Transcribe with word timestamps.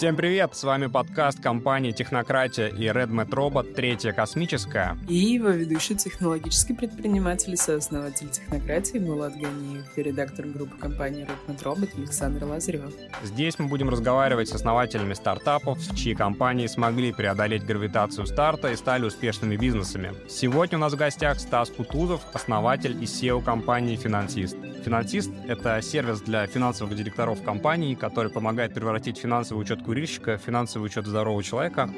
Всем 0.00 0.16
привет! 0.16 0.54
С 0.54 0.64
вами 0.64 0.86
подкаст 0.86 1.42
компании 1.42 1.92
«Технократия» 1.92 2.68
и 2.68 2.86
RedMet 2.86 3.28
Robot 3.28 3.74
«Третья 3.74 4.12
космическая». 4.12 4.96
И 5.08 5.14
его 5.14 5.48
ведущий 5.48 5.94
технологический 5.94 6.72
предприниматель 6.72 7.52
и 7.52 7.56
сооснователь 7.56 8.30
«Технократии» 8.30 8.96
Мулат 8.98 9.34
Ганиев 9.34 9.84
и 9.98 10.02
редактор 10.02 10.46
группы 10.46 10.74
компании 10.78 11.26
RedMet 11.26 11.62
Robot 11.62 11.98
Александр 11.98 12.44
Лазарев. 12.44 12.94
Здесь 13.24 13.58
мы 13.58 13.66
будем 13.66 13.90
разговаривать 13.90 14.48
с 14.48 14.54
основателями 14.54 15.12
стартапов, 15.12 15.78
чьи 15.94 16.14
компании 16.14 16.66
смогли 16.66 17.12
преодолеть 17.12 17.66
гравитацию 17.66 18.26
старта 18.26 18.72
и 18.72 18.76
стали 18.76 19.04
успешными 19.04 19.56
бизнесами. 19.56 20.14
Сегодня 20.30 20.78
у 20.78 20.80
нас 20.80 20.94
в 20.94 20.96
гостях 20.96 21.38
Стас 21.40 21.68
Кутузов, 21.68 22.22
основатель 22.32 22.92
и 22.92 23.04
SEO 23.04 23.44
компании 23.44 23.96
«Финансист». 23.96 24.56
«Финансист»— 24.84 25.30
это 25.46 25.82
сервис 25.82 26.22
для 26.22 26.46
финансовых 26.46 26.96
директоров 26.96 27.42
компаний, 27.42 27.94
который 27.94 28.30
помогает 28.30 28.72
превратить 28.72 29.18
финансовый 29.18 29.60
учет 29.60 29.82
курильщика 29.82 30.38
в 30.38 30.40
финансовый 30.40 30.86
учет 30.86 31.06
здорового 31.06 31.42
человека. 31.42 31.90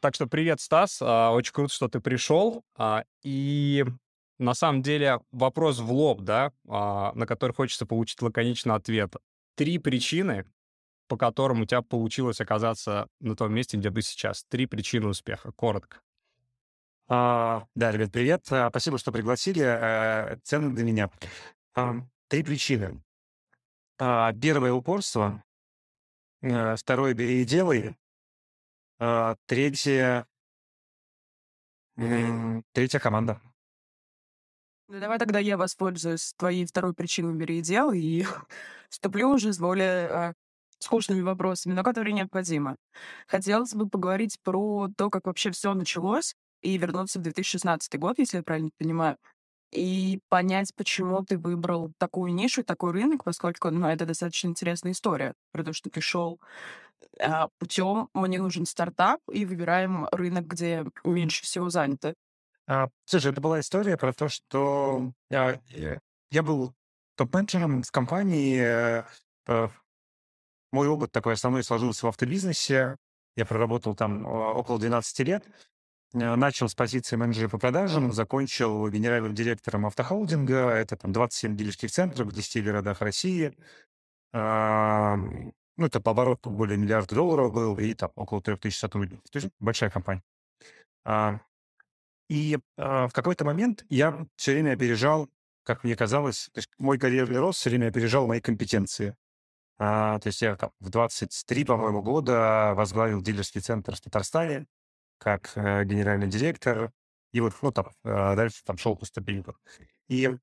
Так 0.00 0.14
что 0.14 0.26
привет, 0.26 0.60
Стас. 0.60 0.98
А, 1.02 1.30
очень 1.30 1.52
круто, 1.52 1.72
что 1.72 1.88
ты 1.88 2.00
пришел. 2.00 2.64
А, 2.76 3.04
и 3.22 3.84
на 4.38 4.54
самом 4.54 4.82
деле 4.82 5.20
вопрос 5.30 5.78
в 5.78 5.92
лоб, 5.92 6.22
да, 6.22 6.52
а, 6.68 7.12
на 7.14 7.26
который 7.26 7.52
хочется 7.52 7.84
получить 7.84 8.22
лаконичный 8.22 8.74
ответ. 8.74 9.14
Три 9.54 9.78
причины, 9.78 10.46
по 11.06 11.18
которым 11.18 11.60
у 11.60 11.66
тебя 11.66 11.82
получилось 11.82 12.40
оказаться 12.40 13.08
на 13.20 13.36
том 13.36 13.52
месте, 13.52 13.76
где 13.76 13.90
ты 13.90 14.00
сейчас. 14.00 14.44
Три 14.48 14.66
причины 14.66 15.08
успеха. 15.08 15.52
Коротко. 15.52 15.98
А, 17.14 17.66
да, 17.74 17.92
ребят, 17.92 18.10
привет. 18.10 18.50
А, 18.50 18.70
спасибо, 18.70 18.96
что 18.96 19.12
пригласили. 19.12 19.60
А, 19.62 20.38
ценно 20.44 20.74
для 20.74 20.82
меня. 20.82 21.10
А, 21.74 21.96
три 22.28 22.42
причины. 22.42 23.02
Первое— 23.98 24.72
упорство. 24.72 25.44
А, 26.42 26.74
второе— 26.74 27.12
бери 27.14 27.42
и 27.42 27.44
делай. 27.44 27.94
Третье... 29.44 30.26
Третья 31.96 32.98
команда. 32.98 33.42
Ну, 34.88 34.98
давай 34.98 35.18
тогда 35.18 35.38
я 35.38 35.58
воспользуюсь 35.58 36.32
твоей 36.38 36.64
второй 36.64 36.94
причиной 36.94 37.34
«бери 37.34 37.58
и 37.58 37.62
делай» 37.62 38.00
и 38.00 38.26
вступлю 38.88 39.28
уже 39.28 39.52
с 39.52 39.58
более 39.58 40.34
скучными 40.78 41.20
вопросами, 41.20 41.74
но 41.74 41.82
которые 41.82 42.14
необходимы. 42.14 42.76
Хотелось 43.26 43.74
бы 43.74 43.86
поговорить 43.86 44.38
про 44.42 44.88
то, 44.96 45.10
как 45.10 45.26
вообще 45.26 45.50
все 45.50 45.74
началось, 45.74 46.34
и 46.62 46.78
вернуться 46.78 47.18
в 47.18 47.22
2016 47.22 47.98
год, 47.98 48.18
если 48.18 48.38
я 48.38 48.42
правильно 48.42 48.70
понимаю, 48.78 49.16
и 49.72 50.20
понять, 50.28 50.74
почему 50.76 51.24
ты 51.24 51.38
выбрал 51.38 51.92
такую 51.98 52.34
нишу, 52.34 52.62
такой 52.62 52.92
рынок, 52.92 53.24
поскольку 53.24 53.70
ну, 53.70 53.86
это 53.86 54.04
достаточно 54.04 54.48
интересная 54.48 54.92
история, 54.92 55.34
про 55.50 55.64
то, 55.64 55.72
что 55.72 55.88
ты 55.90 56.00
шел 56.00 56.38
а, 57.18 57.48
путем, 57.58 58.08
мне 58.14 58.38
нужен 58.38 58.66
стартап, 58.66 59.20
и 59.30 59.44
выбираем 59.44 60.06
рынок, 60.12 60.46
где 60.46 60.84
меньше 61.04 61.44
всего 61.44 61.70
занято. 61.70 62.14
А, 62.66 62.88
слушай, 63.06 63.32
это 63.32 63.40
была 63.40 63.60
история 63.60 63.96
про 63.96 64.12
то, 64.12 64.28
что 64.28 65.12
я, 65.30 65.60
я 66.30 66.42
был 66.42 66.74
топ-менеджером 67.16 67.82
с 67.82 67.90
компании. 67.90 68.60
Э, 68.60 69.04
э, 69.46 69.68
мой 70.70 70.88
опыт 70.88 71.12
такой 71.12 71.34
основной 71.34 71.64
сложился 71.64 72.06
в 72.06 72.08
автобизнесе. 72.08 72.96
Я 73.36 73.46
проработал 73.46 73.94
там 73.94 74.26
около 74.26 74.78
12 74.78 75.18
лет. 75.20 75.44
Э, 76.14 76.34
начал 76.36 76.68
с 76.68 76.74
позиции 76.74 77.16
менеджера 77.16 77.48
по 77.48 77.58
продажам, 77.58 78.12
закончил 78.12 78.88
генеральным 78.88 79.34
директором 79.34 79.86
автохолдинга. 79.86 80.70
Это 80.70 80.96
там 80.96 81.12
27 81.12 81.56
дилерских 81.56 81.90
центров 81.90 82.28
в 82.28 82.32
10 82.32 82.64
городах 82.64 83.00
России. 83.00 83.56
А, 84.32 85.16
ну, 85.16 85.86
это 85.86 86.00
по 86.00 86.12
обороту 86.12 86.50
более 86.50 86.78
миллиарда 86.78 87.14
долларов 87.14 87.52
был, 87.52 87.78
и 87.78 87.94
там 87.94 88.10
около 88.14 88.42
3000 88.42 88.78
сотрудников. 88.78 89.30
То 89.30 89.38
есть 89.38 89.50
большая 89.60 89.90
компания. 89.90 90.22
А, 91.04 91.40
и 92.28 92.58
а, 92.76 93.08
в 93.08 93.12
какой-то 93.12 93.44
момент 93.44 93.84
я 93.88 94.26
все 94.36 94.52
время 94.52 94.72
опережал, 94.72 95.28
как 95.64 95.84
мне 95.84 95.96
казалось, 95.96 96.50
то 96.52 96.58
есть 96.58 96.70
мой 96.78 96.98
карьерный 96.98 97.38
рост 97.38 97.60
все 97.60 97.70
время 97.70 97.88
опережал 97.88 98.26
мои 98.26 98.40
компетенции. 98.40 99.16
То 99.78 100.20
есть 100.24 100.42
я 100.42 100.54
там 100.54 100.70
в 100.78 100.90
23, 100.90 101.64
по-моему, 101.64 102.02
года 102.02 102.72
возглавил 102.76 103.20
дилерский 103.20 103.60
центр 103.60 103.96
в 103.96 104.00
Татарстане 104.00 104.66
как 105.22 105.52
э, 105.54 105.84
генеральный 105.84 106.26
директор, 106.26 106.90
и 107.32 107.40
вот, 107.40 107.54
ну, 107.62 107.72
там, 107.72 107.86
э, 108.04 108.36
дальше 108.36 108.62
там 108.64 108.76
шел 108.76 108.96
по 108.96 109.06
ступенькам. 109.06 109.56
И 110.08 110.26
э, 110.26 110.34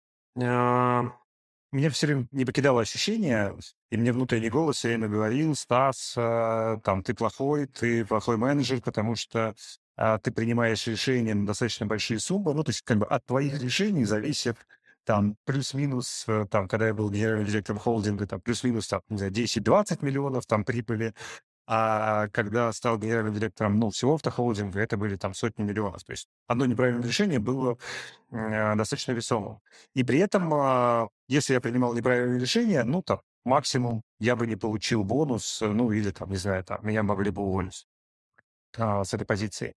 меня 1.71 1.89
все 1.91 2.07
время 2.07 2.27
не 2.31 2.45
покидало 2.45 2.81
ощущение, 2.81 3.55
и 3.91 3.97
мне 3.97 4.11
внутренний 4.11 4.49
голос 4.49 4.77
все 4.77 4.89
время 4.89 5.07
говорил, 5.07 5.55
Стас, 5.55 6.13
э, 6.17 6.77
там, 6.83 7.03
ты 7.03 7.13
плохой, 7.13 7.67
ты 7.67 8.05
плохой 8.05 8.37
менеджер, 8.37 8.81
потому 8.81 9.15
что 9.15 9.53
э, 9.97 10.19
ты 10.23 10.31
принимаешь 10.31 10.87
решения 10.87 11.35
на 11.35 11.45
достаточно 11.45 11.85
большие 11.85 12.19
суммы, 12.19 12.53
ну, 12.53 12.63
то 12.63 12.69
есть, 12.71 12.81
как 12.81 12.97
бы 12.97 13.05
от 13.05 13.25
твоих 13.25 13.61
решений 13.61 14.05
зависит 14.05 14.57
там 15.03 15.35
плюс-минус, 15.45 16.25
э, 16.27 16.45
там, 16.49 16.67
когда 16.67 16.87
я 16.87 16.93
был 16.93 17.09
генеральным 17.09 17.45
директором 17.45 17.79
холдинга, 17.79 18.27
там 18.27 18.41
плюс-минус, 18.41 18.87
там, 18.87 19.01
не 19.09 19.17
знаю, 19.17 19.31
10-20 19.31 20.03
миллионов 20.03 20.45
там 20.45 20.63
прибыли, 20.63 21.13
а 21.71 22.29
когда 22.29 22.71
стал 22.73 22.97
генеральным 22.97 23.35
директором, 23.35 23.77
ну, 23.77 23.91
всего 23.91 24.15
автохолдинга, 24.15 24.79
это 24.79 24.97
были 24.97 25.17
там 25.17 25.35
сотни 25.35 25.61
миллионов. 25.61 26.03
То 26.03 26.13
есть 26.13 26.27
одно 26.47 26.65
неправильное 26.65 27.07
решение 27.07 27.37
было 27.37 27.77
э, 28.31 28.75
достаточно 28.75 29.11
весомым. 29.11 29.59
И 29.93 30.03
при 30.03 30.17
этом, 30.17 30.51
э, 30.51 31.07
если 31.27 31.53
я 31.53 31.61
принимал 31.61 31.93
неправильное 31.93 32.39
решение, 32.39 32.83
ну, 32.83 33.03
там, 33.03 33.21
максимум 33.45 34.01
я 34.19 34.35
бы 34.35 34.47
не 34.47 34.55
получил 34.55 35.03
бонус, 35.03 35.61
ну, 35.61 35.91
или 35.91 36.09
там, 36.09 36.31
не 36.31 36.37
знаю, 36.37 36.63
там, 36.63 36.79
меня 36.81 37.03
могли 37.03 37.29
бы 37.29 37.43
уволить 37.43 37.85
э, 38.75 39.03
с 39.03 39.13
этой 39.13 39.25
позиции. 39.25 39.75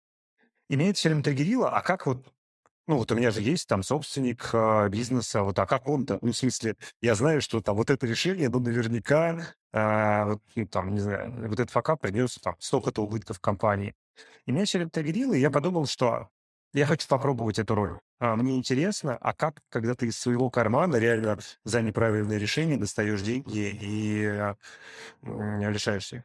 И 0.71 0.77
меня 0.77 0.91
это 0.91 0.99
все 0.99 1.11
время 1.11 1.23
триггерило, 1.23 1.69
а 1.77 1.83
как 1.83 2.07
вот 2.07 2.27
ну, 2.87 2.97
вот 2.97 3.13
у 3.13 3.15
меня 3.15 3.31
же 3.31 3.41
есть 3.41 3.69
там 3.69 3.83
собственник 3.83 4.51
э, 4.53 4.89
бизнеса, 4.89 5.43
вот, 5.43 5.59
а 5.59 5.67
как 5.67 5.89
он-то? 5.89 6.19
Ну, 6.21 6.33
в 6.33 6.37
смысле, 6.37 6.77
я 7.01 7.15
знаю, 7.15 7.41
что 7.41 7.61
там 7.61 7.77
вот 7.77 7.91
это 7.91 8.07
решение, 8.07 8.49
ну, 8.49 8.59
наверняка, 8.61 9.55
э, 9.73 10.25
вот, 10.25 10.43
ну, 10.57 10.67
там, 10.67 10.95
не 10.95 11.01
знаю, 11.01 11.33
вот 11.49 11.61
этот 11.61 11.71
факап 11.71 12.01
принес 12.01 12.35
там 12.43 12.57
столько-то 12.59 13.03
убытков 13.03 13.41
компании. 13.41 13.95
И 14.47 14.53
меня 14.53 14.65
все 14.65 14.81
это 14.81 14.91
триггерило, 14.91 15.35
и 15.35 15.41
я 15.41 15.51
подумал, 15.51 15.87
что 15.87 16.29
я 16.75 16.87
хочу 16.87 17.07
попробовать 17.07 17.59
эту 17.59 17.75
роль. 17.75 17.99
А, 18.19 18.35
мне 18.35 18.57
интересно, 18.57 19.17
а 19.21 19.35
как, 19.35 19.61
когда 19.69 19.95
ты 19.95 20.07
из 20.07 20.19
своего 20.19 20.51
кармана 20.51 20.97
реально 20.97 21.39
за 21.65 21.83
неправильное 21.83 22.39
решение 22.39 22.79
достаешь 22.79 23.21
деньги 23.21 23.79
и 23.81 24.25
э, 24.25 24.55
лишаешься 25.71 26.25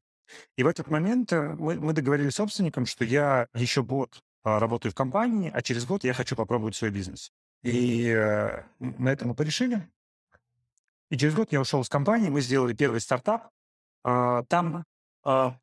И 0.55 0.63
в 0.63 0.67
этот 0.67 0.87
момент 0.89 1.33
э, 1.33 1.55
мы, 1.59 1.75
мы 1.75 1.93
договорились 1.93 2.33
с 2.33 2.37
собственником, 2.37 2.85
что 2.85 3.03
я 3.03 3.47
еще 3.53 3.83
год 3.83 4.21
работаю 4.59 4.91
в 4.91 4.95
компании, 4.95 5.51
а 5.53 5.61
через 5.61 5.85
год 5.85 6.03
я 6.03 6.13
хочу 6.13 6.35
попробовать 6.35 6.75
свой 6.75 6.91
бизнес. 6.91 7.31
И 7.63 8.07
э, 8.09 8.63
на 8.79 9.09
этом 9.09 9.29
мы 9.29 9.35
порешили. 9.35 9.89
И 11.09 11.17
через 11.17 11.35
год 11.35 11.51
я 11.51 11.61
ушел 11.61 11.81
из 11.81 11.89
компании, 11.89 12.29
мы 12.29 12.41
сделали 12.41 12.73
первый 12.73 12.99
стартап. 12.99 13.49
А, 14.03 14.43
там 14.43 14.85
а, 15.23 15.57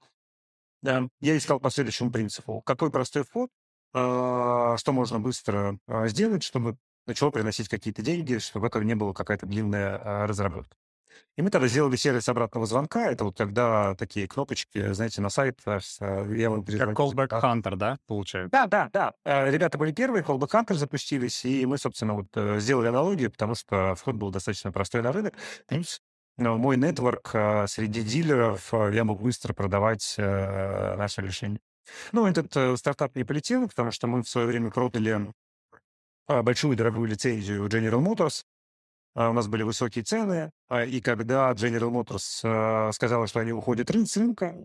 да, 0.82 1.08
я 1.20 1.36
искал 1.36 1.60
по 1.60 1.70
следующему 1.70 2.10
принципу. 2.10 2.60
Какой 2.60 2.90
простой 2.90 3.24
вход, 3.24 3.50
а, 3.94 4.76
что 4.76 4.92
можно 4.92 5.18
быстро 5.18 5.78
а, 5.86 6.06
сделать, 6.08 6.42
чтобы 6.42 6.76
начало 7.06 7.30
приносить 7.30 7.68
какие-то 7.68 8.02
деньги, 8.02 8.36
чтобы 8.36 8.66
это 8.66 8.80
не 8.80 8.94
было 8.94 9.14
какая-то 9.14 9.46
длинная 9.46 9.96
а, 9.96 10.26
разработка. 10.26 10.76
И 11.36 11.42
мы 11.42 11.50
тогда 11.50 11.66
сделали 11.66 11.96
сервис 11.96 12.28
обратного 12.28 12.66
звонка. 12.66 13.10
Это 13.10 13.24
вот 13.24 13.36
когда 13.36 13.94
такие 13.96 14.28
кнопочки, 14.28 14.92
знаете, 14.92 15.20
на 15.20 15.30
сайт. 15.30 15.60
Э, 15.66 15.80
я 16.36 16.50
вам 16.50 16.64
Как 16.64 16.90
callback 16.90 17.28
hunter, 17.28 17.76
да, 17.76 17.98
получается? 18.06 18.50
Да, 18.50 18.66
да, 18.66 18.90
да. 18.92 19.14
Э, 19.24 19.50
ребята 19.50 19.76
были 19.76 19.92
первые, 19.92 20.22
callback 20.22 20.50
hunter 20.50 20.74
запустились, 20.74 21.44
и 21.44 21.66
мы, 21.66 21.76
собственно, 21.78 22.14
вот 22.14 22.28
э, 22.34 22.60
сделали 22.60 22.88
аналогию, 22.88 23.32
потому 23.32 23.56
что 23.56 23.94
вход 23.96 24.14
был 24.14 24.30
достаточно 24.30 24.70
простой 24.70 25.02
на 25.02 25.10
рынок. 25.12 25.34
Плюс 25.66 26.00
мой 26.36 26.76
нетворк 26.76 27.28
среди 27.68 28.02
дилеров, 28.02 28.72
я 28.72 29.04
мог 29.04 29.22
быстро 29.22 29.52
продавать 29.54 30.16
наше 30.18 31.22
решение. 31.22 31.60
Ну, 32.10 32.26
этот 32.26 32.78
стартап 32.78 33.14
не 33.14 33.22
полетел, 33.22 33.68
потому 33.68 33.92
что 33.92 34.08
мы 34.08 34.24
в 34.24 34.28
свое 34.28 34.48
время 34.48 34.72
продали 34.72 35.32
большую 36.26 36.76
дорогую 36.76 37.06
лицензию 37.08 37.68
General 37.68 38.02
Motors, 38.02 38.42
у 39.14 39.32
нас 39.32 39.46
были 39.46 39.62
высокие 39.62 40.04
цены, 40.04 40.50
а, 40.68 40.84
и 40.84 41.00
когда 41.00 41.52
General 41.52 41.90
Motors 41.90 42.40
а, 42.42 42.90
сказала, 42.92 43.26
что 43.26 43.40
они 43.40 43.52
уходят 43.52 43.88
с 43.90 44.16
рынка, 44.16 44.56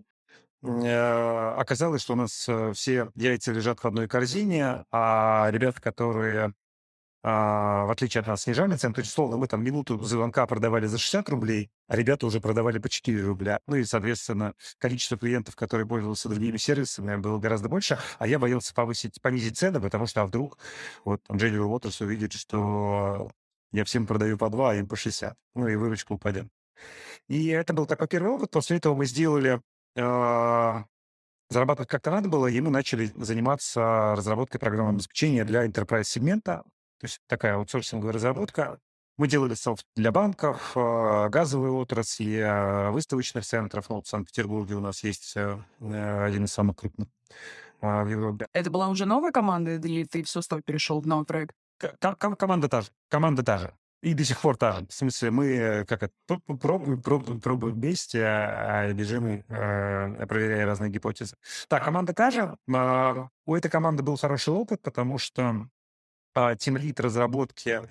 оказалось, 0.62 2.02
что 2.02 2.14
у 2.14 2.16
нас 2.18 2.46
э, 2.50 2.74
все 2.74 3.10
яйца 3.16 3.54
лежат 3.54 3.80
в 3.80 3.86
одной 3.86 4.10
корзине, 4.10 4.84
а 4.92 5.48
ребята, 5.52 5.80
которые, 5.80 6.54
в 7.24 7.90
отличие 7.90 8.20
от 8.20 8.28
нас, 8.28 8.42
снижали 8.42 8.76
цену, 8.76 8.94
то 8.94 9.00
есть, 9.00 9.12
условно, 9.12 9.38
мы 9.38 9.48
там 9.48 9.64
минуту 9.64 9.98
звонка 10.04 10.46
продавали 10.48 10.86
за 10.88 10.98
60 10.98 11.30
рублей, 11.30 11.72
а 11.88 11.96
ребята 11.96 12.28
уже 12.28 12.42
продавали 12.42 12.78
по 12.78 12.90
4 12.90 13.22
рубля. 13.24 13.62
Ну 13.68 13.78
и, 13.78 13.86
соответственно, 13.86 14.54
количество 14.80 15.18
клиентов, 15.18 15.56
которые 15.56 15.88
пользовались 15.88 16.24
другими 16.24 16.58
сервисами, 16.58 17.16
было 17.16 17.40
гораздо 17.40 17.70
больше, 17.70 17.98
а 18.18 18.28
я 18.28 18.38
боялся 18.38 18.74
повысить, 18.74 19.22
понизить 19.22 19.58
цены, 19.58 19.80
потому 19.80 20.08
что 20.08 20.24
а 20.24 20.26
вдруг 20.26 20.58
вот 21.06 21.22
General 21.30 21.74
Motors 21.74 22.04
увидит, 22.04 22.34
что 22.34 23.32
я 23.72 23.86
всем 23.86 24.08
продаю 24.08 24.38
по 24.38 24.50
2, 24.50 24.72
а 24.72 24.76
им 24.76 24.88
по 24.88 24.96
60. 24.96 25.36
Ну 25.56 25.68
и 25.68 25.76
выручка 25.76 26.14
упадет. 26.14 26.48
И 27.28 27.48
это 27.48 27.74
был 27.74 27.86
такой 27.86 28.08
первый 28.08 28.32
опыт. 28.32 28.52
После 28.52 28.78
этого 28.78 28.96
мы 28.96 29.06
сделали... 29.06 29.62
э, 29.96 30.84
зарабатывать 31.50 31.90
как-то 31.90 32.12
надо 32.12 32.30
было, 32.30 32.48
и 32.48 32.62
мы 32.62 32.70
начали 32.70 33.12
заниматься 33.16 34.14
разработкой 34.16 34.60
программного 34.60 34.96
обеспечения 34.96 35.46
для 35.46 35.66
enterprise-сегмента. 35.66 36.64
То 37.00 37.06
есть 37.06 37.20
такая 37.28 37.56
аутсорсинговая 37.56 38.14
разработка. 38.14 38.80
Мы 39.18 39.28
делали 39.28 39.54
софт 39.54 39.86
для 39.96 40.12
банков, 40.12 40.72
э, 40.76 41.30
газовой 41.30 41.70
отрасли, 41.70 42.38
э, 42.38 42.90
выставочных 42.92 43.46
центров. 43.46 43.90
Ну, 43.90 44.02
в 44.02 44.08
Санкт-Петербурге 44.08 44.76
у 44.76 44.80
нас 44.80 45.04
есть 45.04 45.36
э, 45.36 45.60
один 45.80 46.46
из 46.46 46.54
самых 46.54 46.78
крупных. 46.78 47.10
Это 48.54 48.70
была 48.70 48.90
уже 48.90 49.06
новая 49.06 49.32
команда, 49.32 49.76
или 49.76 50.04
ты 50.04 50.24
все 50.24 50.42
сто 50.42 50.62
перешел 50.62 51.02
в 51.02 51.08
новый 51.08 51.26
проект? 51.26 51.56
Команда 52.38 52.68
та 52.68 52.82
же. 52.82 52.90
Команда 53.10 53.44
та 53.44 53.58
же. 53.58 53.74
И 54.02 54.14
до 54.14 54.24
сих 54.24 54.40
пор 54.42 54.58
та 54.58 54.72
же. 54.72 54.86
В 54.86 54.94
смысле, 54.94 55.32
мы 55.32 55.46
э, 55.46 55.86
как 55.86 56.04
это, 56.04 56.14
пр- 56.26 56.58
пробуем, 56.58 57.02
пробуем, 57.02 57.42
пробуем 57.42 57.76
вместе, 57.76 58.24
а 58.24 58.88
а 58.88 58.94
бежим, 58.94 59.26
э, 59.28 60.26
проверяя 60.26 60.66
разные 60.66 60.90
гипотезы. 60.90 61.36
Так, 61.68 61.84
команда 61.84 62.14
та 62.14 62.32
же. 62.32 62.58
А, 62.74 63.28
У 63.46 63.56
этой 63.56 63.70
команды 63.70 64.04
был 64.04 64.16
хороший 64.18 64.54
опыт, 64.54 64.82
потому 64.82 65.18
что 65.18 65.68
тимлит 66.58 67.00
разработки 67.00 67.82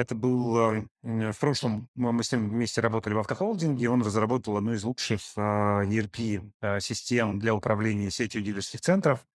это 0.00 0.14
был 0.14 0.58
э, 0.58 1.32
в 1.32 1.38
прошлом 1.38 1.88
мы 1.94 2.22
с 2.22 2.32
ним 2.32 2.48
вместе 2.48 2.80
работали 2.80 3.14
в 3.14 3.18
автохолдинге, 3.18 3.90
он 3.90 4.02
разработал 4.02 4.56
одну 4.56 4.72
из 4.72 4.82
лучших 4.84 5.20
а, 5.36 5.82
ERP-систем 5.84 7.38
для 7.38 7.54
управления 7.54 8.10
сетью 8.10 8.40
дилерских 8.42 8.80
центров 8.80 9.26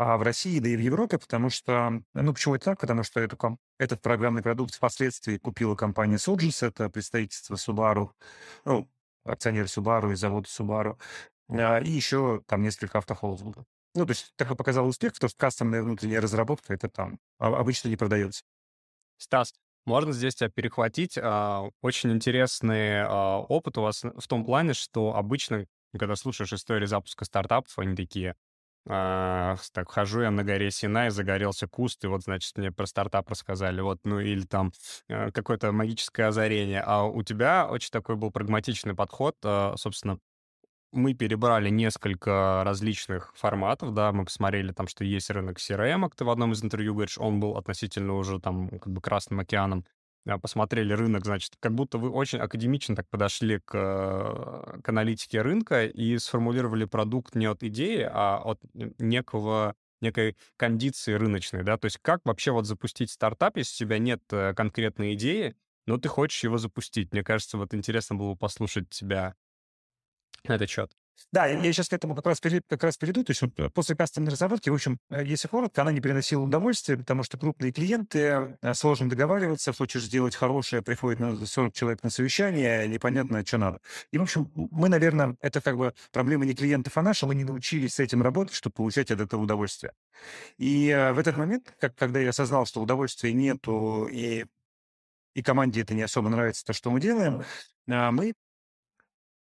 а 0.00 0.16
в 0.16 0.22
России, 0.22 0.60
да 0.60 0.70
и 0.70 0.76
в 0.76 0.80
Европе, 0.80 1.18
потому 1.18 1.50
что, 1.50 2.00
ну, 2.14 2.32
почему 2.32 2.54
это 2.54 2.64
так? 2.64 2.80
Потому 2.80 3.02
что 3.02 3.20
эту, 3.20 3.58
этот 3.78 4.00
программный 4.00 4.42
продукт 4.42 4.74
впоследствии 4.74 5.36
купила 5.36 5.74
компания 5.74 6.16
Sojus, 6.16 6.66
это 6.66 6.88
представительство 6.88 7.56
Subaru, 7.56 8.08
ну, 8.64 8.88
акционер 9.24 9.66
Subaru 9.66 10.12
и 10.12 10.14
завод 10.14 10.46
Subaru, 10.46 10.98
а, 11.50 11.80
и 11.80 11.90
еще 11.90 12.42
там 12.46 12.62
несколько 12.62 12.96
автохолдингов. 12.96 13.66
Ну, 13.94 14.06
то 14.06 14.12
есть 14.12 14.32
такой 14.36 14.56
показал 14.56 14.88
успех, 14.88 15.12
потому 15.12 15.28
что 15.28 15.38
кастомная 15.38 15.82
внутренняя 15.82 16.22
разработка, 16.22 16.72
это 16.72 16.88
там 16.88 17.18
а- 17.38 17.48
обычно 17.48 17.88
не 17.88 17.96
продается. 17.96 18.42
Стас, 19.18 19.52
можно 19.84 20.14
здесь 20.14 20.34
тебя 20.34 20.48
перехватить? 20.48 21.18
А, 21.18 21.68
Очень 21.82 22.12
интересный 22.12 23.04
опыт 23.06 23.76
у 23.76 23.82
вас 23.82 24.02
в 24.02 24.26
том 24.28 24.46
плане, 24.46 24.72
что 24.72 25.14
обычно, 25.14 25.66
когда 25.98 26.16
слушаешь 26.16 26.54
истории 26.54 26.86
запуска 26.86 27.26
стартапов, 27.26 27.78
они 27.78 27.94
такие, 27.94 28.34
а, 28.88 29.56
так, 29.72 29.90
хожу 29.90 30.22
я 30.22 30.30
на 30.30 30.42
горе 30.44 30.70
Синай, 30.70 31.10
загорелся 31.10 31.68
куст, 31.68 32.04
и 32.04 32.08
вот, 32.08 32.22
значит, 32.22 32.56
мне 32.56 32.72
про 32.72 32.86
стартап 32.86 33.28
рассказали, 33.30 33.80
вот, 33.80 33.98
ну, 34.04 34.20
или 34.20 34.42
там 34.42 34.72
э, 35.08 35.30
какое-то 35.32 35.72
магическое 35.72 36.24
озарение. 36.24 36.82
А 36.84 37.04
у 37.04 37.22
тебя 37.22 37.68
очень 37.68 37.90
такой 37.90 38.16
был 38.16 38.30
прагматичный 38.30 38.94
подход, 38.94 39.36
а, 39.44 39.74
собственно, 39.76 40.18
мы 40.92 41.14
перебрали 41.14 41.68
несколько 41.70 42.62
различных 42.64 43.32
форматов, 43.36 43.94
да, 43.94 44.12
мы 44.12 44.24
посмотрели 44.24 44.72
там, 44.72 44.88
что 44.88 45.04
есть 45.04 45.30
рынок 45.30 45.58
CRM, 45.58 46.10
ты 46.16 46.24
в 46.24 46.30
одном 46.30 46.52
из 46.52 46.64
интервью 46.64 46.94
говоришь, 46.94 47.18
он 47.18 47.38
был 47.38 47.56
относительно 47.56 48.14
уже 48.14 48.40
там 48.40 48.68
как 48.68 48.92
бы 48.92 49.00
Красным 49.00 49.40
океаном, 49.40 49.84
посмотрели 50.40 50.92
рынок, 50.92 51.24
значит, 51.24 51.54
как 51.60 51.74
будто 51.74 51.98
вы 51.98 52.10
очень 52.10 52.38
академично 52.38 52.94
так 52.94 53.08
подошли 53.08 53.58
к, 53.58 54.80
к 54.82 54.88
аналитике 54.88 55.42
рынка 55.42 55.86
и 55.86 56.18
сформулировали 56.18 56.84
продукт 56.84 57.34
не 57.34 57.46
от 57.46 57.62
идеи, 57.62 58.08
а 58.10 58.40
от 58.44 58.60
некого 58.98 59.74
некой 60.00 60.36
кондиции 60.56 61.12
рыночной, 61.12 61.62
да, 61.62 61.76
то 61.76 61.86
есть 61.86 61.98
как 62.00 62.20
вообще 62.24 62.52
вот 62.52 62.66
запустить 62.66 63.10
стартап, 63.10 63.56
если 63.56 63.84
у 63.84 63.86
тебя 63.86 63.98
нет 63.98 64.22
э, 64.30 64.54
конкретной 64.54 65.14
идеи, 65.14 65.54
но 65.86 65.98
ты 65.98 66.08
хочешь 66.08 66.42
его 66.42 66.56
запустить. 66.58 67.12
Мне 67.12 67.22
кажется, 67.22 67.58
вот 67.58 67.74
интересно 67.74 68.16
было 68.16 68.32
бы 68.32 68.38
послушать 68.38 68.88
тебя 68.88 69.34
на 70.44 70.54
этот 70.54 70.70
счет. 70.70 70.92
Да, 71.32 71.46
я, 71.46 71.72
сейчас 71.72 71.88
к 71.88 71.92
этому 71.92 72.14
как 72.14 72.26
раз, 72.26 72.40
пере- 72.40 72.62
как 72.66 72.82
раз 72.82 72.96
перейду. 72.96 73.22
То 73.22 73.30
есть 73.30 73.42
вот, 73.42 73.58
э, 73.58 73.70
после 73.70 73.94
кастомной 73.94 74.32
разработки, 74.32 74.68
в 74.68 74.74
общем, 74.74 74.98
э, 75.10 75.24
если 75.24 75.48
коротко, 75.48 75.82
она 75.82 75.92
не 75.92 76.00
приносила 76.00 76.42
удовольствия, 76.42 76.96
потому 76.96 77.22
что 77.22 77.38
крупные 77.38 77.72
клиенты, 77.72 78.56
э, 78.60 78.74
сложно 78.74 79.08
договариваться, 79.08 79.72
хочешь 79.72 80.04
сделать 80.04 80.34
хорошее, 80.34 80.82
приходит 80.82 81.20
на 81.20 81.46
40 81.46 81.72
человек 81.74 82.02
на 82.02 82.10
совещание, 82.10 82.88
непонятно, 82.88 83.44
что 83.44 83.58
надо. 83.58 83.80
И, 84.10 84.18
в 84.18 84.22
общем, 84.22 84.50
мы, 84.54 84.88
наверное, 84.88 85.36
это 85.40 85.60
как 85.60 85.76
бы 85.76 85.94
проблема 86.12 86.44
не 86.44 86.54
клиентов, 86.54 86.96
а 86.96 87.02
наша, 87.02 87.26
мы 87.26 87.34
не 87.34 87.44
научились 87.44 87.94
с 87.94 88.00
этим 88.00 88.22
работать, 88.22 88.54
чтобы 88.54 88.74
получать 88.74 89.10
от 89.10 89.20
этого 89.20 89.42
удовольствие. 89.42 89.92
И 90.58 90.88
в 91.14 91.18
этот 91.18 91.36
момент, 91.36 91.74
как, 91.78 91.94
когда 91.94 92.20
я 92.20 92.30
осознал, 92.30 92.66
что 92.66 92.82
удовольствия 92.82 93.32
нету, 93.32 94.06
и, 94.10 94.46
и 95.34 95.42
команде 95.42 95.82
это 95.82 95.94
не 95.94 96.02
особо 96.02 96.28
нравится, 96.28 96.64
то, 96.64 96.72
что 96.72 96.90
мы 96.90 97.00
делаем, 97.00 97.44
мы 97.86 98.34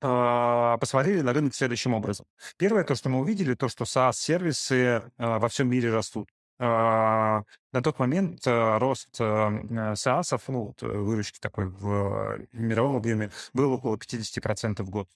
посмотрели 0.02 1.22
на 1.22 1.32
рынок 1.32 1.54
следующим 1.54 1.94
образом. 1.94 2.26
Первое, 2.58 2.84
то, 2.84 2.96
что 2.96 3.10
мы 3.10 3.20
увидели, 3.20 3.54
то, 3.54 3.70
что 3.70 3.84
SaaS-сервисы 3.84 5.04
а, 5.18 5.38
во 5.40 5.48
всем 5.48 5.70
мире 5.70 5.94
растут. 5.94 6.28
А, 6.60 7.44
На 7.72 7.82
тот 7.84 8.00
момент 8.00 8.42
а, 8.48 8.80
рост 8.80 9.16
а, 9.20 9.50
SaaS, 9.94 10.42
ну, 10.48 10.74
выручки 10.82 11.40
такой 11.40 11.68
в 11.68 12.40
мировом 12.52 12.96
объеме, 12.96 13.32
был 13.54 13.74
около 13.74 13.96
50% 13.96 14.82
в 14.82 14.90
год. 14.90 15.08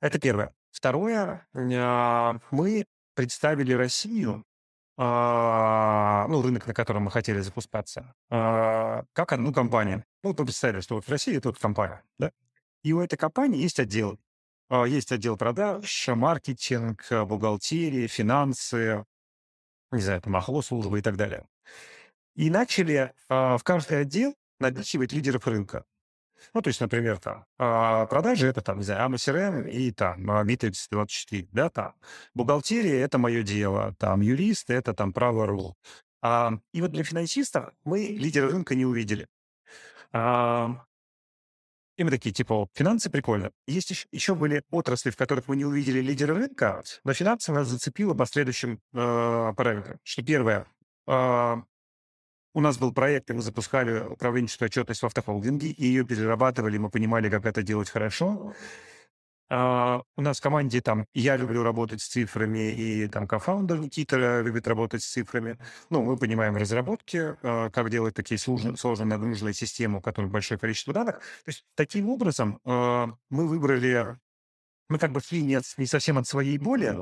Это 0.00 0.18
первое. 0.18 0.52
Второе, 0.70 1.46
а, 1.54 2.36
мы 2.50 2.84
представили 3.14 3.72
Россию, 3.72 4.44
а, 4.98 6.26
ну, 6.28 6.42
рынок, 6.42 6.66
на 6.66 6.74
котором 6.74 7.04
мы 7.04 7.10
хотели 7.10 7.40
запускаться, 7.40 8.14
а, 8.30 9.04
как 9.14 9.32
одну 9.32 9.52
компанию. 9.52 10.04
Ну, 10.22 10.34
мы 10.38 10.44
представили, 10.44 10.80
что 10.80 10.96
вот 10.96 11.06
в 11.06 11.08
России 11.08 11.38
тут 11.38 11.58
компания, 11.58 12.02
да? 12.18 12.30
И 12.82 12.92
у 12.92 13.00
этой 13.00 13.16
компании 13.16 13.62
есть 13.62 13.78
отдел. 13.78 14.18
А, 14.68 14.84
Есть 14.84 15.12
отдел 15.12 15.36
продаж, 15.36 16.08
маркетинг, 16.08 17.06
а, 17.10 17.24
бухгалтерия, 17.24 18.08
финансы, 18.08 19.04
не 19.90 20.00
знаю, 20.00 20.20
там, 20.22 20.34
охло-служба 20.36 20.98
и 20.98 21.02
так 21.02 21.16
далее. 21.16 21.46
И 22.34 22.50
начали 22.50 23.12
а, 23.28 23.58
в 23.58 23.64
каждый 23.64 24.00
отдел 24.00 24.34
напихивать 24.58 25.12
лидеров 25.12 25.46
рынка. 25.46 25.84
Ну, 26.54 26.62
то 26.62 26.68
есть, 26.68 26.80
например, 26.80 27.18
там, 27.18 27.44
а, 27.58 28.06
продажи— 28.06 28.46
это, 28.48 28.62
там, 28.62 28.78
не 28.78 28.84
знаю, 28.84 29.08
AMA 29.08 29.16
CRM 29.16 29.70
и 29.70 29.92
там 29.92 30.30
а, 30.30 30.44
Bittrex 30.44 30.86
24, 30.90 31.48
да, 31.52 31.70
там. 31.70 31.94
Бухгалтерия— 32.34 33.04
это 33.04 33.18
мое 33.18 33.42
дело, 33.42 33.94
там, 33.98 34.22
юрист— 34.22 34.70
это 34.70 34.94
там 34.94 35.12
право.ру. 35.12 35.76
А, 36.22 36.52
и 36.72 36.80
вот 36.80 36.92
для 36.92 37.04
финансистов 37.04 37.72
мы 37.84 38.06
лидера 38.06 38.50
рынка 38.50 38.74
не 38.74 38.86
увидели. 38.86 39.28
А, 40.12 40.84
и 42.02 42.04
мы 42.04 42.10
такие, 42.10 42.32
типа, 42.32 42.66
финансы 42.74 43.10
прикольно. 43.10 43.52
Есть 43.68 43.90
еще, 43.90 44.08
еще 44.10 44.34
были 44.34 44.64
отрасли, 44.72 45.10
в 45.10 45.16
которых 45.16 45.46
мы 45.46 45.54
не 45.54 45.64
увидели 45.64 46.00
лидера 46.00 46.34
рынка, 46.34 46.82
но 47.04 47.12
финансы 47.12 47.52
нас 47.52 47.68
зацепило 47.68 48.12
по 48.12 48.26
следующим 48.26 48.80
э, 48.92 49.52
параметрам. 49.56 49.98
Что 50.02 50.24
первое, 50.24 50.66
э, 51.06 51.56
у 52.54 52.60
нас 52.60 52.78
был 52.78 52.92
проект, 52.92 53.30
и 53.30 53.34
мы 53.34 53.42
запускали 53.42 54.00
управленческую 54.00 54.66
отчетность 54.66 55.00
в 55.00 55.06
автохолдинге, 55.06 55.68
и 55.68 55.86
ее 55.86 56.04
перерабатывали, 56.04 56.76
мы 56.76 56.90
понимали, 56.90 57.30
как 57.30 57.46
это 57.46 57.62
делать 57.62 57.88
хорошо. 57.88 58.52
А, 59.54 60.02
у 60.16 60.22
нас 60.22 60.38
в 60.38 60.42
команде 60.42 60.80
там 60.80 61.04
я 61.12 61.36
люблю 61.36 61.62
работать 61.62 62.00
с 62.00 62.08
цифрами, 62.08 62.72
и 62.72 63.06
там 63.06 63.28
кофаундер 63.28 63.78
Никита 63.80 64.40
любит 64.40 64.66
работать 64.66 65.02
с 65.02 65.12
цифрами. 65.12 65.58
Ну, 65.90 66.02
мы 66.02 66.16
понимаем 66.16 66.56
разработки, 66.56 67.36
а, 67.42 67.68
как 67.68 67.90
делать 67.90 68.14
такие 68.14 68.38
сложные, 68.38 68.78
сложные 68.78 69.08
нагруженные 69.08 69.52
системы, 69.52 69.98
у 69.98 70.00
которых 70.00 70.30
большое 70.30 70.58
количество 70.58 70.94
данных. 70.94 71.16
То 71.16 71.48
есть 71.48 71.66
таким 71.74 72.08
образом 72.08 72.60
а, 72.64 73.10
мы 73.28 73.46
выбрали, 73.46 74.16
мы 74.88 74.98
как 74.98 75.12
бы 75.12 75.20
шли 75.20 75.42
не, 75.42 75.56
от- 75.56 75.76
не 75.76 75.84
совсем 75.84 76.16
от 76.16 76.26
своей 76.26 76.56
боли, 76.56 76.96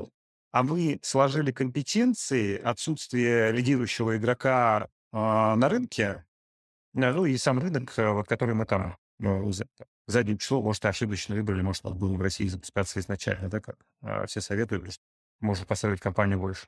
а 0.51 0.63
мы 0.63 0.99
сложили 1.03 1.53
компетенции, 1.53 2.57
отсутствие 2.57 3.53
лидирующего 3.53 4.17
игрока 4.17 4.89
на 5.13 5.69
рынке, 5.69 6.25
ну 6.93 7.25
и 7.25 7.37
сам 7.37 7.59
рынок, 7.59 7.93
вот, 7.95 8.27
который 8.27 8.55
мы 8.55 8.65
там 8.65 8.97
ну, 9.19 9.49
задним 10.07 10.37
числом, 10.37 10.63
может, 10.63 10.85
ошибочно 10.85 11.35
выбрали, 11.35 11.61
может, 11.61 11.83
надо 11.83 11.95
было 11.95 12.13
в 12.15 12.21
России 12.21 12.47
запускаться 12.47 12.99
изначально, 12.99 13.49
да, 13.49 13.59
как 13.59 13.77
а, 14.01 14.25
все 14.25 14.41
советуют, 14.41 14.93
что 14.93 15.03
можно 15.39 15.65
поставить 15.65 15.99
компанию 15.99 16.39
больше 16.39 16.67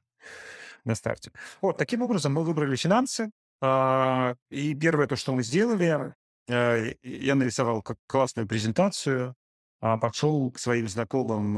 на 0.84 0.96
старте. 0.96 1.32
Вот, 1.62 1.78
таким 1.78 2.02
образом 2.02 2.34
мы 2.34 2.44
выбрали 2.44 2.76
финансы, 2.76 3.32
а, 3.62 4.36
и 4.50 4.76
первое 4.76 5.08
то, 5.08 5.16
что 5.16 5.34
мы 5.34 5.42
сделали, 5.44 6.14
а, 6.50 6.94
я 7.02 7.36
нарисовал 7.36 7.82
как 7.82 7.98
классную 8.08 8.48
презентацию, 8.48 9.36
а, 9.80 9.98
пошел 9.98 10.52
к 10.52 10.60
своим 10.60 10.88
знакомым 10.90 11.56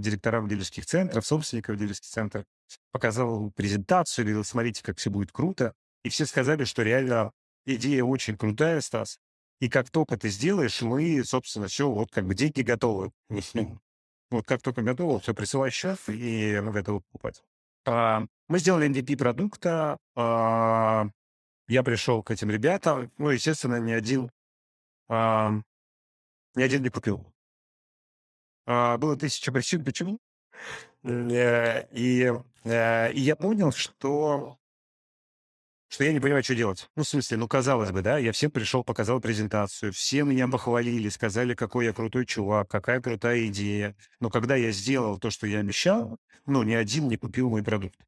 директорам 0.00 0.48
дилерских 0.48 0.86
центров, 0.86 1.26
собственников 1.26 1.76
дилерских 1.76 2.08
центров, 2.08 2.44
показал 2.92 3.50
презентацию, 3.50 4.24
говорил, 4.24 4.44
смотрите, 4.44 4.82
как 4.82 4.98
все 4.98 5.10
будет 5.10 5.32
круто. 5.32 5.74
И 6.04 6.08
все 6.08 6.24
сказали, 6.24 6.64
что 6.64 6.82
реально 6.82 7.32
идея 7.66 8.04
очень 8.04 8.36
крутая, 8.36 8.80
Стас. 8.80 9.18
И 9.60 9.68
как 9.68 9.90
только 9.90 10.16
ты 10.16 10.28
сделаешь, 10.30 10.80
мы, 10.82 11.22
собственно, 11.24 11.68
все, 11.68 11.90
вот 11.90 12.10
как 12.10 12.26
бы 12.26 12.34
деньги 12.34 12.62
готовы. 12.62 13.12
Вот 14.32 14.46
как 14.46 14.62
только 14.62 14.82
готово, 14.82 15.18
все, 15.18 15.34
присылай 15.34 15.72
счет, 15.72 15.98
и 16.06 16.60
мы 16.62 16.70
готовы 16.70 17.00
покупать. 17.00 17.42
А, 17.84 18.22
Мы 18.46 18.60
сделали 18.60 18.88
MVP 18.88 19.16
продукта. 19.16 19.98
а, 20.14 21.06
Я 21.66 21.82
пришел 21.82 22.22
к 22.22 22.30
этим 22.30 22.48
ребятам. 22.48 23.10
Ну, 23.18 23.30
естественно, 23.30 23.80
не 23.80 23.92
один. 23.92 24.30
а, 25.08 25.50
ни 26.54 26.62
один 26.62 26.84
не 26.84 26.90
купил. 26.90 27.26
А, 28.66 28.98
было 28.98 29.16
тысяча 29.16 29.50
причин, 29.50 29.84
почему. 29.84 30.20
Э, 31.02 31.88
и, 31.90 32.32
э, 32.62 33.12
и 33.12 33.20
я 33.20 33.34
понял, 33.34 33.72
что 33.72 34.59
что 35.90 36.04
я 36.04 36.12
не 36.12 36.20
понимаю, 36.20 36.44
что 36.44 36.54
делать. 36.54 36.88
Ну, 36.94 37.02
в 37.02 37.08
смысле, 37.08 37.36
ну, 37.36 37.48
казалось 37.48 37.90
бы, 37.90 38.00
да, 38.00 38.16
я 38.16 38.30
всем 38.30 38.52
пришел, 38.52 38.84
показал 38.84 39.20
презентацию, 39.20 39.92
все 39.92 40.22
меня 40.22 40.46
похвалили, 40.46 41.08
сказали, 41.08 41.54
какой 41.54 41.86
я 41.86 41.92
крутой 41.92 42.26
чувак, 42.26 42.70
какая 42.70 43.00
крутая 43.00 43.48
идея. 43.48 43.96
Но 44.20 44.30
когда 44.30 44.54
я 44.54 44.70
сделал 44.70 45.18
то, 45.18 45.30
что 45.30 45.48
я 45.48 45.58
обещал, 45.58 46.16
ну, 46.46 46.62
ни 46.62 46.74
один 46.74 47.08
не 47.08 47.16
купил 47.16 47.50
мой 47.50 47.64
продукт. 47.64 47.98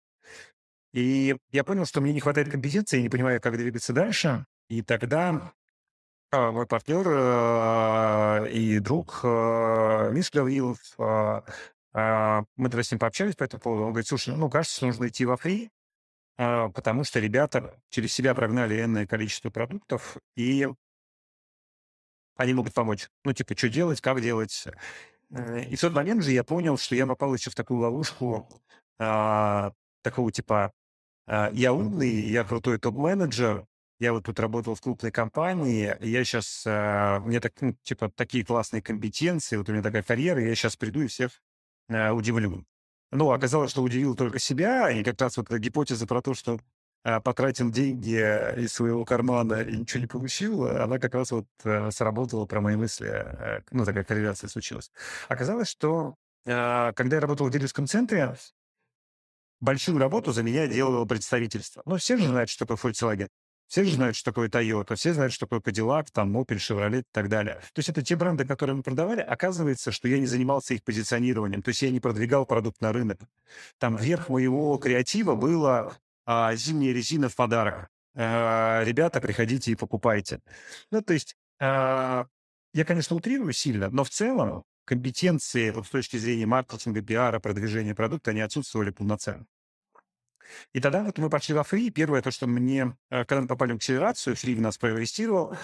И 0.92 1.34
я 1.50 1.64
понял, 1.64 1.84
что 1.84 2.00
мне 2.00 2.12
не 2.12 2.20
хватает 2.20 2.50
компетенции, 2.50 2.98
я 2.98 3.02
не 3.02 3.08
понимаю, 3.08 3.40
как 3.40 3.56
двигаться 3.56 3.92
дальше. 3.92 4.46
И 4.68 4.82
тогда 4.82 5.52
а, 6.30 6.52
мой 6.52 6.66
партнер 6.66 7.04
а, 7.08 8.44
и 8.44 8.78
друг 8.78 9.20
а, 9.24 10.08
Миш 10.10 10.30
Гаврилов, 10.30 10.78
мы 10.96 12.70
тогда 12.70 12.82
с 12.82 12.90
ним 12.90 13.00
пообщались 13.00 13.34
по 13.34 13.44
этому 13.44 13.60
поводу. 13.60 13.82
Он 13.82 13.90
говорит, 13.90 14.06
слушай, 14.06 14.34
ну, 14.36 14.48
кажется, 14.48 14.86
нужно 14.86 15.08
идти 15.08 15.26
во 15.26 15.36
фри, 15.36 15.70
потому 16.36 17.04
что 17.04 17.20
ребята 17.20 17.80
через 17.90 18.12
себя 18.12 18.34
прогнали 18.34 18.82
энное 18.82 19.06
количество 19.06 19.50
продуктов, 19.50 20.16
и 20.36 20.66
они 22.36 22.54
могут 22.54 22.74
помочь. 22.74 23.08
Ну, 23.24 23.32
типа, 23.32 23.56
что 23.56 23.68
делать, 23.68 24.00
как 24.00 24.20
делать. 24.20 24.66
Э, 25.30 25.64
и 25.64 25.76
в 25.76 25.80
тот 25.80 25.92
момент 25.92 26.24
же 26.24 26.32
я 26.32 26.44
понял, 26.44 26.76
что 26.76 26.94
я 26.94 27.06
попал 27.06 27.34
еще 27.34 27.50
в 27.50 27.54
такую 27.54 27.80
ловушку 27.80 28.48
а, 28.98 29.72
такого 30.02 30.30
типа 30.32 30.72
а, 31.26 31.50
«я 31.52 31.72
умный, 31.72 32.10
я 32.10 32.44
крутой 32.44 32.78
топ-менеджер, 32.78 33.66
я 33.98 34.12
вот 34.12 34.24
тут 34.24 34.40
работал 34.40 34.74
в 34.74 34.80
крупной 34.80 35.10
компании, 35.12 35.96
я 36.00 36.24
сейчас, 36.24 36.64
а, 36.66 37.20
у 37.20 37.28
меня 37.28 37.40
так, 37.40 37.52
ну, 37.60 37.74
типа 37.82 38.10
такие 38.10 38.44
классные 38.44 38.82
компетенции, 38.82 39.56
вот 39.56 39.68
у 39.68 39.72
меня 39.72 39.82
такая 39.82 40.02
карьера, 40.02 40.40
я 40.40 40.54
сейчас 40.54 40.76
приду 40.76 41.02
и 41.02 41.06
всех 41.06 41.32
а, 41.88 42.12
удивлю». 42.12 42.64
Ну, 43.12 43.30
оказалось, 43.30 43.70
что 43.70 43.82
удивил 43.82 44.16
только 44.16 44.38
себя, 44.38 44.90
и 44.90 45.04
как 45.04 45.20
раз 45.20 45.36
вот 45.36 45.46
эта 45.46 45.58
гипотеза 45.58 46.06
про 46.06 46.22
то, 46.22 46.32
что 46.32 46.58
а, 47.04 47.20
потратил 47.20 47.70
деньги 47.70 48.16
из 48.58 48.72
своего 48.72 49.04
кармана 49.04 49.60
и 49.62 49.76
ничего 49.76 50.00
не 50.00 50.06
получил, 50.06 50.66
она 50.66 50.98
как 50.98 51.14
раз 51.14 51.30
вот 51.30 51.46
а, 51.62 51.90
сработала 51.90 52.46
про 52.46 52.62
мои 52.62 52.76
мысли. 52.76 53.08
А, 53.08 53.62
ну, 53.70 53.84
такая 53.84 54.04
корреляция 54.04 54.48
случилась. 54.48 54.90
Оказалось, 55.28 55.68
что 55.68 56.14
а, 56.46 56.92
когда 56.92 57.16
я 57.16 57.20
работал 57.20 57.46
в 57.46 57.50
дилерском 57.50 57.86
центре, 57.86 58.34
большую 59.60 59.98
работу 59.98 60.32
за 60.32 60.42
меня 60.42 60.66
делало 60.66 61.04
представительство. 61.04 61.82
Ну, 61.84 61.96
все 61.98 62.16
же 62.16 62.28
знают, 62.28 62.48
что 62.48 62.64
такое 62.66 62.92
Volkswagen. 62.92 63.28
Все 63.72 63.84
же 63.84 63.92
знают, 63.92 64.16
что 64.16 64.30
такое 64.32 64.50
Toyota, 64.50 64.96
все 64.96 65.14
знают, 65.14 65.32
что 65.32 65.46
такое 65.46 65.60
Cadillac, 65.60 66.08
там, 66.12 66.36
Opel, 66.36 66.58
Chevrolet 66.58 67.00
и 67.00 67.04
так 67.10 67.30
далее. 67.30 67.54
То 67.72 67.78
есть 67.78 67.88
это 67.88 68.02
те 68.02 68.16
бренды, 68.16 68.44
которые 68.44 68.76
мы 68.76 68.82
продавали. 68.82 69.22
Оказывается, 69.22 69.92
что 69.92 70.08
я 70.08 70.18
не 70.18 70.26
занимался 70.26 70.74
их 70.74 70.84
позиционированием, 70.84 71.62
то 71.62 71.70
есть 71.70 71.80
я 71.80 71.90
не 71.90 71.98
продвигал 71.98 72.44
продукт 72.44 72.82
на 72.82 72.92
рынок. 72.92 73.20
Там 73.78 73.96
верх 73.96 74.28
моего 74.28 74.76
креатива 74.76 75.36
было 75.36 75.96
а, 76.26 76.54
зимняя 76.54 76.92
резина 76.92 77.30
в 77.30 77.34
подарок. 77.34 77.88
А, 78.14 78.84
ребята, 78.84 79.22
приходите 79.22 79.72
и 79.72 79.74
покупайте. 79.74 80.40
Ну, 80.90 81.00
то 81.00 81.14
есть 81.14 81.34
а, 81.58 82.26
я, 82.74 82.84
конечно, 82.84 83.16
утрирую 83.16 83.54
сильно, 83.54 83.88
но 83.88 84.04
в 84.04 84.10
целом 84.10 84.64
компетенции 84.84 85.70
вот 85.70 85.86
с 85.86 85.88
точки 85.88 86.18
зрения 86.18 86.44
маркетинга, 86.44 87.00
пиара, 87.00 87.40
продвижения 87.40 87.94
продукта, 87.94 88.32
они 88.32 88.42
отсутствовали 88.42 88.90
полноценно. 88.90 89.46
И 90.72 90.80
тогда 90.80 91.02
вот 91.02 91.18
мы 91.18 91.30
пошли 91.30 91.54
во 91.54 91.64
фри. 91.64 91.90
Первое, 91.90 92.22
то, 92.22 92.30
что 92.30 92.46
мне, 92.46 92.96
э, 93.10 93.24
когда 93.24 93.42
мы 93.42 93.48
попали 93.48 93.72
в 93.72 93.76
акселерацию, 93.76 94.36
фри 94.36 94.56
нас 94.56 94.78
проинвестировал, 94.78 95.56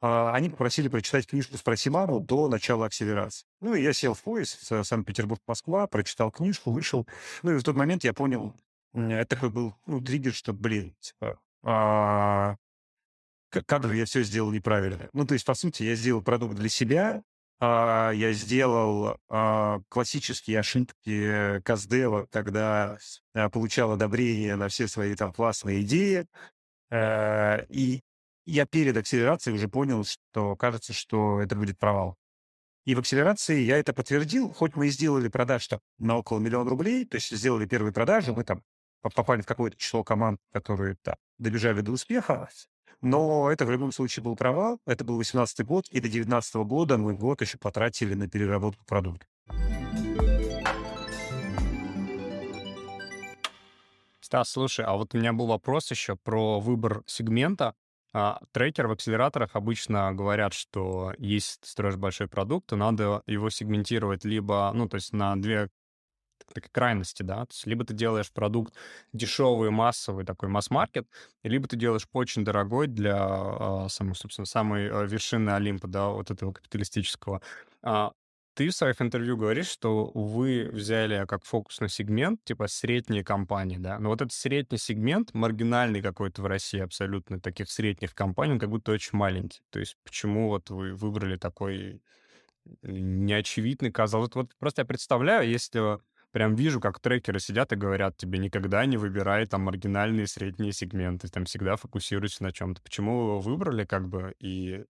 а, 0.00 0.34
они 0.34 0.50
попросили 0.50 0.88
прочитать 0.88 1.26
книжку 1.26 1.56
«Спроси 1.56 1.88
маму» 1.88 2.20
до 2.20 2.48
начала 2.48 2.84
акселерации. 2.84 3.46
Ну, 3.62 3.74
и 3.74 3.82
я 3.82 3.94
сел 3.94 4.12
в 4.12 4.22
поезд 4.22 4.60
Санкт-Петербург-Москва, 4.84 5.86
прочитал 5.86 6.30
книжку, 6.30 6.72
вышел. 6.72 7.06
Ну, 7.42 7.52
и 7.52 7.58
в 7.58 7.62
тот 7.62 7.74
момент 7.74 8.04
я 8.04 8.12
понял, 8.12 8.54
это 8.92 9.36
такой 9.36 9.48
был 9.48 9.74
ну, 9.86 10.02
триггер, 10.02 10.34
что, 10.34 10.52
блин, 10.52 10.94
типа, 11.00 11.40
а, 11.62 12.56
как 13.48 13.84
я 13.94 14.04
все 14.04 14.22
сделал 14.22 14.50
неправильно. 14.50 15.08
Ну, 15.14 15.26
то 15.26 15.34
есть, 15.34 15.46
по 15.46 15.54
сути, 15.54 15.84
я 15.84 15.94
сделал 15.94 16.20
продукт 16.20 16.54
для 16.54 16.68
себя, 16.68 17.22
я 17.60 18.32
сделал 18.32 19.16
а, 19.28 19.80
классические 19.88 20.58
ошибки 20.58 21.60
Каздева, 21.62 22.26
когда 22.30 22.98
а, 23.32 23.48
получал 23.48 23.92
одобрение 23.92 24.56
на 24.56 24.68
все 24.68 24.86
свои 24.88 25.14
там 25.14 25.32
классные 25.32 25.82
идеи. 25.82 26.26
Э, 26.90 27.64
и 27.68 28.02
я 28.46 28.66
перед 28.66 28.96
акселерацией 28.96 29.56
уже 29.56 29.68
понял, 29.68 30.04
что 30.04 30.56
кажется, 30.56 30.92
что 30.92 31.40
это 31.40 31.56
будет 31.56 31.78
провал. 31.78 32.16
И 32.84 32.94
в 32.94 32.98
акселерации 32.98 33.60
я 33.62 33.78
это 33.78 33.94
подтвердил, 33.94 34.52
хоть 34.52 34.76
мы 34.76 34.88
и 34.88 34.90
сделали 34.90 35.28
продаж 35.28 35.66
там 35.66 35.80
на 35.98 36.18
около 36.18 36.38
миллиона 36.38 36.68
рублей, 36.68 37.06
то 37.06 37.16
есть 37.16 37.34
сделали 37.34 37.66
первые 37.66 37.92
продажи, 37.92 38.32
мы 38.32 38.44
там 38.44 38.62
попали 39.00 39.40
в 39.40 39.46
какое-то 39.46 39.76
число 39.76 40.04
команд, 40.04 40.38
которые 40.52 40.96
да, 41.02 41.16
добежали 41.38 41.80
до 41.80 41.92
успеха, 41.92 42.48
но 43.00 43.50
это 43.50 43.64
в 43.66 43.70
любом 43.70 43.92
случае 43.92 44.22
был 44.22 44.36
провал. 44.36 44.80
Это 44.86 45.04
был 45.04 45.16
18 45.16 45.64
год, 45.64 45.86
и 45.90 46.00
до 46.00 46.08
19 46.08 46.54
года 46.56 46.98
мы 46.98 47.14
год 47.14 47.40
еще 47.40 47.58
потратили 47.58 48.14
на 48.14 48.28
переработку 48.28 48.84
продукта. 48.84 49.26
Стас, 54.20 54.48
слушай, 54.48 54.84
а 54.84 54.94
вот 54.94 55.14
у 55.14 55.18
меня 55.18 55.32
был 55.32 55.46
вопрос 55.46 55.90
еще 55.90 56.16
про 56.16 56.58
выбор 56.58 57.02
сегмента. 57.06 57.74
А, 58.12 58.40
трекеры 58.52 58.88
в 58.88 58.92
акселераторах 58.92 59.50
обычно 59.54 60.12
говорят, 60.14 60.54
что 60.54 61.12
есть 61.18 61.66
строишь 61.66 61.96
большой 61.96 62.28
продукт, 62.28 62.68
то 62.68 62.76
надо 62.76 63.22
его 63.26 63.50
сегментировать 63.50 64.24
либо, 64.24 64.70
ну, 64.72 64.88
то 64.88 64.94
есть 64.96 65.12
на 65.12 65.34
две 65.36 65.68
такой 66.38 66.70
крайности, 66.70 67.22
да, 67.22 67.46
то 67.46 67.52
есть 67.52 67.66
либо 67.66 67.84
ты 67.84 67.94
делаешь 67.94 68.32
продукт 68.32 68.74
дешевый, 69.12 69.70
массовый, 69.70 70.24
такой 70.24 70.48
масс-маркет, 70.48 71.08
либо 71.42 71.68
ты 71.68 71.76
делаешь 71.76 72.06
очень 72.12 72.44
дорогой 72.44 72.86
для 72.86 73.16
а, 73.18 73.86
самой, 73.88 74.14
собственно, 74.14 74.46
самой 74.46 74.90
а, 74.90 75.04
вершины 75.04 75.50
Олимпа, 75.50 75.88
да, 75.88 76.08
вот 76.08 76.30
этого 76.30 76.52
капиталистического. 76.52 77.40
А, 77.82 78.12
ты 78.54 78.68
в 78.68 78.74
своих 78.74 79.02
интервью 79.02 79.36
говоришь, 79.36 79.66
что 79.66 80.12
вы 80.14 80.70
взяли 80.72 81.26
как 81.26 81.44
фокусный 81.44 81.88
сегмент, 81.88 82.44
типа 82.44 82.68
средние 82.68 83.24
компании, 83.24 83.78
да, 83.78 83.98
но 83.98 84.10
вот 84.10 84.20
этот 84.20 84.32
средний 84.32 84.78
сегмент, 84.78 85.34
маргинальный 85.34 86.02
какой-то 86.02 86.42
в 86.42 86.46
России 86.46 86.80
абсолютно, 86.80 87.40
таких 87.40 87.70
средних 87.70 88.14
компаний, 88.14 88.52
он 88.52 88.58
как 88.60 88.70
будто 88.70 88.92
очень 88.92 89.18
маленький. 89.18 89.60
То 89.70 89.80
есть 89.80 89.96
почему 90.04 90.48
вот 90.48 90.70
вы 90.70 90.94
выбрали 90.94 91.36
такой 91.36 92.00
неочевидный, 92.82 93.90
казалось, 93.90 94.30
вот 94.34 94.54
просто 94.58 94.82
я 94.82 94.86
представляю, 94.86 95.48
если 95.48 95.98
прям 96.34 96.56
вижу, 96.56 96.80
как 96.80 96.98
трекеры 96.98 97.38
сидят 97.38 97.72
и 97.72 97.76
говорят 97.76 98.16
тебе, 98.16 98.40
никогда 98.40 98.84
не 98.86 98.96
выбирай 98.96 99.46
там 99.46 99.62
маргинальные 99.62 100.26
средние 100.26 100.72
сегменты, 100.72 101.28
там 101.28 101.44
всегда 101.44 101.76
фокусируйся 101.76 102.42
на 102.42 102.50
чем-то. 102.50 102.82
Почему 102.82 103.16
вы 103.16 103.22
его 103.22 103.40
выбрали, 103.40 103.84
как 103.84 104.08
бы, 104.08 104.34
и... 104.40 104.84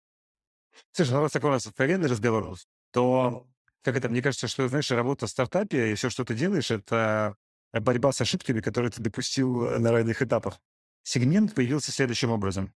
Слушай, 0.93 1.11
ну 1.11 1.23
раз 1.23 1.33
такой 1.33 1.51
у 1.51 1.53
нас 1.55 1.67
откровенный 1.67 2.09
разговор, 2.09 2.57
то, 2.93 3.49
как 3.83 3.97
это, 3.97 4.09
мне 4.09 4.23
кажется, 4.23 4.47
что, 4.47 4.69
знаешь, 4.69 4.89
работа 4.93 5.27
в 5.27 5.31
стартапе 5.31 5.91
и 5.91 5.95
все, 5.97 6.11
что 6.11 6.25
ты 6.25 6.37
делаешь, 6.37 6.71
это 6.71 7.35
борьба 7.73 8.13
с 8.13 8.21
ошибками, 8.21 8.61
которые 8.61 8.93
ты 8.93 9.03
допустил 9.03 9.81
на 9.81 9.91
разных 9.91 10.23
этапах. 10.23 10.61
Сегмент 11.03 11.57
появился 11.57 11.91
следующим 11.91 12.31
образом. 12.31 12.73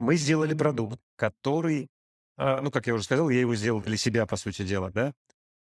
Мы 0.00 0.16
сделали 0.16 0.54
продукт, 0.54 0.98
который, 1.14 1.86
а, 2.36 2.60
ну, 2.62 2.72
как 2.72 2.88
я 2.88 2.94
уже 2.94 3.04
сказал, 3.04 3.30
я 3.30 3.38
его 3.38 3.54
сделал 3.54 3.80
для 3.80 3.96
себя, 3.96 4.26
по 4.26 4.34
сути 4.34 4.64
дела, 4.64 4.90
да? 4.90 5.14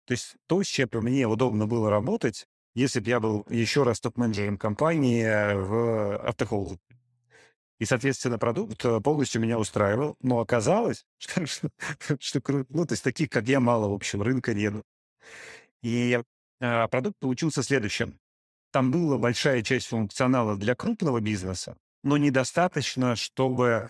То 0.05 0.13
есть 0.13 0.35
то, 0.47 0.61
с 0.63 0.67
чем 0.67 0.89
мне 0.93 1.27
удобно 1.27 1.67
было 1.67 1.89
работать, 1.89 2.47
если 2.75 2.99
бы 2.99 3.09
я 3.09 3.19
был 3.19 3.45
еще 3.49 3.83
раз 3.83 3.99
топ-менеджером 3.99 4.57
компании 4.57 5.23
э, 5.23 5.55
в 5.55 6.17
автохолдинге. 6.17 6.81
И, 7.79 7.85
соответственно, 7.85 8.37
продукт 8.37 8.83
э, 8.85 9.01
полностью 9.01 9.41
меня 9.41 9.57
устраивал, 9.57 10.15
но 10.21 10.39
оказалось, 10.39 11.05
что, 11.17 11.45
что, 11.45 11.69
что 12.19 12.41
ну, 12.69 12.85
то 12.85 12.93
есть 12.93 13.03
таких, 13.03 13.29
как 13.29 13.47
я, 13.47 13.59
мало, 13.59 13.89
в 13.89 13.93
общем, 13.93 14.21
рынка 14.21 14.53
нет. 14.53 14.83
И 15.81 16.19
а, 16.61 16.87
продукт 16.87 17.17
получился 17.19 17.63
следующим. 17.63 18.19
Там 18.71 18.91
была 18.91 19.17
большая 19.17 19.61
часть 19.61 19.87
функционала 19.87 20.57
для 20.57 20.75
крупного 20.75 21.19
бизнеса, 21.19 21.77
но 22.03 22.17
недостаточно, 22.17 23.15
чтобы, 23.15 23.89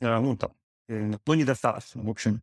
а, 0.00 0.20
ну, 0.20 0.36
там, 0.36 0.52
ну, 0.88 1.34
недостаточно, 1.34 2.02
в 2.02 2.10
общем, 2.10 2.42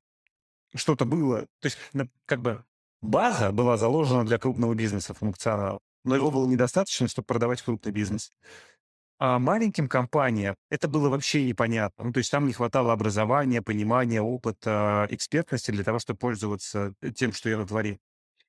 что-то 0.76 1.06
было. 1.06 1.42
То 1.60 1.66
есть, 1.66 1.78
как 2.26 2.42
бы, 2.42 2.64
База 3.02 3.52
была 3.52 3.78
заложена 3.78 4.26
для 4.26 4.38
крупного 4.38 4.74
бизнеса 4.74 5.14
функционал, 5.14 5.80
но 6.04 6.16
его 6.16 6.32
было 6.32 6.48
недостаточно, 6.48 7.08
чтобы 7.08 7.26
продавать 7.26 7.62
крупный 7.62 7.92
бизнес. 7.92 8.32
А 9.20 9.38
маленьким 9.38 9.88
компаниям 9.90 10.56
это 10.70 10.88
было 10.88 11.10
вообще 11.10 11.46
непонятно. 11.46 12.06
Ну, 12.06 12.14
то 12.14 12.20
есть 12.20 12.32
там 12.32 12.48
не 12.48 12.54
хватало 12.54 12.94
образования, 12.94 13.62
понимания, 13.62 14.22
опыта, 14.22 15.08
экспертности 15.10 15.72
для 15.72 15.84
того, 15.84 16.00
чтобы 16.00 16.20
пользоваться 16.20 16.94
тем, 17.16 17.34
что 17.34 17.50
я 17.50 17.58
натворил. 17.58 17.98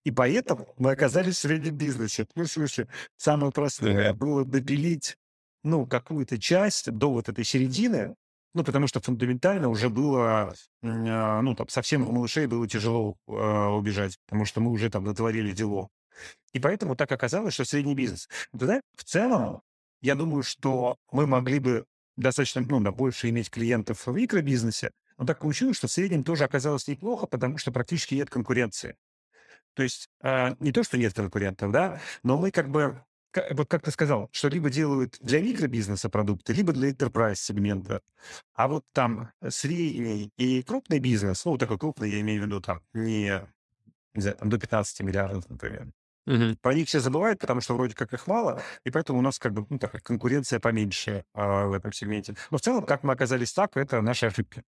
И 0.04 0.12
поэтому 0.12 0.68
мы 0.78 0.92
оказались 0.92 1.36
в 1.36 1.40
среднем 1.40 1.76
бизнесе. 1.76 2.26
Ну, 2.34 2.44
в 2.44 2.48
смысле, 2.48 2.88
самое 3.16 3.52
простое 3.52 4.14
было 4.14 4.44
допилить, 4.44 5.16
ну, 5.64 5.86
какую-то 5.86 6.38
часть 6.38 6.90
до 6.90 7.10
вот 7.10 7.28
этой 7.28 7.44
середины, 7.44 8.14
Ну, 8.52 8.64
потому 8.64 8.88
что 8.88 9.00
фундаментально 9.00 9.68
уже 9.68 9.88
было, 9.88 10.52
а, 10.82 11.40
ну, 11.40 11.54
там, 11.54 11.68
совсем 11.68 12.08
у 12.08 12.12
малышей 12.12 12.46
было 12.46 12.66
тяжело 12.66 13.16
э, 13.28 13.32
убежать, 13.32 14.18
потому 14.26 14.44
что 14.44 14.60
мы 14.60 14.72
уже 14.72 14.90
там 14.90 15.04
натворили 15.04 15.52
дело. 15.52 15.88
И 16.52 16.58
поэтому 16.58 16.96
так 16.96 17.12
оказалось, 17.12 17.54
что 17.54 17.64
средний 17.64 17.94
бизнес. 17.94 18.28
Знаешь, 18.52 18.82
в 18.96 19.04
целом, 19.04 19.62
я 20.00 20.16
думаю, 20.16 20.42
что 20.42 20.96
мы 21.12 21.28
могли 21.28 21.60
бы 21.60 21.84
достаточно, 22.16 22.62
ну, 22.62 22.80
да, 22.80 22.90
больше 22.90 23.28
иметь 23.28 23.50
клиентов 23.50 24.06
в 24.06 24.12
микробизнесе, 24.12 24.90
но 25.16 25.26
так 25.26 25.38
получилось, 25.38 25.76
что 25.76 25.86
в 25.86 25.92
среднем 25.92 26.24
тоже 26.24 26.44
оказалось 26.44 26.88
неплохо, 26.88 27.26
потому 27.26 27.58
что 27.58 27.70
практически 27.70 28.14
нет 28.14 28.30
конкуренции. 28.30 28.96
То 29.74 29.84
есть 29.84 30.08
э, 30.22 30.56
не 30.58 30.72
то, 30.72 30.82
что 30.82 30.98
нет 30.98 31.14
конкурентов, 31.14 31.70
да, 31.70 32.00
но 32.24 32.36
мы 32.36 32.50
как 32.50 32.70
бы 32.70 33.04
вот 33.50 33.68
как 33.68 33.82
ты 33.82 33.90
сказал, 33.90 34.28
что 34.32 34.48
либо 34.48 34.70
делают 34.70 35.16
для 35.20 35.40
микробизнеса 35.40 36.08
продукты, 36.08 36.52
либо 36.52 36.72
для 36.72 36.90
enterprise 36.90 37.36
сегмента. 37.36 38.02
А 38.54 38.68
вот 38.68 38.84
там 38.92 39.30
средний 39.48 40.30
и 40.36 40.62
крупный 40.62 40.98
бизнес, 40.98 41.44
ну, 41.44 41.58
такой 41.58 41.78
крупный, 41.78 42.10
я 42.10 42.20
имею 42.20 42.42
в 42.42 42.46
виду 42.46 42.60
там 42.60 42.80
не, 42.92 43.40
не 44.14 44.22
знаю, 44.22 44.36
там, 44.36 44.50
до 44.50 44.58
15 44.58 45.00
миллиардов, 45.00 45.48
например. 45.48 45.92
Угу. 46.26 46.56
Про 46.60 46.74
них 46.74 46.86
все 46.88 47.00
забывают, 47.00 47.40
потому 47.40 47.60
что 47.60 47.74
вроде 47.74 47.94
как 47.94 48.12
их 48.12 48.26
мало, 48.26 48.62
и 48.84 48.90
поэтому 48.90 49.18
у 49.18 49.22
нас 49.22 49.38
как 49.38 49.52
бы 49.52 49.66
ну, 49.68 49.78
такая 49.78 50.00
конкуренция 50.00 50.60
поменьше 50.60 51.24
а, 51.34 51.66
в 51.66 51.72
этом 51.72 51.92
сегменте. 51.92 52.36
Но 52.50 52.58
в 52.58 52.60
целом, 52.60 52.84
как 52.84 53.02
мы 53.02 53.12
оказались 53.12 53.52
так, 53.52 53.76
это 53.76 54.00
наша 54.00 54.28
ошибка. 54.28 54.62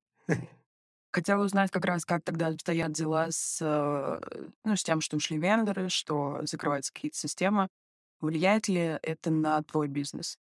Хотела 1.12 1.44
узнать 1.44 1.72
как 1.72 1.84
раз, 1.84 2.06
как 2.06 2.24
тогда 2.24 2.48
обстоят 2.48 2.94
дела 2.94 3.28
с, 3.32 3.60
э, 3.62 4.22
ну, 4.64 4.76
с 4.78 4.84
тем, 4.84 5.02
что 5.02 5.18
ушли 5.18 5.38
вендоры, 5.38 5.90
что 5.90 6.40
закрываются 6.44 6.94
какие-то 6.94 7.18
системы. 7.18 7.68
Влияет 8.22 8.68
ли 8.68 9.00
это 9.02 9.32
на 9.32 9.62
твой 9.64 9.88
бизнес? 9.88 10.38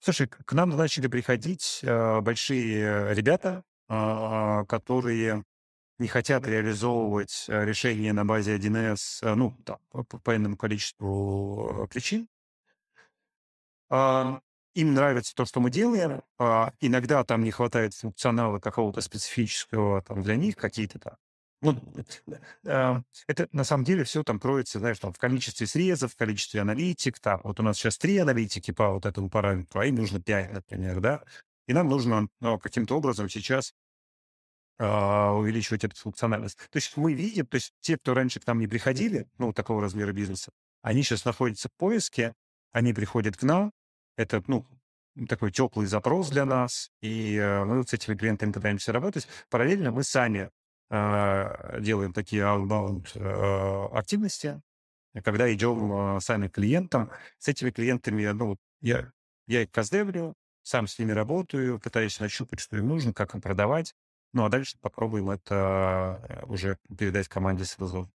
Слушай, 0.00 0.28
к 0.28 0.52
нам 0.52 0.70
начали 0.70 1.08
приходить 1.08 1.80
э, 1.82 2.20
большие 2.20 3.14
ребята, 3.14 3.64
э, 3.88 4.64
которые 4.68 5.44
не 5.98 6.08
хотят 6.08 6.46
реализовывать 6.46 7.46
э, 7.48 7.64
решения 7.64 8.12
на 8.12 8.24
базе 8.24 8.56
1С, 8.56 9.20
э, 9.22 9.34
ну, 9.34 9.56
там, 9.64 9.78
по, 9.90 10.04
по 10.04 10.36
энному 10.36 10.56
количеству 10.56 11.84
э, 11.84 11.86
причин. 11.86 12.28
А, 13.90 14.40
им 14.74 14.94
нравится 14.94 15.34
то, 15.34 15.44
что 15.44 15.60
мы 15.60 15.70
делаем. 15.70 16.22
А, 16.38 16.72
иногда 16.80 17.22
там 17.24 17.44
не 17.44 17.50
хватает 17.50 17.94
функционала 17.94 18.58
какого-то 18.58 19.00
специфического 19.00 20.02
там 20.02 20.22
для 20.22 20.36
них, 20.36 20.56
какие-то 20.56 20.98
там 20.98 21.16
ну, 21.64 21.80
э, 22.64 23.02
это 23.26 23.48
на 23.52 23.64
самом 23.64 23.84
деле 23.84 24.04
все 24.04 24.22
там 24.22 24.38
кроется, 24.38 24.78
знаешь, 24.78 24.98
там 24.98 25.12
в 25.12 25.18
количестве 25.18 25.66
срезов, 25.66 26.12
в 26.12 26.16
количестве 26.16 26.60
аналитик. 26.60 27.18
Там, 27.18 27.40
вот 27.42 27.58
у 27.60 27.62
нас 27.62 27.78
сейчас 27.78 27.98
три 27.98 28.18
аналитики 28.18 28.70
по 28.70 28.90
вот 28.90 29.06
этому 29.06 29.30
параметру, 29.30 29.80
а 29.80 29.86
им 29.86 29.96
нужно 29.96 30.20
пять, 30.20 30.52
например, 30.52 31.00
да. 31.00 31.24
И 31.66 31.72
нам 31.72 31.88
нужно 31.88 32.28
ну, 32.40 32.58
каким-то 32.58 32.96
образом 32.96 33.28
сейчас 33.28 33.72
э, 34.78 34.86
увеличивать 34.86 35.84
эту 35.84 35.96
функциональность. 35.96 36.58
То 36.58 36.76
есть 36.76 36.96
мы 36.96 37.14
видим, 37.14 37.46
то 37.46 37.56
есть 37.56 37.72
те, 37.80 37.96
кто 37.96 38.14
раньше 38.14 38.40
к 38.40 38.46
нам 38.46 38.58
не 38.58 38.66
приходили, 38.66 39.26
ну, 39.38 39.52
такого 39.52 39.80
размера 39.80 40.12
бизнеса, 40.12 40.52
они 40.82 41.02
сейчас 41.02 41.24
находятся 41.24 41.68
в 41.68 41.78
поиске, 41.78 42.34
они 42.72 42.92
приходят 42.92 43.36
к 43.36 43.42
нам, 43.42 43.72
это, 44.16 44.42
ну, 44.46 44.66
такой 45.28 45.50
теплый 45.52 45.86
запрос 45.86 46.28
для 46.28 46.44
нас, 46.44 46.90
и 47.00 47.36
э, 47.36 47.64
мы 47.64 47.86
с 47.86 47.92
этими 47.92 48.16
клиентами 48.16 48.52
пытаемся 48.52 48.92
работать. 48.92 49.26
Параллельно 49.48 49.92
мы 49.92 50.02
сами 50.02 50.50
делаем 50.90 52.12
такие 52.12 52.42
outbound 52.42 53.08
э, 53.14 53.96
активности, 53.96 54.60
когда 55.22 55.52
идем 55.52 56.16
э, 56.16 56.20
сами 56.20 56.48
к 56.48 56.54
клиентам. 56.54 57.10
С 57.38 57.48
этими 57.48 57.70
клиентами, 57.70 58.26
ну, 58.26 58.56
я, 58.80 59.10
я 59.46 59.62
их 59.62 59.70
каздевлю, 59.70 60.34
сам 60.62 60.86
с 60.86 60.98
ними 60.98 61.12
работаю, 61.12 61.78
пытаюсь 61.78 62.20
нащупать, 62.20 62.60
что 62.60 62.76
им 62.76 62.88
нужно, 62.88 63.12
как 63.12 63.34
им 63.34 63.40
продавать. 63.40 63.94
Ну, 64.32 64.44
а 64.44 64.48
дальше 64.48 64.76
попробуем 64.80 65.30
это 65.30 66.20
э, 66.28 66.46
уже 66.46 66.78
передать 66.98 67.28
команде 67.28 67.64
СЛЗ. 67.64 68.08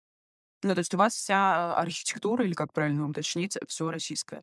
Ну, 0.62 0.74
то 0.74 0.78
есть 0.78 0.92
у 0.94 0.98
вас 0.98 1.14
вся 1.14 1.74
архитектура, 1.76 2.44
или 2.44 2.54
как 2.54 2.72
правильно 2.72 3.08
уточнить, 3.08 3.56
все 3.68 3.90
российское? 3.90 4.42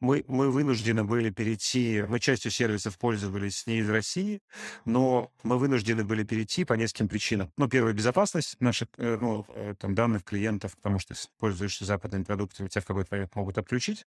Мы, 0.00 0.24
мы 0.28 0.50
вынуждены 0.50 1.04
были 1.04 1.30
перейти, 1.30 2.04
мы 2.08 2.20
частью 2.20 2.50
сервисов 2.50 2.98
пользовались 2.98 3.66
не 3.66 3.78
из 3.78 3.90
России, 3.90 4.40
но 4.84 5.30
мы 5.42 5.58
вынуждены 5.58 6.04
были 6.04 6.24
перейти 6.24 6.64
по 6.64 6.74
нескольким 6.74 7.08
причинам. 7.08 7.52
Ну, 7.56 7.68
первая, 7.68 7.94
безопасность 7.94 8.60
наших 8.60 8.88
э, 8.96 9.18
ну, 9.20 9.44
э, 9.48 9.74
там, 9.78 9.94
данных 9.94 10.24
клиентов, 10.24 10.76
потому 10.76 10.98
что 10.98 11.14
если 11.14 11.28
пользуешься 11.38 11.84
западными 11.84 12.24
продуктами, 12.24 12.68
тебя 12.68 12.82
в 12.82 12.86
какой-то 12.86 13.08
момент 13.14 13.34
могут 13.34 13.58
отключить. 13.58 14.06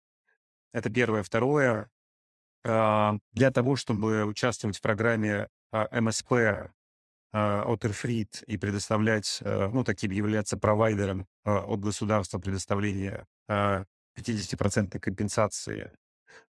Это 0.74 0.90
первое. 0.90 1.24
Второе, 1.24 1.90
а, 2.64 3.18
для 3.34 3.52
того, 3.52 3.76
чтобы 3.76 4.26
участвовать 4.26 4.78
в 4.78 4.82
программе 4.82 5.48
а, 5.72 6.00
МСП 6.00 6.34
а, 7.34 7.64
от 7.64 7.86
Airfreed 7.86 8.46
и 8.46 8.58
предоставлять, 8.58 9.40
э, 9.42 9.70
ну, 9.72 9.84
таким 9.84 10.12
являться 10.12 10.58
провайдером 10.58 11.28
от 11.44 11.80
государства 11.80 12.40
предоставления 12.40 13.26
50% 14.18 15.00
компенсации 15.00 15.92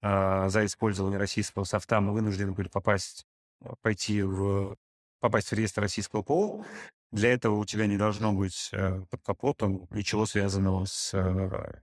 а, 0.02 0.50
за 0.50 0.66
использование 0.66 1.20
российского 1.20 1.63
софта, 1.63 2.02
мы 2.02 2.13
вынуждены 2.13 2.52
были 2.52 2.68
попасть, 2.68 3.26
а, 3.62 3.76
пойти 3.82 4.22
в, 4.22 4.76
попасть 5.20 5.50
в 5.50 5.54
реестр 5.54 5.82
российского 5.82 6.22
ПО. 6.22 6.66
Для 7.12 7.32
этого 7.32 7.56
у 7.56 7.66
тебя 7.66 7.86
не 7.86 7.98
должно 7.98 8.34
быть 8.34 8.70
э, 8.72 9.02
под 9.08 9.22
капотом 9.22 9.88
ничего 9.92 10.26
связанного 10.26 10.86
с 10.86 11.13
э, 11.13 11.82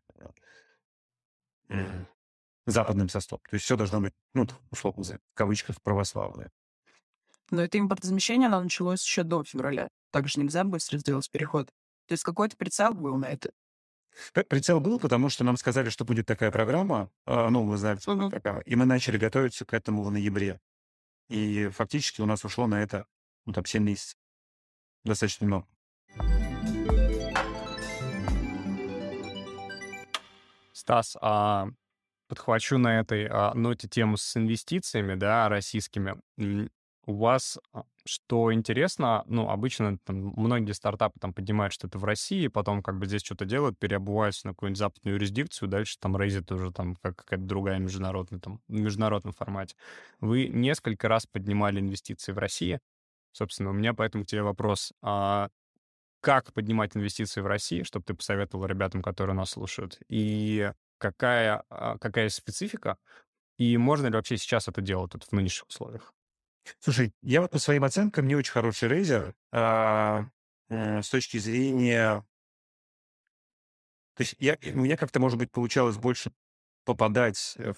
западным 2.66 3.08
софтом. 3.08 3.38
То 3.48 3.54
есть 3.54 3.64
все 3.64 3.76
должно 3.76 4.00
быть, 4.00 4.12
ну, 4.34 4.46
условно, 4.72 5.04
в 5.04 5.34
кавычках, 5.34 5.80
православное. 5.82 6.50
Но 7.50 7.62
это 7.62 7.78
импортозамещение, 7.78 8.48
оно 8.48 8.60
началось 8.60 9.04
еще 9.04 9.22
до 9.22 9.44
февраля. 9.44 9.88
Также 10.10 10.40
нельзя 10.40 10.64
быстро 10.64 10.98
сделать 10.98 11.30
переход. 11.30 11.68
То 12.06 12.12
есть 12.12 12.24
какой-то 12.24 12.56
прицел 12.56 12.92
был 12.92 13.16
на 13.16 13.26
это? 13.26 13.50
Прицел 14.48 14.80
был, 14.80 14.98
потому 14.98 15.28
что 15.28 15.44
нам 15.44 15.56
сказали, 15.56 15.88
что 15.88 16.04
будет 16.04 16.26
такая 16.26 16.50
программа, 16.50 17.10
ну, 17.26 17.64
вы 17.64 17.76
знаете, 17.76 18.10
Мгм. 18.10 18.30
программа, 18.30 18.60
и 18.60 18.76
мы 18.76 18.84
начали 18.84 19.16
готовиться 19.16 19.64
к 19.64 19.72
этому 19.72 20.02
в 20.02 20.10
ноябре. 20.10 20.60
И 21.28 21.68
фактически 21.68 22.20
у 22.20 22.26
нас 22.26 22.44
ушло 22.44 22.66
на 22.66 22.82
это, 22.82 23.06
ну, 23.46 23.52
там, 23.52 23.64
7 23.64 23.82
месяцев. 23.84 24.18
Достаточно 25.04 25.46
много. 25.46 25.66
Стас, 30.72 31.16
а 31.20 31.68
подхвачу 32.28 32.78
на 32.78 33.00
этой 33.00 33.26
а, 33.26 33.52
ноте 33.54 33.88
тему 33.88 34.16
с 34.16 34.36
инвестициями, 34.36 35.14
да, 35.14 35.48
российскими. 35.48 36.20
У 37.06 37.14
вас 37.14 37.58
а, 37.72 37.84
что 38.06 38.52
интересно, 38.52 39.24
ну, 39.26 39.48
обычно 39.48 39.98
там 39.98 40.32
многие 40.36 40.72
стартапы 40.72 41.18
там 41.20 41.32
поднимают 41.34 41.72
что-то 41.72 41.98
в 41.98 42.04
России, 42.04 42.48
потом 42.48 42.82
как 42.82 42.98
бы 42.98 43.06
здесь 43.06 43.22
что-то 43.22 43.44
делают, 43.44 43.78
переобуваются 43.78 44.46
на 44.46 44.52
какую-нибудь 44.52 44.78
западную 44.78 45.16
юрисдикцию, 45.16 45.68
дальше 45.68 45.96
там 46.00 46.16
рейзят 46.16 46.50
уже 46.52 46.72
там 46.72 46.96
как 46.96 47.16
какая-то 47.16 47.44
другая 47.44 47.78
международная, 47.78 48.40
там, 48.40 48.60
в 48.68 48.72
международном 48.72 49.32
формате. 49.32 49.76
Вы 50.20 50.48
несколько 50.48 51.08
раз 51.08 51.26
поднимали 51.26 51.80
инвестиции 51.80 52.32
в 52.32 52.38
России. 52.38 52.80
Собственно, 53.32 53.70
у 53.70 53.74
меня 53.74 53.94
поэтому 53.94 54.24
к 54.24 54.26
тебе 54.28 54.42
вопрос. 54.42 54.92
А 55.02 55.48
как 56.20 56.52
поднимать 56.52 56.96
инвестиции 56.96 57.40
в 57.40 57.46
России, 57.46 57.82
чтобы 57.82 58.04
ты 58.04 58.14
посоветовал 58.14 58.66
ребятам, 58.66 59.02
которые 59.02 59.34
нас 59.34 59.50
слушают? 59.50 59.98
И 60.08 60.72
какая, 60.98 61.64
а, 61.70 61.98
какая 61.98 62.28
специфика? 62.28 62.98
И 63.58 63.76
можно 63.76 64.08
ли 64.08 64.14
вообще 64.14 64.36
сейчас 64.38 64.68
это 64.68 64.80
делать 64.82 65.12
тут 65.12 65.24
в 65.24 65.32
нынешних 65.32 65.68
условиях? 65.68 66.12
Слушай, 66.78 67.12
я 67.22 67.40
вот 67.40 67.50
по 67.50 67.58
своим 67.58 67.84
оценкам 67.84 68.26
не 68.26 68.36
очень 68.36 68.52
хороший 68.52 68.88
рейзер 68.88 69.34
а, 69.52 70.26
э, 70.68 71.02
с 71.02 71.08
точки 71.08 71.38
зрения... 71.38 72.24
То 74.16 74.22
есть 74.22 74.36
я, 74.38 74.58
у 74.74 74.80
меня 74.80 74.96
как-то, 74.96 75.20
может 75.20 75.38
быть, 75.38 75.50
получалось 75.50 75.96
больше 75.96 76.32
попадать... 76.84 77.56
В... 77.58 77.76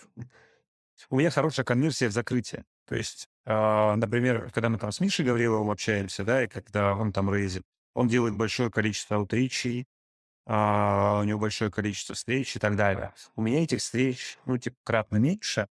У 1.11 1.16
меня 1.16 1.31
хорошая 1.31 1.64
конверсия 1.64 2.09
в 2.09 2.12
закрытие. 2.12 2.64
То 2.87 2.96
есть, 2.96 3.28
а, 3.44 3.96
например, 3.96 4.50
когда 4.52 4.68
мы 4.68 4.78
там 4.78 4.92
с 4.92 5.00
Мишей 5.00 5.24
Гавриловым 5.24 5.70
общаемся, 5.70 6.24
да, 6.24 6.44
и 6.44 6.48
когда 6.48 6.94
он 6.94 7.12
там 7.12 7.33
рейзит, 7.33 7.62
он 7.94 8.09
делает 8.09 8.37
большое 8.37 8.70
количество 8.70 9.16
аутричей, 9.16 9.87
а, 10.46 11.20
у 11.20 11.24
него 11.24 11.38
большое 11.38 11.70
количество 11.70 12.14
встреч 12.14 12.57
и 12.57 12.59
так 12.59 12.76
далее. 12.76 13.14
У 13.37 13.42
меня 13.42 13.62
этих 13.62 13.78
встреч, 13.81 14.38
ну, 14.44 14.59
типа, 14.59 14.76
кратно 14.85 15.16
меньше, 15.16 15.68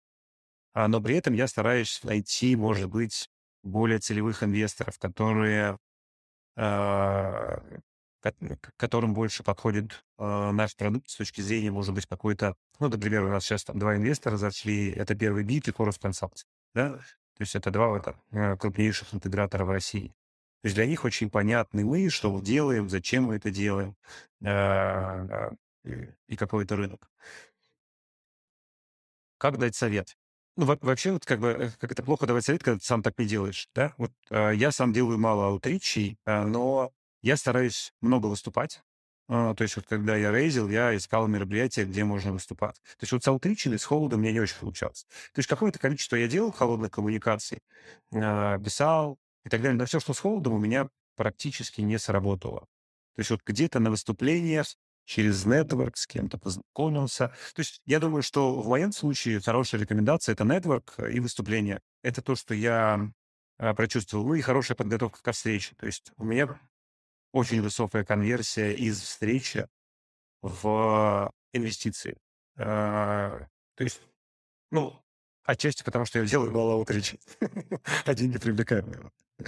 но 0.85 1.01
при 1.01 1.15
этом 1.15 1.33
я 1.33 1.47
стараюсь 1.47 2.03
найти, 2.03 2.55
может 2.55 2.89
быть, 2.89 3.29
более 3.63 3.99
целевых 3.99 4.43
инвесторов, 4.43 4.99
которые, 4.99 5.79
а, 6.55 7.63
которым 8.75 9.13
больше 9.13 9.43
подходит 9.43 10.03
а, 10.17 10.51
наш 10.51 10.75
продукт 10.75 11.09
с 11.09 11.15
точки 11.15 11.41
зрения, 11.41 11.71
может 11.71 11.95
быть, 11.95 12.05
какой-то... 12.05 12.55
Ну, 12.79 12.89
например, 12.89 13.23
у 13.23 13.29
нас 13.29 13.43
сейчас 13.43 13.63
там 13.63 13.79
два 13.79 13.95
инвестора 13.95 14.37
зашли. 14.37 14.91
Это 14.91 15.15
первый 15.15 15.43
бит 15.43 15.67
и 15.67 15.71
Хорус 15.71 15.97
Консалт. 15.97 16.45
Да? 16.75 16.97
То 16.97 17.41
есть 17.41 17.55
это 17.55 17.71
два 17.71 17.97
это, 17.97 18.57
крупнейших 18.57 19.13
интегратора 19.13 19.65
в 19.65 19.71
России. 19.71 20.09
То 20.61 20.65
есть 20.65 20.75
для 20.75 20.85
них 20.85 21.05
очень 21.05 21.29
понятны 21.29 21.85
мы, 21.85 22.09
что 22.09 22.31
мы 22.31 22.41
делаем, 22.41 22.89
зачем 22.89 23.25
мы 23.25 23.35
это 23.35 23.51
делаем 23.51 23.95
и 24.43 26.35
какой 26.35 26.65
это 26.65 26.75
рынок. 26.75 27.09
Как 29.37 29.57
дать 29.57 29.75
совет? 29.75 30.17
Ну, 30.57 30.65
вообще, 30.65 31.11
вот 31.11 31.23
как 31.25 31.39
бы, 31.39 31.49
э, 31.49 31.69
как 31.79 31.91
это 31.91 32.01
плохо 32.03 32.25
давать 32.25 32.43
совет, 32.45 32.63
когда 32.63 32.79
ты 32.79 32.85
сам 32.85 33.03
так 33.03 33.17
не 33.19 33.25
делаешь, 33.25 33.69
да? 33.75 33.93
Вот 33.97 34.11
э, 34.31 34.53
я 34.55 34.71
сам 34.71 34.91
делаю 34.91 35.19
мало 35.19 35.47
аутричей, 35.47 36.17
э, 36.25 36.43
но 36.45 36.91
я 37.21 37.37
стараюсь 37.37 37.93
много 38.01 38.25
выступать. 38.25 38.81
Э, 39.29 39.53
то 39.55 39.61
есть 39.61 39.75
вот 39.75 39.85
когда 39.87 40.15
я 40.15 40.31
рейзил, 40.31 40.67
я 40.69 40.95
искал 40.97 41.27
мероприятия, 41.27 41.85
где 41.85 42.03
можно 42.03 42.33
выступать. 42.33 42.75
То 42.97 43.03
есть 43.03 43.11
вот 43.13 43.23
с 43.23 43.27
аутричами, 43.27 43.77
с 43.77 43.85
холодом 43.85 44.21
мне 44.21 44.33
не 44.33 44.39
очень 44.39 44.57
получалось. 44.59 45.05
То 45.33 45.39
есть 45.39 45.47
какое-то 45.49 45.77
количество 45.77 46.15
я 46.15 46.27
делал 46.27 46.51
холодных 46.51 46.89
коммуникаций, 46.91 47.59
э, 48.11 48.59
писал 48.63 49.19
и 49.45 49.49
так 49.49 49.61
далее. 49.61 49.77
Но 49.77 49.85
все, 49.85 49.99
что 49.99 50.13
с 50.13 50.19
холодом, 50.19 50.53
у 50.53 50.57
меня 50.59 50.89
практически 51.15 51.81
не 51.81 51.99
сработало. 51.99 52.61
То 53.15 53.19
есть 53.19 53.29
вот 53.31 53.41
где-то 53.45 53.79
на 53.79 53.91
выступлениях 53.91 54.67
через 55.07 55.45
нетворк 55.45 55.95
с 55.95 56.05
кем-то 56.05 56.37
познакомился. 56.37 57.29
То 57.55 57.61
есть 57.61 57.81
я 57.85 57.99
думаю, 57.99 58.21
что 58.21 58.61
в 58.61 58.67
моем 58.67 58.91
случае 58.91 59.39
хорошая 59.39 59.79
рекомендация— 59.81 60.33
это 60.33 60.43
нетворк 60.43 60.99
и 60.99 61.19
выступление. 61.21 61.79
Это 62.03 62.21
то, 62.21 62.35
что 62.35 62.53
я 62.53 63.09
а, 63.57 63.73
прочувствовал. 63.73 64.27
Ну 64.27 64.33
и 64.35 64.41
хорошая 64.41 64.75
подготовка 64.75 65.23
ко 65.23 65.31
встрече. 65.31 65.75
То 65.77 65.85
есть 65.85 66.11
у 66.17 66.25
меня 66.25 66.59
очень 67.31 67.61
высокая 67.61 68.03
конверсия 68.03 68.73
из 68.73 69.01
встречи 69.01 69.67
в 70.41 71.31
инвестиции. 71.53 72.17
А, 72.57 73.47
то 73.75 73.83
есть, 73.85 74.01
ну, 74.71 74.93
отчасти 75.43 75.83
потому, 75.83 76.03
что 76.03 76.19
я 76.19 76.25
делаю 76.25 76.51
мало 76.51 76.75
утречи, 76.75 77.17
а 78.05 78.13
деньги 78.13 78.37
привлекают. 78.37 78.85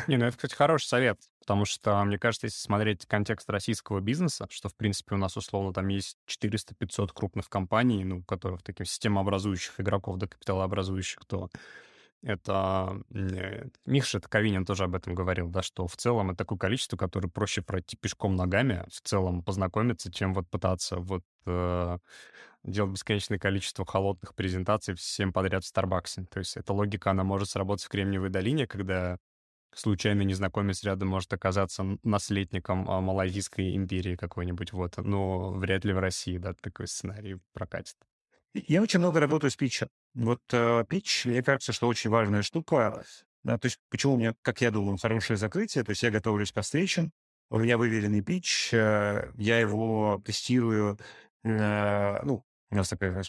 Не, 0.08 0.16
ну 0.16 0.26
это, 0.26 0.38
кстати, 0.38 0.56
хороший 0.56 0.86
совет, 0.86 1.20
потому 1.50 1.66
что, 1.66 2.06
мне 2.06 2.20
кажется, 2.20 2.46
если 2.46 2.60
смотреть 2.60 3.08
контекст 3.08 3.50
российского 3.50 4.02
бизнеса, 4.02 4.46
что, 4.52 4.70
в 4.70 4.76
принципе, 4.76 5.16
у 5.16 5.18
нас, 5.18 5.36
условно, 5.36 5.74
там 5.74 5.88
есть 5.88 6.16
400-500 6.28 7.10
крупных 7.12 7.50
компаний, 7.50 8.04
ну, 8.04 8.22
которых 8.22 8.62
таких 8.62 8.88
системообразующих 8.88 9.80
игроков, 9.80 10.18
да, 10.18 10.28
капиталообразующих, 10.28 11.26
то 11.26 11.50
это... 12.22 13.02
Э, 13.16 13.66
Миша 13.88 14.20
Ковинин 14.20 14.64
тоже 14.64 14.84
об 14.84 14.94
этом 14.94 15.16
говорил, 15.16 15.50
да, 15.50 15.64
что 15.64 15.88
в 15.88 15.98
целом 15.98 16.30
это 16.30 16.38
такое 16.38 16.60
количество, 16.60 16.98
которое 16.98 17.30
проще 17.30 17.64
пройти 17.64 17.98
пешком 17.98 18.36
ногами, 18.36 18.86
в 18.92 19.02
целом 19.02 19.42
познакомиться, 19.42 20.12
чем 20.12 20.36
вот 20.36 20.48
пытаться 20.52 20.98
вот 20.98 21.24
э, 21.48 21.98
делать 22.64 22.92
бесконечное 22.92 23.40
количество 23.40 23.88
холодных 23.88 24.36
презентаций 24.36 24.94
всем 24.94 25.34
подряд 25.34 25.64
в 25.64 25.68
Старбаксе. 25.68 26.28
То 26.30 26.38
есть 26.38 26.58
эта 26.58 26.74
логика, 26.74 27.10
она 27.10 27.24
может 27.24 27.50
сработать 27.50 27.86
в 27.86 27.90
Кремниевой 27.90 28.30
долине, 28.30 28.68
когда 28.68 29.18
случайно 29.74 30.22
незнакомец 30.22 30.84
рядом 30.84 31.10
может 31.10 31.32
оказаться 31.34 31.98
наследником 32.04 32.90
а, 32.90 33.02
Малайзийской 33.02 33.76
империи 33.76 34.16
какой-нибудь, 34.16 34.74
вот, 34.74 34.98
но 34.98 35.52
вряд 35.52 35.86
ли 35.86 35.94
в 35.94 36.00
России, 36.00 36.38
да, 36.38 36.54
такой 36.54 36.88
сценарий 36.88 37.38
прокатит. 37.54 37.96
Я 38.54 38.82
очень 38.82 39.00
много 39.00 39.20
работаю 39.20 39.52
с 39.52 39.56
питчем. 39.56 39.90
Вот 40.16 40.42
э, 40.52 40.84
питч, 40.90 41.26
мне 41.26 41.44
кажется, 41.44 41.72
что 41.72 41.88
очень 41.88 42.10
важная 42.10 42.42
штука. 42.42 43.04
Да, 43.44 43.58
то 43.58 43.68
есть 43.68 43.80
почему 43.90 44.16
у 44.16 44.18
меня, 44.18 44.34
как 44.42 44.62
я 44.62 44.72
думаю, 44.72 44.98
хорошее 44.98 45.38
закрытие, 45.38 45.84
то 45.84 45.92
есть 45.92 46.04
я 46.04 46.12
готовлюсь 46.12 46.52
к 46.52 46.62
встречам, 46.62 47.12
у 47.50 47.58
меня 47.58 47.78
выверенный 47.78 48.22
питч, 48.22 48.74
э, 48.74 49.32
я 49.38 49.60
его 49.60 50.22
тестирую, 50.26 50.98
э, 51.44 52.20
ну, 52.24 52.44
у 52.72 52.76
нас 52.76 52.90
такая, 52.90 53.24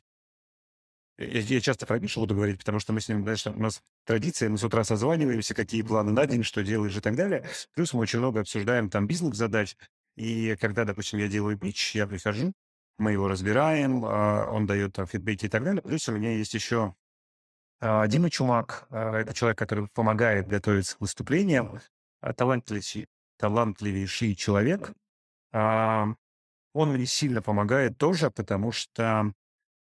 я, 1.21 1.41
я 1.41 1.61
часто 1.61 1.87
про 1.87 1.99
Мишу 1.99 2.21
буду 2.21 2.35
говорить, 2.35 2.59
потому 2.59 2.81
что 2.81 2.93
мы 2.93 3.01
с 3.01 3.09
ним, 3.09 3.23
знаешь, 3.23 3.47
у 3.47 3.61
нас 3.61 3.83
традиция, 4.05 4.49
мы 4.49 4.59
с 4.59 4.65
утра 4.65 4.85
созваниваемся, 4.85 5.55
какие 5.55 5.83
планы 5.83 6.13
на 6.13 6.27
день, 6.27 6.43
что 6.43 6.63
делаешь 6.63 6.97
и 6.97 7.01
так 7.01 7.15
далее. 7.15 7.45
Плюс 7.75 7.93
мы 7.93 8.01
очень 8.01 8.19
много 8.19 8.41
обсуждаем 8.41 8.89
там 8.89 9.07
бизнес-задач. 9.07 9.77
И 10.17 10.57
когда, 10.61 10.85
допустим, 10.85 11.19
я 11.19 11.29
делаю 11.29 11.59
пич, 11.59 11.95
я 11.95 12.07
прихожу, 12.07 12.53
мы 12.99 13.13
его 13.13 13.29
разбираем, 13.29 14.05
а, 14.05 14.51
он 14.51 14.67
дает 14.67 14.95
там 14.95 15.07
фидбэки 15.07 15.47
и 15.47 15.49
так 15.49 15.65
далее. 15.65 15.83
Плюс 15.83 16.09
у 16.09 16.13
меня 16.13 16.33
есть 16.33 16.55
еще 16.55 16.95
а, 17.81 18.07
Дима 18.07 18.31
Чумак. 18.31 18.87
А, 18.91 19.19
это 19.19 19.35
человек, 19.35 19.59
который 19.59 19.89
помогает 19.89 20.49
готовиться 20.49 20.97
к 20.97 21.01
выступлениям. 21.01 21.81
Талантливейший, 22.37 23.09
талантливейший 23.39 24.35
человек. 24.35 24.93
Он 25.53 26.17
мне 26.93 27.07
сильно 27.07 27.43
помогает 27.43 27.97
тоже, 27.97 28.31
потому 28.31 28.73
что 28.73 29.33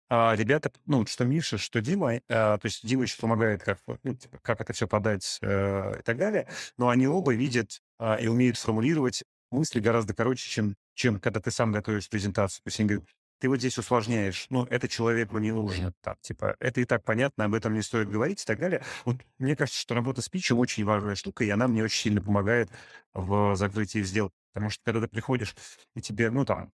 а, 0.08 0.34
ребята, 0.36 0.70
ну, 0.86 1.04
что 1.06 1.24
Миша, 1.24 1.58
что 1.58 1.80
Дима, 1.80 2.20
а, 2.28 2.58
то 2.58 2.66
есть 2.66 2.86
Дима 2.86 3.02
еще 3.02 3.20
помогает, 3.20 3.62
как, 3.62 3.78
ну, 4.04 4.14
типа, 4.14 4.38
как 4.42 4.60
это 4.60 4.72
все 4.72 4.86
подать 4.86 5.38
а, 5.42 5.98
и 5.98 6.02
так 6.02 6.16
далее, 6.16 6.48
но 6.78 6.88
они 6.88 7.08
оба 7.08 7.34
видят 7.34 7.80
а, 7.98 8.16
и 8.16 8.28
умеют 8.28 8.56
формулировать 8.56 9.24
мысли 9.50 9.80
гораздо 9.80 10.14
короче, 10.14 10.48
чем, 10.48 10.76
чем 10.94 11.18
когда 11.18 11.40
ты 11.40 11.50
сам 11.50 11.72
готовишь 11.72 12.08
презентацию. 12.08 12.62
То 12.62 12.68
есть 12.68 12.80
они 12.80 12.88
говорят, 12.88 13.08
ты 13.38 13.48
вот 13.48 13.58
здесь 13.58 13.76
усложняешь, 13.78 14.46
ну, 14.48 14.64
это 14.64 14.88
человеку 14.88 15.38
не 15.38 15.52
нужно, 15.52 15.92
так, 16.00 16.18
типа, 16.20 16.56
это 16.58 16.80
и 16.80 16.84
так 16.84 17.04
понятно, 17.04 17.44
об 17.44 17.54
этом 17.54 17.74
не 17.74 17.82
стоит 17.82 18.08
говорить 18.08 18.42
и 18.42 18.46
так 18.46 18.58
далее. 18.58 18.82
Вот 19.04 19.16
мне 19.38 19.56
кажется, 19.56 19.80
что 19.80 19.94
работа 19.94 20.22
с 20.22 20.28
питчем 20.28 20.58
очень 20.58 20.84
важная 20.84 21.16
штука, 21.16 21.44
и 21.44 21.50
она 21.50 21.68
мне 21.68 21.84
очень 21.84 22.00
сильно 22.00 22.22
помогает 22.22 22.70
в 23.12 23.54
закрытии 23.56 24.02
сделок. 24.02 24.32
Потому 24.54 24.70
что 24.70 24.82
когда 24.84 25.02
ты 25.02 25.08
приходишь, 25.08 25.54
и 25.94 26.00
тебе, 26.00 26.30
ну, 26.30 26.46
там, 26.46 26.72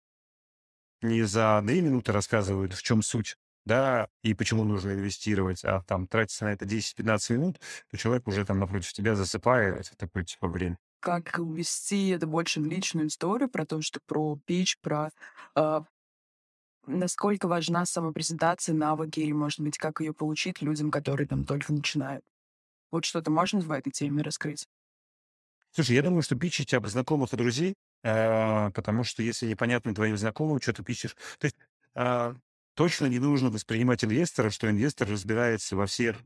не 1.02 1.24
за 1.24 1.62
две 1.64 1.82
минуты 1.82 2.12
рассказывают, 2.12 2.74
в 2.74 2.82
чем 2.82 3.02
суть, 3.02 3.36
да, 3.66 4.08
и 4.24 4.34
почему 4.34 4.64
нужно 4.64 4.92
инвестировать, 4.92 5.64
а 5.64 5.82
там 5.84 6.08
тратится 6.08 6.46
на 6.46 6.50
это 6.50 6.66
10-15 6.66 7.34
минут, 7.34 7.60
то 7.92 7.98
человек 7.98 8.28
уже 8.28 8.46
там 8.46 8.60
напротив 8.60 8.92
тебя 8.94 9.16
засыпает, 9.16 9.80
это 9.80 9.98
такое 9.98 10.24
типа 10.24 10.48
время. 10.48 10.78
Как 11.02 11.38
ввести 11.38 12.10
это 12.10 12.28
больше 12.28 12.60
в 12.60 12.66
личную 12.66 13.08
историю, 13.08 13.50
про 13.50 13.66
то, 13.66 13.82
что 13.82 14.00
про 14.06 14.38
пич, 14.46 14.78
про 14.82 15.12
э, 15.56 15.82
насколько 16.88 17.48
важна 17.48 17.86
самопрезентация, 17.86 18.76
навыки, 18.76 19.20
и, 19.20 19.32
может 19.32 19.62
быть, 19.62 19.78
как 19.78 20.02
ее 20.02 20.14
получить 20.14 20.62
людям, 20.62 20.92
которые 20.92 21.28
там 21.28 21.46
только 21.46 21.72
начинают. 21.72 22.26
Вот 22.92 23.06
что-то 23.06 23.32
можно 23.32 23.60
в 23.62 23.72
этой 23.72 23.92
теме 23.92 24.24
раскрыть? 24.24 24.68
Слушай, 25.72 25.98
я 25.98 26.02
думаю, 26.02 26.24
что 26.24 26.36
пичить 26.36 26.74
об 26.74 26.88
знакомых 26.88 27.32
и 27.34 27.38
друзей 27.38 27.76
потому 28.02 29.04
что 29.04 29.22
если 29.24 29.48
непонятно 29.48 29.94
твоим 29.94 30.18
знакомым, 30.18 30.62
что 30.62 30.74
ты 30.74 30.84
пишешь... 30.84 31.16
То 31.38 31.46
есть 31.46 31.56
а, 31.96 32.36
точно 32.76 33.08
не 33.08 33.20
нужно 33.20 33.50
воспринимать 33.50 34.04
инвестора, 34.04 34.50
что 34.50 34.70
инвестор 34.70 35.10
разбирается 35.10 35.76
во 35.76 35.86
всех 35.86 36.18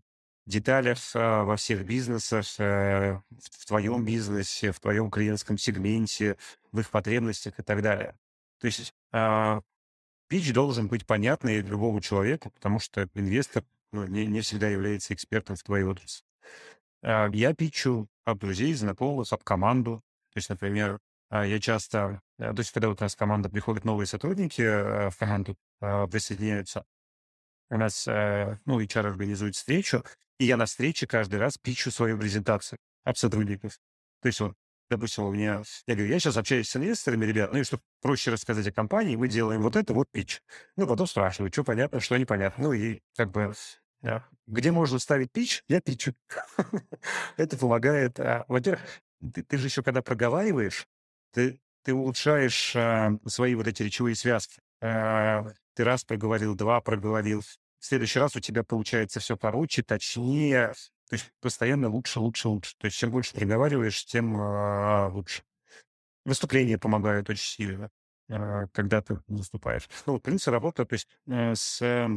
деталях, 0.46 1.00
а, 1.16 1.44
во 1.44 1.56
всех 1.56 1.86
бизнесах, 1.86 2.46
э, 2.60 3.20
в 3.32 3.66
твоем 3.66 4.06
бизнесе, 4.06 4.72
в 4.72 4.80
твоем 4.80 5.10
клиентском 5.10 5.58
сегменте, 5.58 6.38
в 6.72 6.80
их 6.80 6.90
потребностях 6.90 7.60
и 7.60 7.64
так 7.64 7.82
далее. 7.82 8.16
То 8.60 8.68
есть 8.68 8.94
а, 9.12 9.62
пич 10.28 10.54
должен 10.54 10.88
быть 10.88 11.08
понятный 11.08 11.62
любому 11.62 12.02
человеку, 12.02 12.52
потому 12.52 12.80
что 12.80 13.10
инвестор 13.14 13.64
ну, 13.92 14.06
не, 14.06 14.26
не 14.26 14.42
всегда 14.42 14.70
является 14.70 15.14
экспертом 15.14 15.56
в 15.56 15.64
твоей 15.64 15.86
отрасли. 15.86 16.26
Я 17.02 17.54
пичу 17.54 18.08
об 18.24 18.40
друзей, 18.40 18.74
знакомых, 18.74 19.34
об 19.34 19.44
команду. 19.44 20.02
То 20.34 20.38
есть, 20.38 20.50
например, 20.50 21.00
я 21.42 21.60
часто, 21.60 22.22
то 22.38 22.56
есть 22.58 22.72
когда 22.72 22.90
у 22.90 22.96
нас 23.00 23.16
команда 23.16 23.50
приходят 23.50 23.86
новые 23.86 24.08
сотрудники 24.08 24.62
э, 24.62 25.10
в 25.10 25.18
команду, 25.18 25.56
а, 25.82 26.08
присоединяются, 26.08 26.86
у 27.70 27.78
нас, 27.78 28.08
э, 28.08 28.60
ну, 28.66 28.80
HR 28.80 29.08
организует 29.08 29.56
встречу, 29.56 30.04
и 30.38 30.46
я 30.46 30.58
на 30.58 30.66
встрече 30.66 31.08
каждый 31.08 31.40
раз 31.40 31.58
пичу 31.58 31.90
свою 31.92 32.18
презентацию 32.18 32.78
от 33.04 33.18
сотрудников. 33.18 33.80
То 34.22 34.28
есть 34.28 34.40
вот, 34.40 34.54
допустим, 34.90 35.24
у 35.24 35.32
меня, 35.32 35.64
я 35.88 35.96
говорю, 35.96 36.12
я 36.12 36.20
сейчас 36.20 36.38
общаюсь 36.38 36.70
с 36.70 36.76
инвесторами, 36.76 37.26
ребят, 37.26 37.52
ну 37.52 37.60
и 37.60 37.64
чтобы 37.64 37.82
проще 38.02 38.32
рассказать 38.32 38.68
о 38.68 38.72
компании, 38.72 39.16
мы 39.16 39.28
делаем 39.28 39.62
вот 39.62 39.76
это, 39.76 39.94
вот 39.94 40.08
пич. 40.12 40.42
Ну, 40.76 40.86
потом 40.86 41.08
спрашиваю, 41.08 41.52
что 41.52 41.64
понятно, 41.64 42.00
что 42.00 42.18
непонятно. 42.18 42.64
Ну 42.66 42.74
и 42.74 43.02
как 43.16 43.32
бы 43.32 43.54
да. 44.04 44.28
Где 44.48 44.72
можно 44.72 45.00
ставить 45.00 45.32
пич, 45.32 45.64
я 45.70 45.80
пичу. 45.80 46.14
Это 47.38 47.58
помогает. 47.58 48.20
А, 48.20 48.44
во-первых, 48.50 48.82
ты, 49.34 49.44
ты 49.44 49.58
же 49.58 49.68
еще 49.68 49.82
когда 49.82 50.02
проговариваешь, 50.02 50.86
ты, 51.34 51.60
ты 51.84 51.94
улучшаешь 51.94 52.76
э, 52.76 53.18
свои 53.26 53.56
вот 53.56 53.68
эти 53.68 53.84
речевые 53.84 54.16
связки. 54.16 54.62
Э, 54.82 55.44
ты 55.74 55.84
раз 55.84 56.04
проговорил, 56.04 56.56
два 56.56 56.80
проговорил. 56.80 57.42
В 57.80 57.86
следующий 57.86 58.20
раз 58.20 58.36
у 58.36 58.40
тебя 58.40 58.64
получается 58.64 59.20
все 59.20 59.36
короче, 59.36 59.84
точнее. 59.84 60.74
То 61.10 61.16
есть 61.16 61.32
постоянно 61.42 61.90
лучше, 61.90 62.20
лучше, 62.20 62.48
лучше. 62.48 62.76
То 62.78 62.86
есть 62.86 62.98
чем 62.98 63.12
больше 63.12 63.34
проговариваешь, 63.34 64.06
тем 64.06 64.40
э, 64.40 65.10
лучше. 65.10 65.44
Выступления 66.24 66.78
помогают 66.78 67.30
очень 67.30 67.44
сильно, 67.44 67.90
э, 68.30 68.68
когда 68.72 69.02
ты 69.02 69.20
выступаешь. 69.28 69.90
Ну, 70.06 70.14
вот 70.14 70.24
принцип 70.24 70.54
работы, 70.54 70.86
то 70.86 70.94
есть 70.94 71.08
э, 71.28 71.56
с... 71.56 71.82
Э, 71.82 72.08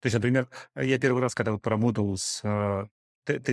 то 0.00 0.06
есть, 0.06 0.14
например, 0.14 0.48
я 0.76 0.98
первый 0.98 1.22
раз, 1.22 1.34
когда 1.34 1.52
вот 1.52 1.62
поработал 1.62 2.14
с 2.16 2.42
э, 2.44 2.86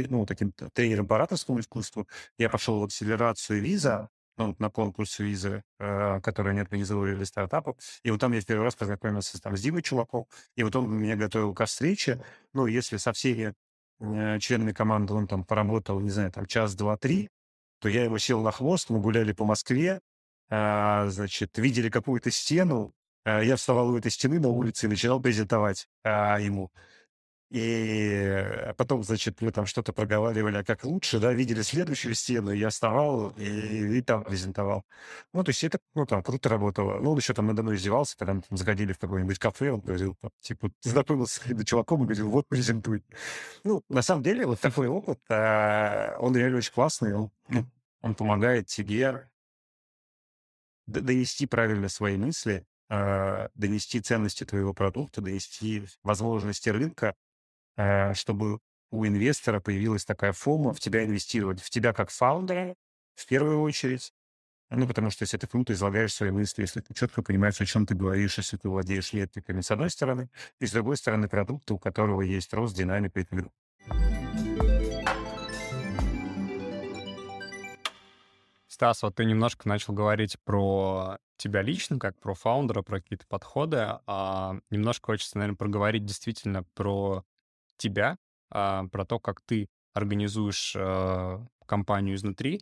ну, 0.10 0.26
таким 0.26 0.52
тренером 0.74 1.08
по 1.08 1.16
ораторскому 1.16 1.62
искусству, 1.62 2.08
я 2.38 2.50
пошел 2.50 2.80
в 2.82 2.84
акселерацию 2.84 3.62
виза, 3.62 4.10
ну, 4.38 4.56
на 4.60 4.70
конкурс 4.70 5.20
визы, 5.20 5.64
э, 5.80 6.22
который 6.22 6.52
они 6.52 6.62
организовали 6.62 7.16
для 7.16 7.26
стартапов. 7.26 7.76
И 8.04 8.12
вот 8.12 8.20
там 8.20 8.32
я 8.34 8.42
в 8.42 8.46
первый 8.46 8.64
раз 8.64 8.76
познакомился 8.76 9.40
там, 9.42 9.56
с 9.56 9.62
Димой 9.62 9.82
Чуваком. 9.82 10.26
И 10.56 10.64
вот 10.64 10.76
он 10.76 10.92
меня 10.92 11.16
готовил 11.16 11.54
к 11.54 11.66
встрече. 11.66 12.24
Ну, 12.54 12.68
если 12.68 12.98
со 12.98 13.14
всеми 13.14 13.54
э, 14.00 14.40
членами 14.40 14.72
команды 14.72 15.14
он 15.14 15.28
там 15.28 15.44
поработал, 15.44 16.00
не 16.00 16.10
знаю, 16.10 16.32
там 16.32 16.46
час, 16.46 16.76
два, 16.76 16.98
три, 16.98 17.30
то 17.80 17.90
я 17.90 18.04
его 18.04 18.18
сел 18.18 18.42
на 18.42 18.52
хвост, 18.52 18.90
мы 18.90 19.00
гуляли 19.00 19.34
по 19.34 19.46
Москве, 19.46 20.00
э, 20.50 21.10
значит, 21.10 21.58
видели 21.58 21.90
какую-то 21.90 22.32
стену, 22.32 22.94
э, 23.26 23.44
я 23.44 23.56
вставал 23.56 23.90
у 23.90 23.98
этой 23.98 24.12
стены 24.12 24.40
на 24.40 24.50
улице 24.50 24.86
и 24.86 24.90
начинал 24.90 25.20
презентовать 25.20 25.88
э, 26.04 26.10
ему. 26.42 26.72
И 27.52 28.74
потом, 28.78 29.04
значит, 29.04 29.42
мы 29.42 29.52
там 29.52 29.66
что-то 29.66 29.92
проговаривали, 29.92 30.56
а 30.56 30.64
как 30.64 30.86
лучше, 30.86 31.20
да, 31.20 31.34
видели 31.34 31.62
следующую 31.64 32.16
стену, 32.16 32.52
я 32.52 32.70
вставал 32.70 33.32
и, 33.32 33.98
и 33.98 34.02
там 34.02 34.24
презентовал. 34.24 34.86
Ну, 35.34 35.44
то 35.44 35.50
есть 35.50 35.62
это, 35.66 35.78
ну, 35.94 36.06
там, 36.06 36.24
круто 36.24 36.48
работало. 36.48 37.02
Ну, 37.02 37.12
он 37.12 37.18
еще 37.18 37.34
там 37.34 37.48
надо 37.48 37.62
мной 37.62 37.76
издевался, 37.76 38.18
когда 38.18 38.36
мы 38.36 38.42
там 38.42 38.58
заходили 38.58 38.94
в 38.94 39.00
какое-нибудь 39.00 39.38
кафе, 39.38 39.72
он 39.72 39.82
говорил, 39.82 40.16
там, 40.22 40.32
типа, 40.40 40.72
знакомился 40.80 41.36
с 41.36 41.40
каким-то 41.40 41.66
чуваком 41.66 42.04
и 42.04 42.06
говорил, 42.06 42.30
вот, 42.30 42.48
презентуй. 42.48 43.04
Ну, 43.66 43.84
на 43.90 44.02
самом 44.02 44.24
деле, 44.24 44.46
вот 44.46 44.62
такой 44.62 44.88
опыт, 44.88 45.20
а, 45.30 46.16
он 46.20 46.34
реально 46.34 46.60
очень 46.60 46.72
классный, 46.72 47.14
он, 47.16 47.32
ну, 47.50 47.66
он 48.02 48.16
помогает 48.16 48.68
тебе 48.68 49.30
донести 50.88 51.48
правильно 51.48 51.90
свои 51.90 52.16
мысли, 52.16 52.66
а, 52.88 53.50
донести 53.56 54.00
ценности 54.00 54.46
твоего 54.46 54.74
продукта, 54.74 55.20
донести 55.20 55.84
возможности 56.02 56.70
рынка, 56.70 57.14
Э, 57.14 57.31
чтобы 58.14 58.60
у 58.92 59.06
инвестора 59.06 59.60
появилась 59.60 60.06
такая 60.06 60.34
форма 60.34 60.74
в 60.74 60.80
тебя 60.80 61.06
инвестировать, 61.06 61.62
в 61.62 61.70
тебя 61.70 61.94
как 61.94 62.10
фаундера 62.10 62.76
в 63.16 63.26
первую 63.26 63.62
очередь. 63.62 64.14
Ну, 64.70 64.88
потому 64.88 65.10
что 65.10 65.24
если 65.24 65.38
ты 65.38 65.48
круто 65.48 65.74
излагаешь 65.74 66.14
свои 66.14 66.32
мысли, 66.32 66.62
если 66.62 66.80
ты 66.80 66.94
четко 66.94 67.22
понимаешь, 67.22 67.60
о 67.60 67.66
чем 67.66 67.86
ты 67.86 67.94
говоришь, 67.94 68.38
если 68.38 68.56
ты 68.56 68.70
владеешь 68.70 69.12
метриками, 69.12 69.60
с 69.60 69.70
одной 69.70 69.90
стороны, 69.90 70.30
и 70.60 70.66
с 70.66 70.72
другой 70.72 70.96
стороны, 70.96 71.28
продукт, 71.28 71.70
у 71.72 71.78
которого 71.78 72.22
есть 72.22 72.54
рост, 72.54 72.76
динамика 72.76 73.20
и 73.20 73.26
так 73.26 73.50
Стас, 78.68 79.04
вот 79.04 79.16
ты 79.16 79.26
немножко 79.26 79.68
начал 79.68 79.94
говорить 79.94 80.38
про 80.46 81.18
тебя 81.36 81.62
лично, 81.62 82.00
как 82.00 82.18
про 82.20 82.34
фаундера, 82.34 82.82
про 82.82 83.02
какие-то 83.02 83.28
подходы, 83.28 84.00
а 84.08 84.56
немножко 84.70 85.08
хочется, 85.08 85.38
наверное, 85.38 85.58
проговорить 85.58 86.06
действительно 86.06 86.64
про 86.76 87.26
тебя, 87.82 88.18
а, 88.52 88.86
про 88.88 89.06
то, 89.06 89.20
как 89.20 89.42
ты 89.42 89.68
организуешь 89.94 90.76
а, 90.78 91.46
компанию 91.66 92.16
изнутри, 92.16 92.62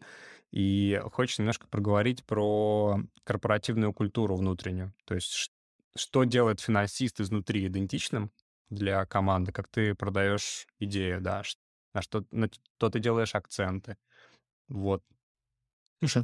и 0.52 1.02
хочешь 1.12 1.40
немножко 1.40 1.68
проговорить 1.68 2.26
про 2.26 3.00
корпоративную 3.24 3.94
культуру 3.94 4.36
внутреннюю. 4.36 4.94
То 5.06 5.16
есть 5.16 5.52
что 5.96 6.24
делает 6.24 6.60
финансист 6.60 7.20
изнутри 7.20 7.68
идентичным 7.68 8.32
для 8.70 9.06
команды, 9.06 9.52
как 9.52 9.68
ты 9.68 9.96
продаешь 9.96 10.68
идею, 10.80 11.22
да, 11.22 11.44
на 11.94 12.02
что, 12.02 12.26
на 12.32 12.50
что 12.78 12.90
ты 12.90 13.00
делаешь 13.00 13.36
акценты. 13.36 13.98
Вот. 14.68 15.04
Слушай, 16.00 16.24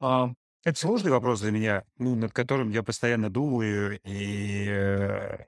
а, 0.00 0.30
это 0.64 0.78
сложный 0.78 1.10
вопрос 1.10 1.40
для 1.40 1.50
меня, 1.50 1.84
ну, 1.98 2.14
над 2.14 2.32
которым 2.32 2.70
я 2.70 2.82
постоянно 2.82 3.30
думаю, 3.30 4.00
и 4.04 4.66
э, 4.68 5.44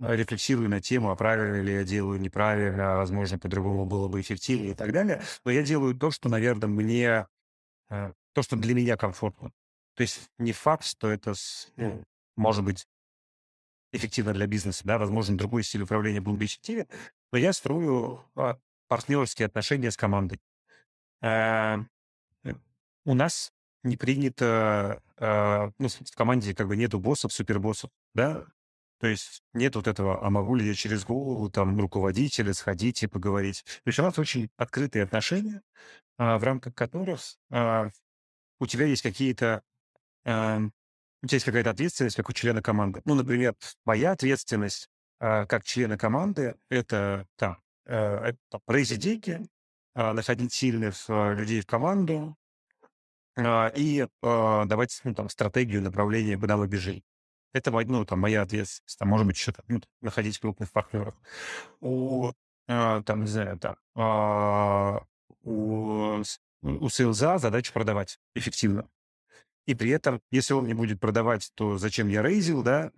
рефлексирую 0.00 0.68
на 0.68 0.80
тему, 0.80 1.10
а 1.10 1.16
правильно 1.16 1.60
ли 1.60 1.72
я 1.72 1.84
делаю, 1.84 2.20
неправильно, 2.20 2.94
а, 2.94 2.96
возможно, 2.96 3.38
по-другому 3.38 3.84
было 3.84 4.08
бы 4.08 4.20
эффективнее 4.20 4.72
и 4.72 4.74
так 4.74 4.92
далее. 4.92 5.22
Но 5.44 5.50
я 5.50 5.62
делаю 5.62 5.94
то, 5.94 6.10
что, 6.10 6.28
наверное, 6.28 6.68
мне, 6.68 7.26
э, 7.90 8.12
то, 8.32 8.42
что 8.42 8.56
для 8.56 8.74
меня 8.74 8.96
комфортно. 8.96 9.52
То 9.94 10.02
есть 10.02 10.30
не 10.38 10.52
факт, 10.52 10.84
что 10.84 11.10
это 11.10 11.34
ну, 11.76 12.02
может 12.36 12.64
быть 12.64 12.86
эффективно 13.92 14.32
для 14.32 14.46
бизнеса, 14.46 14.82
да, 14.84 14.98
возможно, 14.98 15.36
другой 15.36 15.64
стиль 15.64 15.82
управления 15.82 16.20
был 16.20 16.34
бы 16.34 16.44
эффективен, 16.44 16.86
но 17.32 17.38
я 17.38 17.52
строю 17.52 18.24
а, 18.36 18.58
партнерские 18.88 19.46
отношения 19.46 19.90
с 19.90 19.96
командой. 19.96 20.40
Э, 21.22 21.78
у 23.04 23.14
нас 23.14 23.52
не 23.82 23.96
принято, 23.96 25.02
э, 25.16 25.70
ну, 25.78 25.88
в 25.88 26.16
команде 26.16 26.54
как 26.54 26.68
бы 26.68 26.76
нету 26.76 26.98
боссов, 26.98 27.32
супербоссов, 27.32 27.90
да, 28.14 28.46
то 29.00 29.06
есть 29.06 29.42
нет 29.54 29.74
вот 29.76 29.88
этого, 29.88 30.24
а 30.24 30.30
могу 30.30 30.54
ли 30.54 30.66
я 30.66 30.74
через 30.74 31.04
голову 31.04 31.50
там 31.50 31.78
руководителя 31.80 32.52
сходить 32.52 33.02
и 33.02 33.06
поговорить. 33.06 33.64
То 33.64 33.88
есть 33.88 33.98
у 33.98 34.02
нас 34.02 34.18
очень 34.18 34.50
открытые 34.56 35.04
отношения, 35.04 35.62
а, 36.18 36.38
в 36.38 36.44
рамках 36.44 36.74
которых 36.74 37.20
а, 37.50 37.88
у 38.60 38.66
тебя 38.66 38.86
есть 38.86 39.02
какие-то 39.02 39.62
а, 40.24 40.60
у 41.22 41.26
тебя 41.26 41.36
есть 41.36 41.46
какая-то 41.46 41.70
ответственность, 41.70 42.16
как 42.16 42.28
у 42.28 42.32
члена 42.32 42.62
команды. 42.62 43.02
Ну, 43.04 43.14
например, 43.14 43.54
моя 43.84 44.12
ответственность 44.12 44.88
а, 45.18 45.46
как 45.46 45.64
члена 45.64 45.98
команды— 45.98 46.56
это 46.70 47.26
там, 47.36 47.58
а, 47.86 48.26
это 48.26 48.60
рейзи 48.66 48.96
деньги, 48.96 49.40
а, 49.94 50.12
находить 50.14 50.52
сильных 50.52 50.96
а, 51.08 51.32
людей 51.32 51.60
в 51.60 51.66
команду 51.66 52.36
а, 53.36 53.68
и 53.74 54.06
а, 54.22 54.64
давать 54.64 55.00
ну, 55.04 55.14
там, 55.14 55.28
стратегию, 55.28 55.82
направление, 55.82 56.38
куда 56.38 56.56
мы 56.56 56.68
бежим. 56.68 57.02
Это 57.52 57.70
ну, 57.70 58.04
там, 58.04 58.20
моя 58.20 58.42
ответственность. 58.42 58.98
Там, 58.98 59.08
может 59.08 59.26
быть, 59.26 59.44
там, 59.44 59.64
ну, 59.68 59.80
находить 60.00 60.38
крупных 60.38 60.70
партнеров. 60.70 61.14
У, 61.80 62.30
э, 62.68 63.02
там, 63.04 63.20
не 63.22 63.26
знаю, 63.26 63.58
там, 63.58 63.76
э, 63.96 65.00
у, 65.42 66.22
у 66.62 66.88
сейлза 66.88 67.38
задача 67.38 67.72
продавать 67.72 68.18
эффективно. 68.34 68.88
И 69.66 69.74
при 69.74 69.90
этом, 69.90 70.20
если 70.30 70.54
он 70.54 70.66
не 70.66 70.74
будет 70.74 71.00
продавать, 71.00 71.50
то 71.54 71.78
зачем 71.78 72.08
я 72.08 72.22
рейзил, 72.22 72.62
да? 72.62 72.92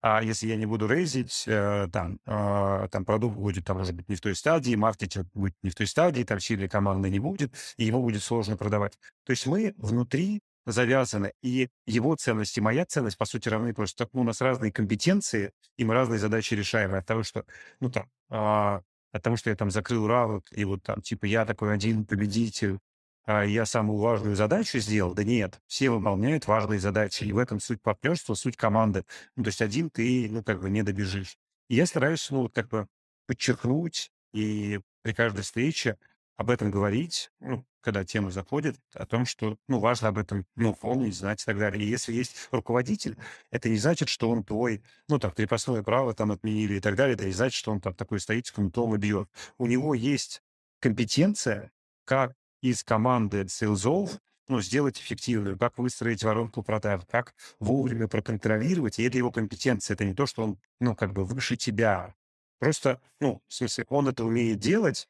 А 0.00 0.22
если 0.22 0.46
я 0.46 0.56
не 0.56 0.66
буду 0.66 0.86
рейзить, 0.86 1.44
э, 1.46 1.88
там, 1.92 2.20
э, 2.24 2.88
там 2.90 3.04
продукт 3.04 3.36
будет, 3.36 3.64
там, 3.64 3.78
может 3.78 3.94
быть, 3.96 4.08
не 4.08 4.14
в 4.14 4.20
той 4.20 4.36
стадии, 4.36 4.76
маркетинг 4.76 5.26
будет 5.34 5.56
не 5.62 5.70
в 5.70 5.74
той 5.74 5.88
стадии, 5.88 6.22
там 6.22 6.38
сильной 6.38 6.68
команды 6.68 7.10
не 7.10 7.18
будет, 7.18 7.52
и 7.76 7.84
его 7.84 8.00
будет 8.00 8.22
сложно 8.22 8.56
продавать. 8.56 8.96
То 9.24 9.32
есть 9.32 9.46
мы 9.46 9.74
внутри 9.76 10.40
завязаны, 10.72 11.32
и 11.42 11.68
его 11.86 12.14
ценность 12.16 12.56
и 12.58 12.60
моя 12.60 12.84
ценность, 12.86 13.18
по 13.18 13.24
сути, 13.24 13.48
равны, 13.48 13.70
потому 13.70 13.86
что 13.86 14.08
ну, 14.12 14.20
у 14.20 14.24
нас 14.24 14.40
разные 14.40 14.72
компетенции, 14.72 15.52
и 15.76 15.84
мы 15.84 15.94
разные 15.94 16.18
задачи 16.18 16.54
решаем. 16.54 16.94
От 16.94 17.06
того, 17.06 17.22
что, 17.22 17.44
ну, 17.80 17.90
там, 17.90 18.08
а, 18.30 18.82
от 19.12 19.22
того, 19.22 19.36
что 19.36 19.50
я 19.50 19.56
там 19.56 19.70
закрыл 19.70 20.06
раунд, 20.06 20.46
и 20.52 20.64
вот 20.64 20.82
там, 20.82 21.02
типа, 21.02 21.26
я 21.26 21.44
такой 21.46 21.72
один 21.74 22.04
победитель, 22.04 22.78
а 23.24 23.44
я 23.44 23.66
самую 23.66 23.98
важную 23.98 24.36
задачу 24.36 24.78
сделал, 24.78 25.14
да 25.14 25.24
нет, 25.24 25.60
все 25.66 25.90
выполняют 25.90 26.46
важные 26.46 26.80
задачи, 26.80 27.24
и 27.24 27.32
в 27.32 27.38
этом 27.38 27.60
суть 27.60 27.82
партнерства, 27.82 28.34
суть 28.34 28.56
команды. 28.56 29.04
Ну, 29.36 29.44
то 29.44 29.48
есть 29.48 29.62
один 29.62 29.90
ты, 29.90 30.28
ну, 30.30 30.42
как 30.42 30.60
бы 30.60 30.70
не 30.70 30.82
добежишь. 30.82 31.36
И 31.68 31.74
я 31.74 31.86
стараюсь, 31.86 32.30
ну, 32.30 32.48
как 32.48 32.68
бы 32.68 32.86
подчеркнуть 33.26 34.10
и 34.32 34.80
при 35.02 35.12
каждой 35.12 35.42
встрече 35.42 35.98
об 36.38 36.50
этом 36.50 36.70
говорить, 36.70 37.32
ну, 37.40 37.66
когда 37.80 38.04
тема 38.04 38.30
заходит, 38.30 38.76
о 38.94 39.06
том, 39.06 39.26
что, 39.26 39.58
ну, 39.66 39.80
важно 39.80 40.08
об 40.08 40.18
этом, 40.18 40.46
ну, 40.54 40.72
помнить, 40.72 41.16
знать 41.16 41.42
и 41.42 41.44
так 41.44 41.58
далее. 41.58 41.84
И 41.84 41.88
если 41.88 42.12
есть 42.12 42.48
руководитель, 42.52 43.18
это 43.50 43.68
не 43.68 43.76
значит, 43.76 44.08
что 44.08 44.30
он 44.30 44.44
твой, 44.44 44.82
ну, 45.08 45.18
там, 45.18 45.32
крепостное 45.32 45.82
право 45.82 46.14
там 46.14 46.30
отменили 46.30 46.74
и 46.74 46.80
так 46.80 46.94
далее, 46.94 47.14
это 47.14 47.26
не 47.26 47.32
значит, 47.32 47.58
что 47.58 47.72
он 47.72 47.80
там 47.80 47.92
такой 47.92 48.20
стоит 48.20 48.46
с 48.46 48.52
кнутом 48.52 48.94
и 48.94 48.98
бьет. 48.98 49.28
У 49.58 49.66
него 49.66 49.94
есть 49.94 50.40
компетенция, 50.78 51.72
как 52.04 52.34
из 52.60 52.84
команды 52.84 53.48
сейлзов 53.48 54.18
ну, 54.46 54.60
сделать 54.60 54.98
эффективную, 54.98 55.58
как 55.58 55.76
выстроить 55.76 56.22
воронку 56.22 56.62
продаж, 56.62 57.02
как 57.10 57.34
вовремя 57.58 58.06
проконтролировать, 58.06 58.98
и 58.98 59.02
это 59.02 59.18
его 59.18 59.32
компетенция, 59.32 59.94
это 59.94 60.04
не 60.04 60.14
то, 60.14 60.24
что 60.24 60.44
он, 60.44 60.58
ну, 60.80 60.94
как 60.94 61.12
бы 61.12 61.24
выше 61.24 61.56
тебя. 61.56 62.14
Просто, 62.60 63.00
ну, 63.20 63.42
в 63.46 63.52
смысле, 63.52 63.86
он 63.88 64.08
это 64.08 64.24
умеет 64.24 64.60
делать, 64.60 65.08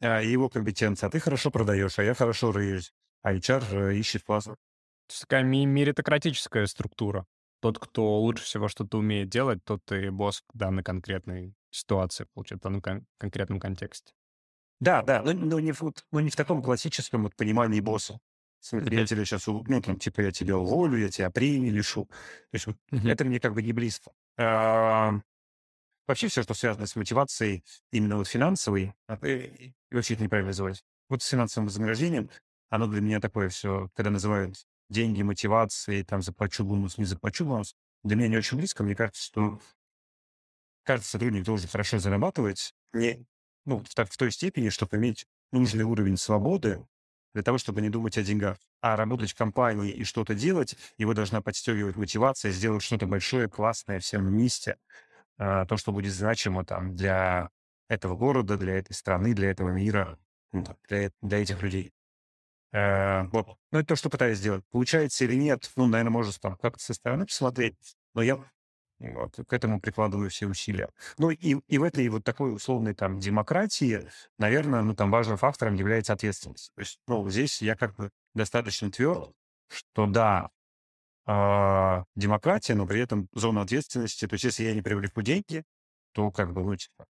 а, 0.00 0.20
его 0.20 0.48
компетенция. 0.48 1.08
А 1.08 1.10
ты 1.10 1.20
хорошо 1.20 1.50
продаешь, 1.50 1.98
а 1.98 2.02
я 2.02 2.14
хорошо 2.14 2.52
рыюсь. 2.52 2.92
А 3.22 3.34
HR 3.34 3.94
ищет 3.94 4.24
классно. 4.24 4.54
То 4.54 5.12
есть 5.12 5.22
такая 5.22 5.42
меритократическая 5.42 6.66
структура. 6.66 7.26
Тот, 7.60 7.78
кто 7.78 8.20
лучше 8.20 8.44
всего 8.44 8.68
что-то 8.68 8.98
умеет 8.98 9.28
делать, 9.28 9.62
тот 9.64 9.80
и 9.92 10.08
босс 10.08 10.42
в 10.52 10.56
данной 10.56 10.82
конкретной 10.82 11.54
ситуации, 11.70 12.26
получается, 12.32 12.60
в 12.60 12.64
данном 12.64 12.80
кон- 12.80 13.06
конкретном 13.18 13.60
контексте. 13.60 14.12
Да, 14.80 15.02
да, 15.02 15.22
но, 15.22 15.32
но, 15.34 15.60
не, 15.60 15.72
в, 15.72 15.82
но 16.10 16.20
не 16.20 16.30
в 16.30 16.36
таком 16.36 16.62
классическом 16.62 17.24
вот, 17.24 17.36
понимании 17.36 17.80
босса. 17.80 18.18
Смотри, 18.60 18.98
я 18.98 19.06
тебя 19.06 19.24
сейчас, 19.24 19.46
ну, 19.46 19.82
там, 19.82 19.98
типа, 19.98 20.20
я 20.22 20.32
тебя 20.32 20.56
уволю, 20.56 20.98
я 20.98 21.08
тебя 21.10 21.30
премии 21.30 21.70
лишу. 21.70 22.06
То 22.06 22.54
есть 22.54 22.66
вот, 22.66 22.76
это 22.90 23.24
мне 23.24 23.40
как 23.40 23.54
бы 23.54 23.62
не 23.62 23.72
близко. 23.72 24.12
А, 24.38 25.20
вообще 26.10 26.28
все, 26.28 26.42
что 26.42 26.54
связано 26.54 26.86
с 26.86 26.96
мотивацией 26.96 27.64
именно 27.92 28.16
вот 28.16 28.28
финансовой, 28.28 28.94
а, 29.06 29.14
и 29.26 29.72
вообще 29.90 30.14
это 30.14 30.24
неправильно 30.24 30.48
называть. 30.48 30.84
Вот 31.08 31.22
с 31.22 31.28
финансовым 31.28 31.68
вознаграждением, 31.68 32.30
оно 32.68 32.86
для 32.86 33.00
меня 33.00 33.20
такое 33.20 33.48
все, 33.48 33.90
когда 33.94 34.10
называют 34.10 34.56
деньги, 34.88 35.22
мотивации, 35.22 36.02
там, 36.02 36.20
заплачу 36.22 36.64
бонус, 36.64 36.98
не 36.98 37.04
заплачу 37.04 37.44
бонус, 37.44 37.74
для 38.02 38.16
меня 38.16 38.28
не 38.28 38.36
очень 38.36 38.58
близко. 38.58 38.82
Мне 38.82 38.96
кажется, 38.96 39.22
что 39.22 39.60
каждый 40.82 41.04
сотрудник 41.04 41.44
должен 41.44 41.68
хорошо 41.68 41.98
зарабатывать, 41.98 42.74
не, 42.92 43.24
ну, 43.64 43.78
в, 43.78 43.88
в 43.88 44.16
той 44.16 44.32
степени, 44.32 44.68
чтобы 44.68 44.96
иметь 44.96 45.26
нужный 45.52 45.84
уровень 45.84 46.16
свободы 46.16 46.84
для 47.34 47.44
того, 47.44 47.58
чтобы 47.58 47.80
не 47.82 47.90
думать 47.90 48.18
о 48.18 48.22
деньгах. 48.22 48.58
А 48.80 48.96
работать 48.96 49.30
в 49.30 49.36
компании 49.36 49.92
и 49.92 50.02
что-то 50.02 50.34
делать, 50.34 50.76
его 50.98 51.14
должна 51.14 51.40
подстегивать 51.40 51.94
мотивация, 51.94 52.50
сделать 52.50 52.82
что-то 52.82 53.06
большое, 53.06 53.48
классное 53.48 54.00
всем 54.00 54.26
вместе. 54.26 54.76
А, 55.40 55.64
то, 55.64 55.78
что 55.78 55.92
будет 55.92 56.12
значимо 56.12 56.66
там 56.66 56.94
для 56.94 57.48
этого 57.88 58.14
города, 58.14 58.58
для 58.58 58.74
этой 58.76 58.92
страны, 58.92 59.32
для 59.34 59.50
этого 59.50 59.70
мира, 59.70 60.18
ну, 60.52 60.64
для, 60.88 61.10
для 61.22 61.38
этих 61.42 61.62
людей. 61.62 61.94
Э, 62.72 63.24
вот. 63.28 63.56
Ну, 63.72 63.78
это 63.78 63.88
то, 63.88 63.96
что 63.96 64.10
пытаюсь 64.10 64.38
сделать. 64.38 64.64
Получается 64.70 65.24
или 65.24 65.34
нет, 65.34 65.70
ну, 65.76 65.86
наверное, 65.86 66.12
можно 66.12 66.32
там 66.40 66.56
как-то 66.56 66.82
со 66.82 66.94
стороны 66.94 67.26
посмотреть. 67.26 67.96
Но 68.14 68.22
я 68.22 68.38
Вот, 69.00 69.36
к 69.48 69.52
этому 69.54 69.80
прикладываю 69.80 70.30
все 70.30 70.46
усилия. 70.46 70.90
Ну 71.18 71.30
и, 71.30 71.56
и 71.68 71.78
в 71.78 71.84
этой 71.84 72.08
вот 72.10 72.24
такой 72.24 72.54
условной 72.54 72.94
там 72.94 73.18
демократии, 73.18 74.08
наверное, 74.38 74.82
ну 74.82 74.94
там 74.94 75.10
важным 75.10 75.38
фактором 75.38 75.74
является 75.74 76.12
ответственность. 76.12 76.72
То 76.76 76.82
есть, 76.82 77.00
ну, 77.08 77.28
здесь 77.30 77.62
я 77.62 77.76
как 77.76 77.96
бы 77.96 78.10
достаточно 78.34 78.90
тверд, 78.90 79.32
что 79.68 80.06
да, 80.06 80.50
э, 81.30 82.04
демократия, 82.16 82.74
но 82.74 82.86
при 82.86 83.00
этом 83.00 83.28
зона 83.34 83.62
ответственности, 83.62 84.26
то 84.26 84.34
есть 84.34 84.44
если 84.44 84.64
я 84.64 84.74
не 84.74 84.82
привлеку 84.82 85.22
деньги, 85.22 85.64
то 86.12 86.30
как 86.30 86.52
бы, 86.52 86.62
ну, 86.64 86.76
типа, 86.76 87.06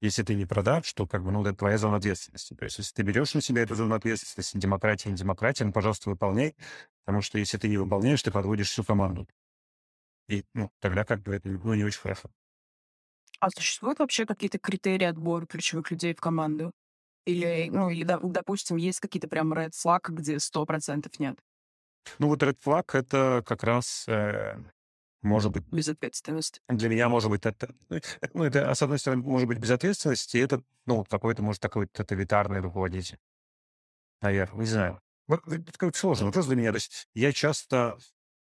если 0.00 0.22
ты 0.22 0.34
не 0.34 0.44
продашь, 0.46 0.92
то 0.92 1.06
как 1.06 1.24
бы, 1.24 1.30
ну, 1.32 1.42
это 1.42 1.54
твоя 1.54 1.78
зона 1.78 1.96
ответственности. 1.96 2.54
То 2.54 2.64
есть 2.64 2.78
если 2.78 2.92
ты 2.94 3.02
берешь 3.02 3.34
на 3.34 3.40
себя 3.40 3.62
эту 3.62 3.74
зону 3.74 3.94
ответственности, 3.94 4.58
демократия, 4.58 5.08
не 5.10 5.16
демократия, 5.16 5.64
ну, 5.64 5.72
пожалуйста, 5.72 6.10
выполняй, 6.10 6.54
потому 7.04 7.22
что 7.22 7.38
если 7.38 7.58
ты 7.58 7.68
не 7.68 7.78
выполняешь, 7.78 8.22
ты 8.22 8.30
подводишь 8.30 8.70
всю 8.70 8.84
команду. 8.84 9.26
И, 10.28 10.44
ну, 10.54 10.70
тогда 10.80 11.04
как 11.04 11.22
бы 11.22 11.34
это, 11.34 11.48
ну, 11.48 11.74
не 11.74 11.84
очень 11.84 12.00
хорошо. 12.00 12.30
А 13.40 13.50
существуют 13.50 13.98
вообще 13.98 14.26
какие-то 14.26 14.58
критерии 14.58 15.04
отбора 15.04 15.46
ключевых 15.46 15.90
людей 15.90 16.14
в 16.14 16.20
команду? 16.20 16.72
Или, 17.26 17.68
ну, 17.70 17.90
или, 17.90 18.04
допустим, 18.04 18.76
есть 18.76 19.00
какие-то 19.00 19.28
прям 19.28 19.52
red 19.52 19.70
flag, 19.72 20.00
где 20.08 20.38
сто 20.40 20.64
процентов 20.66 21.18
нет? 21.18 21.38
Ну, 22.18 22.28
вот 22.28 22.42
red 22.42 22.58
flag— 22.64 22.84
это 22.92 23.42
как 23.46 23.62
раз, 23.62 24.04
э, 24.08 24.56
может 25.22 25.52
быть... 25.52 25.64
Безответственность. 25.70 26.60
Для 26.68 26.88
меня, 26.88 27.08
может 27.08 27.30
быть, 27.30 27.46
это... 27.46 27.74
Ну, 28.34 28.44
это, 28.44 28.72
с 28.74 28.82
одной 28.82 28.98
стороны, 28.98 29.22
может 29.22 29.48
быть 29.48 29.58
безответственность, 29.58 30.34
и 30.34 30.38
это, 30.38 30.62
ну, 30.86 31.04
какой-то, 31.04 31.42
может, 31.42 31.60
такой 31.60 31.86
тоталитарный 31.86 32.60
руководитель. 32.60 33.18
Наверное, 34.20 34.60
не 34.60 34.66
знаю. 34.66 35.00
Вот 35.26 35.46
это 35.46 35.72
как 35.76 35.96
сложно. 35.96 36.26
Вопрос 36.26 36.46
для 36.46 36.56
меня. 36.56 36.70
То 36.70 36.76
есть 36.76 37.08
я 37.14 37.32
часто 37.32 37.98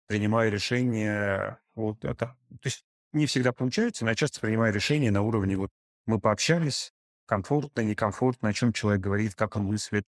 принимаю 0.07 0.51
решения 0.51 1.61
вот 1.75 2.05
это. 2.05 2.37
То 2.49 2.66
есть 2.66 2.85
не 3.12 3.27
всегда 3.27 3.53
получается, 3.53 4.05
но 4.05 4.11
я 4.11 4.14
часто 4.14 4.40
принимаю 4.40 4.73
решения 4.73 5.11
на 5.11 5.23
уровне 5.23 5.57
вот 5.57 5.70
мы 6.07 6.20
пообщались, 6.20 6.92
комфортно, 7.27 7.83
некомфортно, 7.83 8.49
о 8.49 8.53
чем 8.53 8.73
человек 8.73 9.01
говорит, 9.01 9.35
как 9.35 9.57
он 9.57 9.64
мыслит. 9.64 10.07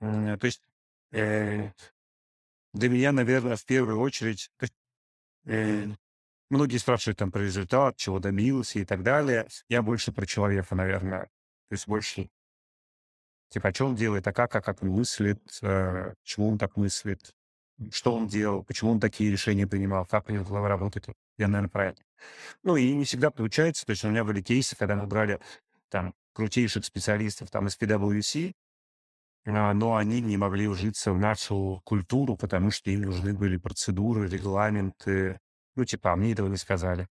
То 0.00 0.38
есть 0.42 0.62
э, 1.12 1.70
для 2.72 2.88
меня, 2.88 3.12
наверное, 3.12 3.56
в 3.56 3.64
первую 3.64 4.00
очередь, 4.00 4.50
э, 5.44 5.86
многие 6.50 6.78
спрашивают 6.78 7.18
там 7.18 7.30
про 7.30 7.42
результат, 7.42 7.96
чего 7.96 8.18
добился 8.18 8.78
и 8.78 8.84
так 8.84 9.02
далее. 9.02 9.46
Я 9.68 9.82
больше 9.82 10.12
про 10.12 10.26
человека, 10.26 10.74
наверное. 10.74 11.24
То 11.68 11.74
есть 11.74 11.86
больше 11.86 12.28
типа, 13.52 13.68
о 13.68 13.72
чем 13.72 13.88
он 13.88 13.94
делает, 13.94 14.26
а 14.26 14.32
как, 14.32 14.54
а 14.56 14.62
как 14.62 14.82
он 14.82 14.90
мыслит, 14.90 15.40
э, 15.62 16.14
почему 16.22 16.48
он 16.48 16.58
так 16.58 16.76
мыслит, 16.76 17.34
что 17.90 18.14
он 18.14 18.26
делал, 18.26 18.64
почему 18.64 18.92
он 18.92 19.00
такие 19.00 19.30
решения 19.30 19.66
принимал, 19.66 20.06
как 20.06 20.28
у 20.28 20.32
него 20.32 20.44
голова 20.44 20.68
работает. 20.68 21.06
Я, 21.36 21.48
наверное, 21.48 21.68
про 21.68 21.86
это. 21.86 22.02
Ну, 22.62 22.76
и 22.76 22.92
не 22.92 23.04
всегда 23.04 23.30
получается. 23.30 23.84
То 23.84 23.90
есть 23.90 24.04
у 24.04 24.08
меня 24.08 24.24
были 24.24 24.40
кейсы, 24.40 24.76
когда 24.76 24.96
мы 24.96 25.06
брали 25.06 25.40
там 25.90 26.14
крутейших 26.32 26.84
специалистов 26.84 27.50
там 27.50 27.66
из 27.66 27.76
PwC, 27.76 28.52
но 29.44 29.96
они 29.96 30.20
не 30.20 30.36
могли 30.36 30.68
ужиться 30.68 31.12
в 31.12 31.18
нашу 31.18 31.80
культуру, 31.84 32.36
потому 32.36 32.70
что 32.70 32.90
им 32.90 33.02
нужны 33.02 33.34
были 33.34 33.56
процедуры, 33.56 34.28
регламенты. 34.28 35.38
Ну, 35.74 35.84
типа, 35.84 36.12
а 36.12 36.16
мне 36.16 36.32
этого 36.32 36.48
не 36.48 36.56
сказали. 36.56 37.08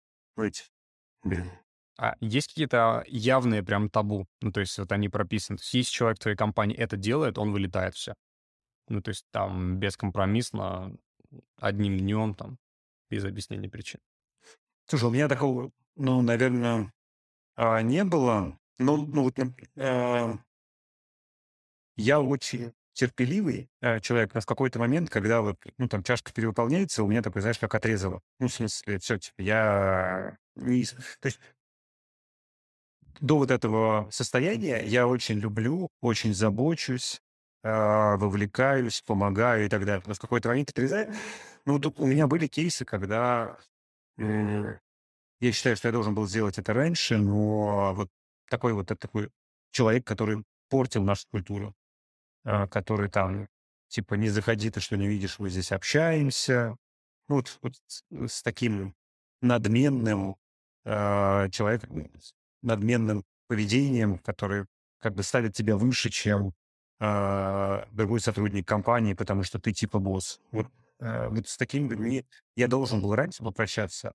Блин. 1.23 1.51
А 1.97 2.15
есть 2.19 2.49
какие-то 2.49 3.03
явные 3.07 3.63
прям 3.63 3.89
табу? 3.89 4.27
Ну, 4.41 4.51
то 4.51 4.59
есть 4.59 4.77
вот 4.77 4.91
они 4.91 5.07
прописаны. 5.07 5.57
То 5.57 5.61
есть 5.61 5.73
если 5.73 5.91
человек 5.91 6.17
в 6.17 6.21
твоей 6.21 6.37
компании 6.37 6.75
это 6.75 6.97
делает, 6.97 7.37
он 7.37 7.51
вылетает 7.51 7.95
все. 7.95 8.15
Ну, 8.89 9.01
то 9.01 9.09
есть 9.09 9.25
там 9.31 9.77
бескомпромиссно, 9.77 10.95
одним 11.57 11.97
днем, 11.97 12.35
там, 12.35 12.57
без 13.09 13.23
объяснения 13.23 13.69
причин. 13.69 13.99
Слушай, 14.87 15.05
у 15.05 15.11
меня 15.11 15.27
такого, 15.27 15.71
ну, 15.95 16.21
наверное, 16.21 16.93
а, 17.55 17.81
не 17.81 18.03
было. 18.03 18.57
Ну, 18.77 19.05
ну 19.05 19.23
вот 19.23 19.39
э, 19.39 20.33
я 21.95 22.19
очень 22.19 22.73
терпеливый 22.93 23.69
э, 23.81 23.99
человек, 23.99 24.33
но 24.33 24.41
в 24.41 24.45
какой-то 24.45 24.79
момент, 24.79 25.09
когда 25.09 25.41
вот, 25.41 25.57
ну, 25.77 25.87
там, 25.87 26.01
чашка 26.03 26.31
перевыполняется, 26.33 27.03
у 27.03 27.07
меня 27.07 27.21
такой, 27.21 27.41
знаешь, 27.41 27.59
как 27.59 27.75
отрезало. 27.75 28.21
Ну, 28.39 28.47
в 28.47 28.53
смысле, 28.53 28.99
все, 28.99 29.17
типа, 29.17 29.41
я 29.41 30.37
не... 30.55 30.85
То 30.85 31.25
есть 31.25 31.39
до 33.19 33.37
вот 33.37 33.51
этого 33.51 34.09
состояния 34.11 34.83
я 34.85 35.07
очень 35.07 35.39
люблю, 35.39 35.89
очень 36.01 36.33
забочусь, 36.33 37.21
а, 37.63 38.17
вовлекаюсь, 38.17 39.01
помогаю 39.01 39.65
и 39.65 39.69
так 39.69 39.85
далее. 39.85 40.03
Но 40.05 40.13
в 40.13 40.19
какой-то 40.19 40.49
момент 40.49 40.69
отрезаю. 40.69 41.13
Ну, 41.65 41.79
тут 41.79 41.99
у 41.99 42.05
меня 42.05 42.27
были 42.27 42.47
кейсы, 42.47 42.85
когда 42.85 43.57
э, 44.17 44.77
я 45.39 45.51
считаю, 45.51 45.75
что 45.75 45.87
я 45.87 45.91
должен 45.91 46.13
был 46.13 46.27
сделать 46.27 46.57
это 46.59 46.73
раньше, 46.73 47.17
но 47.17 47.93
вот 47.95 48.09
такой 48.49 48.73
вот 48.73 48.91
это 48.91 48.95
такой 48.95 49.29
человек, 49.71 50.05
который 50.05 50.43
портил 50.69 51.03
нашу 51.03 51.25
культуру, 51.31 51.69
э, 51.69 51.84
который 52.69 53.09
там 53.09 53.47
типа 53.87 54.13
не 54.15 54.29
заходи, 54.29 54.69
ты 54.69 54.79
что 54.79 54.97
не 54.97 55.07
видишь, 55.07 55.39
мы 55.39 55.49
здесь 55.49 55.71
общаемся. 55.71 56.75
Ну, 57.27 57.35
вот, 57.35 57.57
вот 57.61 57.73
с, 57.87 58.03
с 58.11 58.43
таким 58.43 58.93
надменным 59.41 60.35
э, 60.83 61.49
человеком, 61.49 62.11
надменным 62.61 63.23
поведением, 63.47 64.19
который 64.19 64.65
как 64.99 65.13
бы 65.13 65.23
ставит 65.23 65.53
тебя 65.53 65.75
выше, 65.77 66.09
чем 66.09 66.53
а, 66.99 67.87
другой 67.91 68.19
сотрудник 68.21 68.67
компании, 68.67 69.13
потому 69.13 69.43
что 69.43 69.59
ты 69.59 69.71
типа 69.71 69.99
босс. 69.99 70.39
Вот, 70.51 70.67
а, 70.99 71.29
вот 71.29 71.47
с 71.47 71.57
такими 71.57 71.89
людьми 71.89 72.25
я 72.55 72.67
должен 72.67 73.01
был 73.01 73.13
раньше 73.15 73.43
попрощаться, 73.43 74.13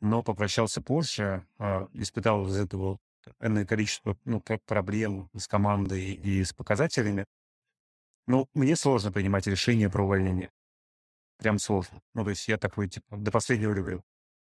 но 0.00 0.22
попрощался 0.22 0.82
позже, 0.82 1.46
а, 1.58 1.88
испытал 1.94 2.46
из 2.48 2.56
этого 2.56 2.98
энное 3.40 3.64
количество 3.64 4.16
ну, 4.24 4.42
проблем 4.66 5.30
с 5.34 5.48
командой 5.48 6.12
и 6.12 6.44
с 6.44 6.52
показателями. 6.52 7.24
Но 8.26 8.48
мне 8.54 8.76
сложно 8.76 9.12
принимать 9.12 9.46
решение 9.46 9.88
про 9.88 10.04
увольнение. 10.04 10.50
Прям 11.38 11.58
сложно. 11.58 12.00
Ну, 12.14 12.24
то 12.24 12.30
есть 12.30 12.48
я 12.48 12.56
такой, 12.56 12.88
типа, 12.88 13.16
до 13.16 13.30
последнего 13.30 13.72
люблю. 13.72 14.02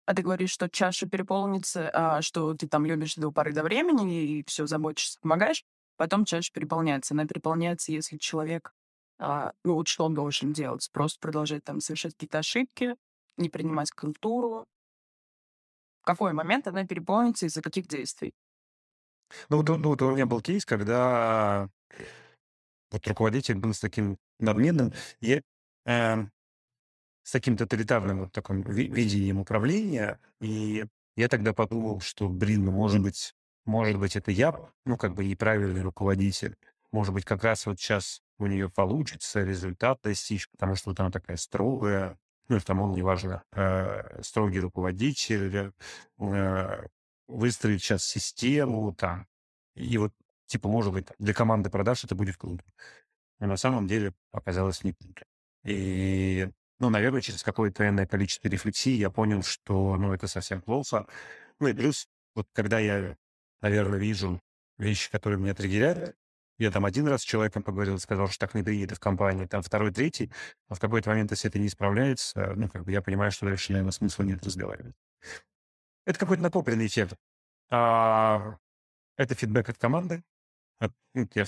А 0.06 0.14
ты 0.14 0.22
говоришь, 0.22 0.50
что 0.50 0.68
чаша 0.68 1.08
переполнится, 1.08 1.90
а 1.92 2.22
что 2.22 2.54
ты 2.54 2.68
там 2.68 2.86
любишь 2.86 3.16
до 3.16 3.32
поры 3.32 3.52
до 3.52 3.64
времени 3.64 4.24
и 4.24 4.44
все 4.46 4.66
заботишься, 4.66 5.18
помогаешь? 5.20 5.64
потом 5.96 6.24
чаще 6.24 6.52
переполняется. 6.52 7.14
Она 7.14 7.26
переполняется, 7.26 7.92
если 7.92 8.18
человек, 8.18 8.72
а, 9.18 9.52
ну 9.64 9.74
вот 9.74 9.88
что 9.88 10.04
он 10.04 10.14
должен 10.14 10.52
делать? 10.52 10.88
Просто 10.92 11.18
продолжать 11.20 11.64
там 11.64 11.80
совершать 11.80 12.12
какие-то 12.12 12.38
ошибки, 12.38 12.96
не 13.36 13.48
принимать 13.48 13.90
культуру. 13.90 14.66
В 16.02 16.06
какой 16.06 16.32
момент 16.32 16.68
она 16.68 16.86
переполнится 16.86 17.46
из-за 17.46 17.62
каких 17.62 17.88
действий? 17.88 18.32
Ну, 19.48 19.62
ну, 19.62 19.88
вот 19.88 20.02
у 20.02 20.14
меня 20.14 20.26
был 20.26 20.40
кейс, 20.40 20.64
когда 20.64 21.68
вот 22.90 23.06
руководитель 23.06 23.56
был 23.56 23.74
с 23.74 23.80
таким 23.80 24.18
надменным, 24.38 24.92
и, 25.20 25.42
э, 25.84 26.16
с 27.22 27.32
таким 27.32 27.56
тоталитарным 27.56 28.20
вот 28.20 28.32
таким 28.32 28.62
видением 28.62 29.40
управления, 29.40 30.20
и 30.40 30.84
я 31.16 31.28
тогда 31.28 31.52
подумал, 31.52 32.00
что, 32.00 32.28
блин, 32.28 32.64
ну, 32.64 32.72
может 32.72 33.02
быть, 33.02 33.34
может 33.64 33.98
быть, 33.98 34.14
это 34.16 34.30
я, 34.30 34.54
ну, 34.84 34.96
как 34.96 35.14
бы 35.14 35.24
неправильный 35.24 35.82
руководитель. 35.82 36.56
Может 36.92 37.12
быть, 37.12 37.24
как 37.24 37.42
раз 37.42 37.66
вот 37.66 37.80
сейчас 37.80 38.22
у 38.38 38.46
нее 38.46 38.70
получится 38.70 39.42
результат 39.42 39.98
достичь, 40.02 40.48
потому 40.50 40.76
что 40.76 40.90
вот 40.90 41.00
она 41.00 41.10
такая 41.10 41.36
строгая, 41.36 42.16
ну, 42.48 42.60
там 42.60 42.80
он, 42.80 42.92
неважно, 42.92 43.42
э, 43.52 44.22
строгий 44.22 44.60
руководитель, 44.60 45.72
э, 46.18 46.86
выстроить 47.26 47.82
сейчас 47.82 48.04
систему 48.04 48.94
там. 48.94 49.26
И 49.74 49.98
вот, 49.98 50.12
типа, 50.46 50.68
может 50.68 50.92
быть, 50.92 51.06
для 51.18 51.34
команды 51.34 51.70
продаж 51.70 52.04
это 52.04 52.14
будет 52.14 52.36
круто. 52.36 52.64
Но 53.38 53.46
на 53.46 53.56
самом 53.56 53.86
деле 53.86 54.14
оказалось 54.32 54.82
не 54.84 54.92
круто. 54.92 55.24
И, 55.64 56.48
ну, 56.78 56.90
наверное, 56.90 57.20
через 57.20 57.42
какое-то 57.42 57.86
энное 57.88 58.06
количество 58.06 58.48
рефлексий 58.48 58.96
я 58.96 59.10
понял, 59.10 59.42
что, 59.42 59.96
ну, 59.96 60.12
это 60.12 60.26
совсем 60.26 60.62
плохо. 60.62 61.06
Ну, 61.60 61.68
и 61.68 61.72
плюс, 61.72 62.08
вот 62.34 62.48
когда 62.52 62.78
я 62.78 63.16
наверное, 63.60 63.98
вижу 63.98 64.40
вещи, 64.78 65.10
которые 65.10 65.38
меня 65.38 65.54
триггерят. 65.54 66.14
Я 66.58 66.70
там 66.70 66.86
один 66.86 67.06
раз 67.06 67.20
с 67.20 67.24
человеком 67.24 67.62
поговорил, 67.62 67.98
сказал, 67.98 68.28
что 68.28 68.46
так 68.46 68.54
не 68.54 68.62
принято 68.62 68.94
в 68.94 69.00
компании, 69.00 69.44
там 69.46 69.60
второй, 69.62 69.92
третий, 69.92 70.32
а 70.68 70.74
в 70.74 70.80
какой-то 70.80 71.10
момент, 71.10 71.30
если 71.30 71.50
это 71.50 71.58
не 71.58 71.66
исправляется, 71.66 72.54
ну, 72.56 72.68
как 72.70 72.84
бы 72.84 72.92
я 72.92 73.02
понимаю, 73.02 73.30
что 73.30 73.44
дальше, 73.44 73.72
наверное, 73.72 73.92
смысла 73.92 74.22
нет 74.22 74.42
разговаривать. 74.42 74.94
Это 76.06 76.18
какой-то 76.18 76.42
накопленный 76.42 76.86
эффект. 76.86 77.16
А, 77.68 78.56
это 79.16 79.34
фидбэк 79.34 79.68
от 79.68 79.76
команды. 79.76 80.22
От, 80.78 80.92
ну, 81.14 81.28
я 81.34 81.44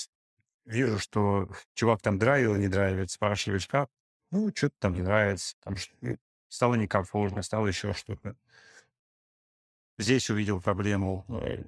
вижу, 0.64 0.98
что 0.98 1.48
чувак 1.74 2.02
там 2.02 2.18
драйвил, 2.18 2.56
не 2.56 2.68
драйвит, 2.68 3.10
спрашиваешь, 3.10 3.66
как? 3.66 3.90
Ну, 4.30 4.50
что-то 4.54 4.74
там 4.78 4.94
не 4.94 5.02
нравится, 5.02 5.56
там 5.60 5.74
ну, 6.00 6.18
стало 6.48 6.74
некомфортно, 6.74 7.42
стало 7.42 7.66
еще 7.66 7.92
что-то. 7.92 8.36
Здесь 9.98 10.30
увидел 10.30 10.60
проблему, 10.60 11.24
э, 11.28 11.64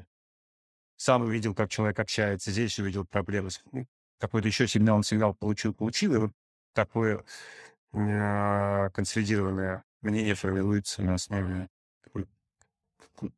сам 0.96 1.22
увидел, 1.22 1.54
как 1.54 1.70
человек 1.70 1.98
общается, 1.98 2.50
здесь 2.50 2.78
увидел 2.78 3.04
проблемы. 3.06 3.50
Ну, 3.72 3.86
какой-то 4.18 4.48
еще 4.48 4.68
сигнал, 4.68 4.96
он 4.96 5.02
сигнал 5.02 5.34
получил, 5.34 5.74
получил, 5.74 6.14
и 6.14 6.18
вот 6.18 6.32
такое 6.74 7.24
э, 7.92 8.90
консолидированное 8.90 9.82
мнение 10.02 10.34
формируется 10.34 11.02
на 11.02 11.14
основе 11.14 11.68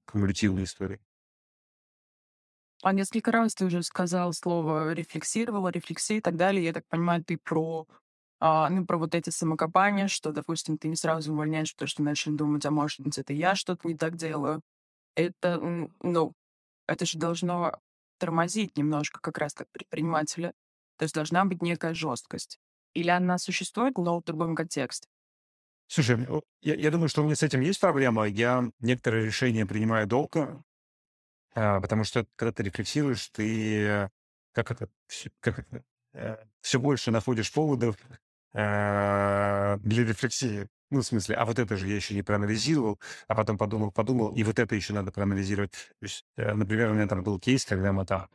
кумулятивной 0.05 0.65
истории. 0.65 1.01
А 2.83 2.93
несколько 2.93 3.31
раз 3.31 3.55
ты 3.55 3.65
уже 3.65 3.83
сказал 3.83 4.33
слово 4.33 4.93
рефлексировала, 4.93 5.69
рефлексия 5.69 6.19
и 6.19 6.21
так 6.21 6.37
далее. 6.37 6.65
Я 6.65 6.73
так 6.73 6.85
понимаю, 6.89 7.25
ты 7.25 7.39
про, 7.39 7.87
а, 8.41 8.69
ну, 8.69 8.85
про 8.85 8.99
вот 8.99 9.15
эти 9.15 9.31
самокопания, 9.31 10.09
что, 10.09 10.33
допустим, 10.33 10.77
ты 10.79 10.89
не 10.89 10.97
сразу 10.97 11.33
увольняешь, 11.33 11.73
потому 11.75 11.89
что 11.89 12.03
начали 12.03 12.35
думать, 12.35 12.67
а 12.67 12.73
может 12.73 13.01
быть, 13.01 13.19
это 13.19 13.33
я 13.33 13.55
что-то 13.55 13.87
не 13.87 13.97
так 13.97 14.17
делаю. 14.17 14.63
Это, 15.15 15.61
ну, 16.03 16.33
это 16.89 17.07
же 17.07 17.19
должно 17.19 17.79
тормозить 18.19 18.77
немножко 18.77 19.21
как 19.21 19.39
раз 19.39 19.55
как 19.55 19.69
предпринимателя. 19.71 20.53
То 20.99 21.05
есть 21.05 21.15
должна 21.15 21.45
быть 21.45 21.63
некая 21.63 21.95
жесткость. 21.95 22.59
Или 22.95 23.11
она 23.11 23.39
существует, 23.39 23.97
но 23.97 24.21
в 24.21 24.25
другом 24.25 24.57
контексте. 24.57 25.09
Слушай, 25.87 26.27
я, 26.63 26.75
я 26.75 26.91
думаю, 26.91 27.09
что 27.09 27.23
у 27.23 27.25
меня 27.25 27.37
с 27.37 27.43
этим 27.43 27.61
есть 27.61 27.81
проблема. 27.81 28.25
Я 28.27 28.71
некоторые 28.81 29.27
решения 29.27 29.67
принимаю 29.67 30.07
долго, 30.07 30.63
потому 31.55 32.05
что 32.05 32.27
когда 32.37 32.53
ты 32.53 32.63
рефлексируешь, 32.63 33.29
ты 33.29 34.09
как 34.53 34.71
это, 34.71 34.89
как 35.41 35.59
это, 35.59 35.85
все 36.61 36.79
э, 36.79 36.81
больше 36.81 37.11
находишь 37.11 37.53
поводов 37.53 37.97
э, 38.53 39.79
для 39.81 40.05
рефлексии. 40.05 40.69
Ну, 40.91 41.01
в 41.01 41.07
смысле, 41.07 41.37
а 41.37 41.47
вот 41.47 41.59
это 41.59 41.77
же 41.79 41.89
я 41.89 41.97
еще 41.97 42.15
не 42.15 42.23
проанализировал, 42.23 43.01
а 43.27 43.35
потом 43.35 43.57
подумал, 43.57 43.91
подумал, 43.91 44.35
и 44.35 44.43
вот 44.43 44.59
это 44.59 44.75
еще 44.75 44.93
надо 44.93 45.11
проанализировать. 45.11 45.71
То 45.71 46.03
есть, 46.03 46.25
э, 46.37 46.53
например, 46.53 46.91
у 46.91 46.95
меня 46.95 47.09
там 47.09 47.23
был 47.23 47.41
кейс, 47.41 47.65
когда 47.65 47.93
мы 47.93 48.05
там 48.05 48.29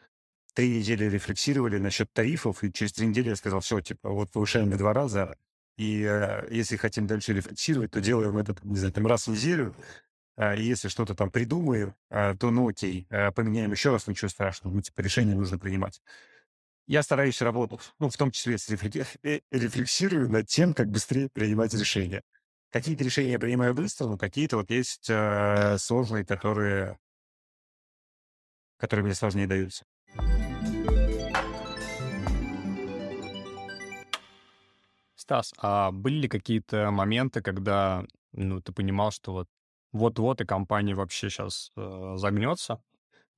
три 0.55 0.79
недели 0.79 1.05
рефлексировали 1.05 1.77
насчет 1.77 2.11
тарифов, 2.11 2.63
и 2.63 2.73
через 2.73 2.93
три 2.93 3.05
недели 3.05 3.29
я 3.29 3.35
сказал, 3.35 3.59
все, 3.59 3.79
типа, 3.79 4.09
вот 4.09 4.31
повышаем 4.31 4.71
в 4.71 4.77
два 4.77 4.91
раза, 4.91 5.37
и 5.77 6.01
э, 6.03 6.47
если 6.49 6.77
хотим 6.77 7.05
дальше 7.05 7.33
рефлексировать, 7.33 7.91
то 7.91 8.01
делаем 8.01 8.35
это, 8.39 8.55
не 8.63 8.77
знаю, 8.77 8.91
там 8.91 9.05
раз 9.05 9.27
в 9.27 9.31
неделю, 9.31 9.75
а, 9.75 10.06
если 10.37 10.87
что-то 10.87 11.15
там 11.15 11.31
придумаем, 11.31 11.95
а, 12.09 12.35
то 12.35 12.51
ну 12.51 12.69
окей, 12.69 13.07
а, 13.09 13.31
поменяем 13.31 13.71
еще 13.71 13.91
раз, 13.91 14.05
ничего 14.07 14.29
страшного, 14.29 14.73
ну 14.73 14.81
типа 14.81 15.01
решение 15.01 15.35
нужно 15.35 15.57
принимать. 15.57 16.01
Я 16.85 17.03
стараюсь 17.03 17.41
работать, 17.41 17.81
ну, 17.99 18.09
в 18.09 18.15
том 18.15 18.31
числе 18.31 18.55
э, 18.55 19.39
рефлексирую 19.51 20.29
над 20.29 20.47
тем, 20.47 20.73
как 20.73 20.89
быстрее 20.89 21.27
принимать 21.27 21.73
решения. 21.73 22.23
Какие-то 22.69 23.03
решения 23.03 23.31
я 23.31 23.39
принимаю 23.39 23.73
быстро, 23.73 24.05
но 24.05 24.17
какие-то 24.17 24.57
вот 24.57 24.69
есть 24.69 25.09
э, 25.09 25.77
сложные, 25.79 26.23
которые, 26.23 26.97
которые 28.77 29.03
мне 29.03 29.15
сложнее 29.15 29.47
даются. 29.47 29.85
Стас, 35.15 35.53
а 35.57 35.91
были 35.91 36.21
ли 36.21 36.27
какие-то 36.29 36.89
моменты, 36.91 37.41
когда 37.41 38.05
ну, 38.31 38.61
ты 38.61 38.71
понимал, 38.71 39.11
что 39.11 39.33
вот 39.33 39.47
вот-вот 39.91 40.41
и 40.41 40.45
компания 40.45 40.95
вообще 40.95 41.29
сейчас 41.29 41.71
э, 41.75 42.13
загнется, 42.17 42.81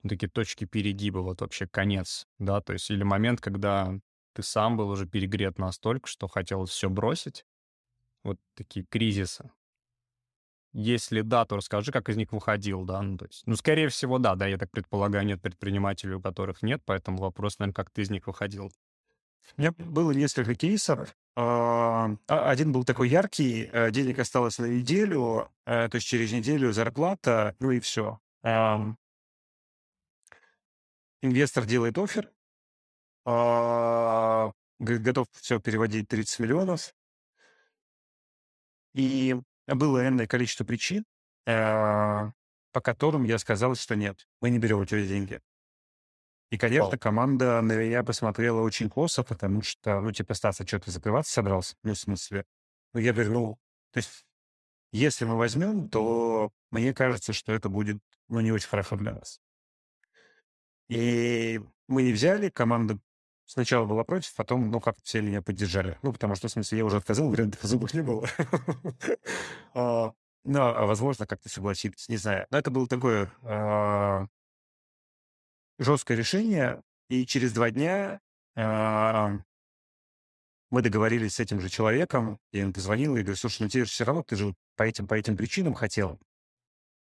такие 0.08 0.30
точки 0.30 0.66
перегиба, 0.66 1.20
вот 1.20 1.42
вообще 1.42 1.68
конец, 1.68 2.28
да, 2.38 2.62
то 2.62 2.74
есть 2.74 2.90
или 2.90 3.04
момент, 3.04 3.42
когда 3.42 4.00
ты 4.34 4.44
сам 4.44 4.78
был 4.78 4.90
уже 4.90 5.06
перегрет 5.06 5.58
настолько, 5.58 6.08
что 6.08 6.28
хотел 6.28 6.66
все 6.66 6.90
бросить, 6.90 7.46
вот 8.24 8.38
такие 8.56 8.86
кризисы. 8.86 9.52
Если 10.72 11.22
да, 11.22 11.46
то 11.46 11.56
расскажи, 11.56 11.92
как 11.92 12.10
из 12.10 12.18
них 12.18 12.32
выходил, 12.32 12.84
да, 12.84 13.02
ну, 13.02 13.18
то 13.18 13.26
есть, 13.26 13.42
ну, 13.48 13.56
скорее 13.56 13.88
всего, 13.90 14.20
да, 14.20 14.36
да, 14.36 14.46
я 14.46 14.58
так 14.58 14.70
предполагаю, 14.70 15.26
нет 15.26 15.42
предпринимателей, 15.42 16.14
у 16.14 16.22
которых 16.22 16.62
нет, 16.62 16.82
поэтому 16.86 17.18
вопрос, 17.18 17.58
наверное, 17.58 17.74
как 17.74 17.90
ты 17.90 18.04
из 18.04 18.12
них 18.12 18.28
выходил. 18.28 18.72
У 19.58 19.62
меня 19.62 19.72
было 19.78 20.12
несколько 20.12 20.56
кейсов. 20.56 21.16
А, 21.36 22.16
а, 22.28 22.50
один 22.50 22.72
был 22.72 22.84
такой 22.84 23.10
яркий, 23.10 23.70
э, 23.72 23.92
денег 23.92 24.20
осталось 24.20 24.58
на 24.58 24.66
неделю, 24.66 25.50
э, 25.66 25.88
то 25.90 25.96
есть 25.96 26.08
через 26.08 26.32
неделю 26.32 26.74
зарплата, 26.74 27.56
ну 27.60 27.72
и 27.72 27.80
все. 27.80 28.20
Инвестор 31.22 31.66
делает 31.66 31.98
офер, 31.98 32.32
а, 33.26 34.52
готов 34.80 35.28
все 35.34 35.60
переводить 35.60 36.08
30 36.08 36.40
миллионов. 36.40 36.94
И 38.94 39.36
было 39.68 40.08
энное 40.08 40.28
количество 40.28 40.66
причин, 40.66 41.06
э, 41.46 42.32
по 42.72 42.82
которым 42.82 43.24
я 43.24 43.38
сказал, 43.38 43.76
что 43.76 43.96
нет, 43.96 44.28
мы 44.42 44.50
не 44.50 44.60
берем 44.60 44.80
у 44.80 44.86
тебя 44.86 45.06
деньги. 45.06 45.42
И, 46.50 46.58
конечно, 46.58 46.98
команда 46.98 47.62
на 47.62 47.74
меня 47.74 48.04
посмотрела 48.04 48.62
очень 48.62 48.90
косо, 48.90 49.24
потому 49.24 49.62
что, 49.62 50.02
ну, 50.02 50.12
типа, 50.12 50.34
Стас, 50.34 50.60
а 50.60 50.68
что 50.68 50.80
ты 50.80 50.90
закрываться 50.90 51.32
собрался? 51.32 51.76
Ну, 51.84 51.94
в 51.94 51.98
смысле, 51.98 52.46
ну, 52.94 53.00
я 53.00 53.12
вернул. 53.12 53.60
То 53.92 54.00
есть, 54.00 54.26
если 54.92 55.26
мы 55.26 55.38
возьмем, 55.38 55.90
то 55.90 56.52
мне 56.72 56.94
кажется, 56.94 57.34
что 57.34 57.54
это 57.54 57.70
будет, 57.70 57.98
ну, 58.28 58.40
не 58.40 58.52
очень 58.52 58.68
хорошо 58.68 58.96
для 58.96 59.14
нас. 59.14 59.40
И 60.88 61.62
мы 61.88 62.02
не 62.02 62.14
взяли, 62.14 62.50
команда 62.50 62.98
сначала 63.46 63.86
была 63.86 64.04
против, 64.04 64.34
потом, 64.36 64.72
ну, 64.72 64.80
как 64.80 64.96
все 65.04 65.22
меня 65.22 65.44
поддержали. 65.44 66.00
Ну, 66.02 66.12
потому 66.12 66.34
что, 66.34 66.48
в 66.48 66.52
смысле, 66.52 66.80
я 66.80 66.86
уже 66.86 66.98
отказал, 66.98 67.30
вариантов 67.30 67.62
зубов 67.62 67.94
не 67.94 68.02
было. 68.02 68.28
А, 69.76 70.14
ну, 70.46 70.62
а 70.62 70.86
возможно, 70.88 71.28
как-то 71.28 71.48
согласиться, 71.48 72.12
не 72.12 72.18
знаю. 72.18 72.48
Но 72.50 72.58
это 72.58 72.72
было 72.72 72.88
такое 72.88 73.32
а, 73.44 74.26
жесткое 75.80 76.18
решение, 76.18 76.84
и 77.10 77.26
через 77.26 77.54
два 77.54 77.72
дня 77.72 78.20
э, 78.56 79.40
мы 80.70 80.82
договорились 80.82 81.36
с 81.36 81.40
этим 81.40 81.60
же 81.60 81.70
человеком, 81.70 82.40
я 82.52 82.62
ему 82.62 82.74
позвонил 82.74 83.16
и 83.16 83.22
говорю, 83.22 83.36
слушай, 83.36 83.64
ну 83.64 83.70
тебе 83.70 83.86
же 83.86 83.92
все 83.92 84.04
равно, 84.04 84.24
ты 84.24 84.36
же 84.36 84.54
по 84.76 84.84
этим, 84.84 85.08
по 85.08 85.16
этим 85.16 85.36
причинам 85.36 85.74
хотел. 85.74 86.20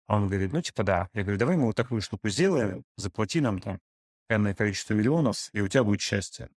Он 0.07 0.27
говорит, 0.27 0.53
ну 0.53 0.61
типа 0.61 0.83
да. 0.83 1.09
Я 1.13 1.23
говорю, 1.23 1.37
давай 1.37 1.57
мы 1.57 1.65
вот 1.65 1.75
такую 1.75 2.01
штуку 2.01 2.29
сделаем, 2.29 2.83
заплати 2.95 3.41
нам 3.41 3.59
там 3.59 3.79
энное 4.29 4.55
количество 4.55 4.93
миллионов, 4.93 5.49
и 5.53 5.61
у 5.61 5.67
тебя 5.67 5.83
будет 5.83 6.01
счастье. 6.01 6.49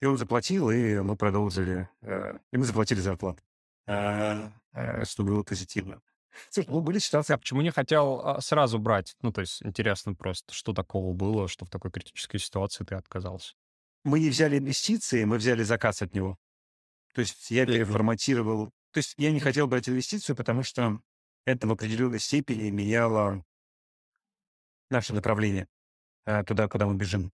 И 0.00 0.04
он 0.06 0.18
заплатил, 0.18 0.70
и 0.70 0.98
мы 0.98 1.16
продолжили, 1.16 1.88
э, 2.00 2.38
и 2.52 2.56
мы 2.56 2.64
заплатили 2.64 2.98
зарплату, 2.98 3.42
э, 3.86 4.48
э, 4.72 5.04
что 5.04 5.22
было 5.22 5.42
позитивно. 5.42 6.02
Слушай, 6.50 6.68
ну 6.68 6.80
были 6.80 6.98
ситуации, 6.98 7.34
а 7.34 7.38
почему 7.38 7.62
не 7.62 7.70
хотел 7.70 8.20
а, 8.24 8.40
сразу 8.40 8.78
брать? 8.78 9.14
Ну, 9.22 9.32
то 9.32 9.40
есть 9.40 9.62
интересно 9.62 10.14
просто, 10.14 10.52
что 10.54 10.72
такого 10.72 11.12
было, 11.12 11.48
что 11.48 11.64
в 11.64 11.70
такой 11.70 11.90
критической 11.90 12.40
ситуации 12.40 12.84
ты 12.84 12.94
отказался? 12.94 13.54
Мы 14.04 14.20
не 14.20 14.30
взяли 14.30 14.58
инвестиции, 14.58 15.24
мы 15.24 15.38
взяли 15.38 15.62
заказ 15.62 16.02
от 16.02 16.14
него. 16.14 16.38
То 17.14 17.20
есть 17.20 17.50
я 17.50 17.66
переформатировал. 17.66 18.70
То 18.92 18.98
есть 18.98 19.14
я 19.16 19.30
не 19.30 19.40
хотел 19.40 19.66
брать 19.66 19.88
инвестицию, 19.88 20.36
потому 20.36 20.62
что 20.62 21.00
это 21.44 21.66
в 21.66 21.72
определенной 21.72 22.18
степени 22.18 22.70
меняло 22.70 23.44
наше 24.90 25.14
направление 25.14 25.68
э, 26.26 26.44
туда, 26.44 26.68
куда 26.68 26.86
мы 26.86 26.94
бежим. 26.94 27.32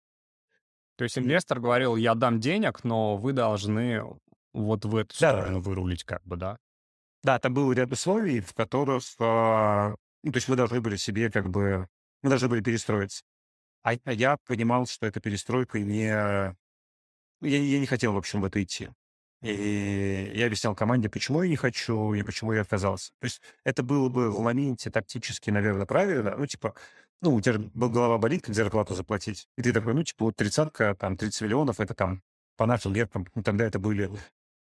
То 0.96 1.04
есть 1.04 1.18
инвестор 1.18 1.60
говорил, 1.60 1.96
я 1.96 2.14
дам 2.14 2.40
денег, 2.40 2.84
но 2.84 3.16
вы 3.16 3.32
должны 3.32 4.02
вот 4.52 4.84
в 4.84 4.96
эту 4.96 5.18
да. 5.18 5.32
сторону 5.32 5.60
вырулить 5.60 6.04
как 6.04 6.22
бы, 6.24 6.36
да? 6.36 6.58
Да, 7.22 7.38
там 7.38 7.54
был 7.54 7.72
ряд 7.72 7.92
условий, 7.92 8.40
в 8.40 8.52
которых, 8.52 9.02
а, 9.20 9.94
ну, 10.22 10.32
то 10.32 10.36
есть 10.38 10.48
мы 10.48 10.56
должны 10.56 10.80
были 10.80 10.96
себе 10.96 11.30
как 11.30 11.48
бы, 11.50 11.86
мы 12.22 12.28
должны 12.28 12.48
были 12.48 12.60
перестроиться. 12.60 13.22
А 13.84 13.92
а 14.04 14.12
я 14.12 14.36
понимал, 14.46 14.86
что 14.86 15.06
эта 15.06 15.20
перестройка 15.20 15.78
не... 15.80 16.56
ну, 17.40 17.48
Я, 17.48 17.58
я 17.58 17.80
не 17.80 17.86
хотел, 17.86 18.12
в 18.12 18.16
общем, 18.16 18.40
в 18.40 18.44
это 18.44 18.62
идти. 18.62 18.90
И 19.42 20.32
я 20.34 20.46
объяснял 20.46 20.74
команде, 20.76 21.08
почему 21.08 21.42
я 21.42 21.48
не 21.48 21.56
хочу 21.56 22.14
и 22.14 22.22
почему 22.22 22.52
я 22.52 22.62
отказался. 22.62 23.12
То 23.20 23.24
есть 23.26 23.40
это 23.64 23.82
было 23.82 24.08
бы 24.08 24.30
в 24.30 24.40
моменте 24.40 24.90
тактически, 24.90 25.50
наверное, 25.50 25.86
правильно. 25.86 26.36
Ну, 26.36 26.46
типа, 26.46 26.74
ну, 27.20 27.34
у 27.34 27.40
тебя 27.40 27.58
голова 27.74 28.18
болит, 28.18 28.42
как 28.44 28.54
зарплату 28.54 28.94
заплатить. 28.94 29.48
И 29.56 29.62
ты 29.62 29.72
такой, 29.72 29.94
ну, 29.94 30.04
типа, 30.04 30.26
вот 30.26 30.36
тридцатка, 30.36 30.94
там, 30.94 31.16
30 31.16 31.42
миллионов, 31.42 31.80
это 31.80 31.94
там 31.94 32.22
по 32.56 32.66
нашим 32.66 32.92
меркам, 32.92 33.26
ну, 33.34 33.42
тогда 33.42 33.64
это 33.64 33.80
были 33.80 34.10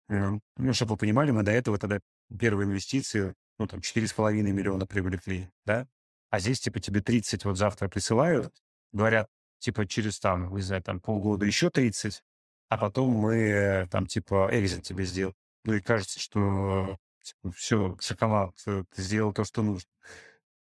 ну, 0.10 0.41
чтобы 0.74 0.91
вы 0.91 0.97
понимали, 0.97 1.32
мы 1.32 1.43
до 1.43 1.51
этого 1.51 1.78
тогда 1.78 1.99
первые 2.39 2.68
инвестиции, 2.68 3.34
ну, 3.58 3.68
там, 3.68 3.80
4,5 3.80 4.32
миллиона 4.32 4.86
привлекли, 4.86 5.49
да? 5.66 5.88
А 6.30 6.39
здесь, 6.39 6.60
типа, 6.60 6.80
тебе 6.80 7.01
30 7.01 7.45
вот 7.45 7.58
завтра 7.58 7.88
присылают, 7.88 8.53
говорят, 8.91 9.30
типа, 9.60 9.86
через 9.88 10.20
там, 10.20 10.53
не 10.55 10.62
знаю, 10.62 10.84
там, 10.84 10.99
полгода 10.99 11.45
еще 11.45 11.70
30, 11.70 12.24
а 12.70 12.78
потом 12.78 13.10
мы 13.12 13.88
там, 13.91 14.08
типа, 14.08 14.49
экзит 14.51 14.84
тебе 14.84 15.05
сделал. 15.05 15.34
Ну, 15.64 15.74
и 15.74 15.82
кажется, 15.82 16.20
что 16.20 16.97
типа, 17.22 17.51
все, 17.51 17.97
шоколад, 17.99 18.55
ты 18.64 18.86
сделал 18.95 19.34
то, 19.34 19.43
что 19.43 19.62
нужно. 19.62 19.89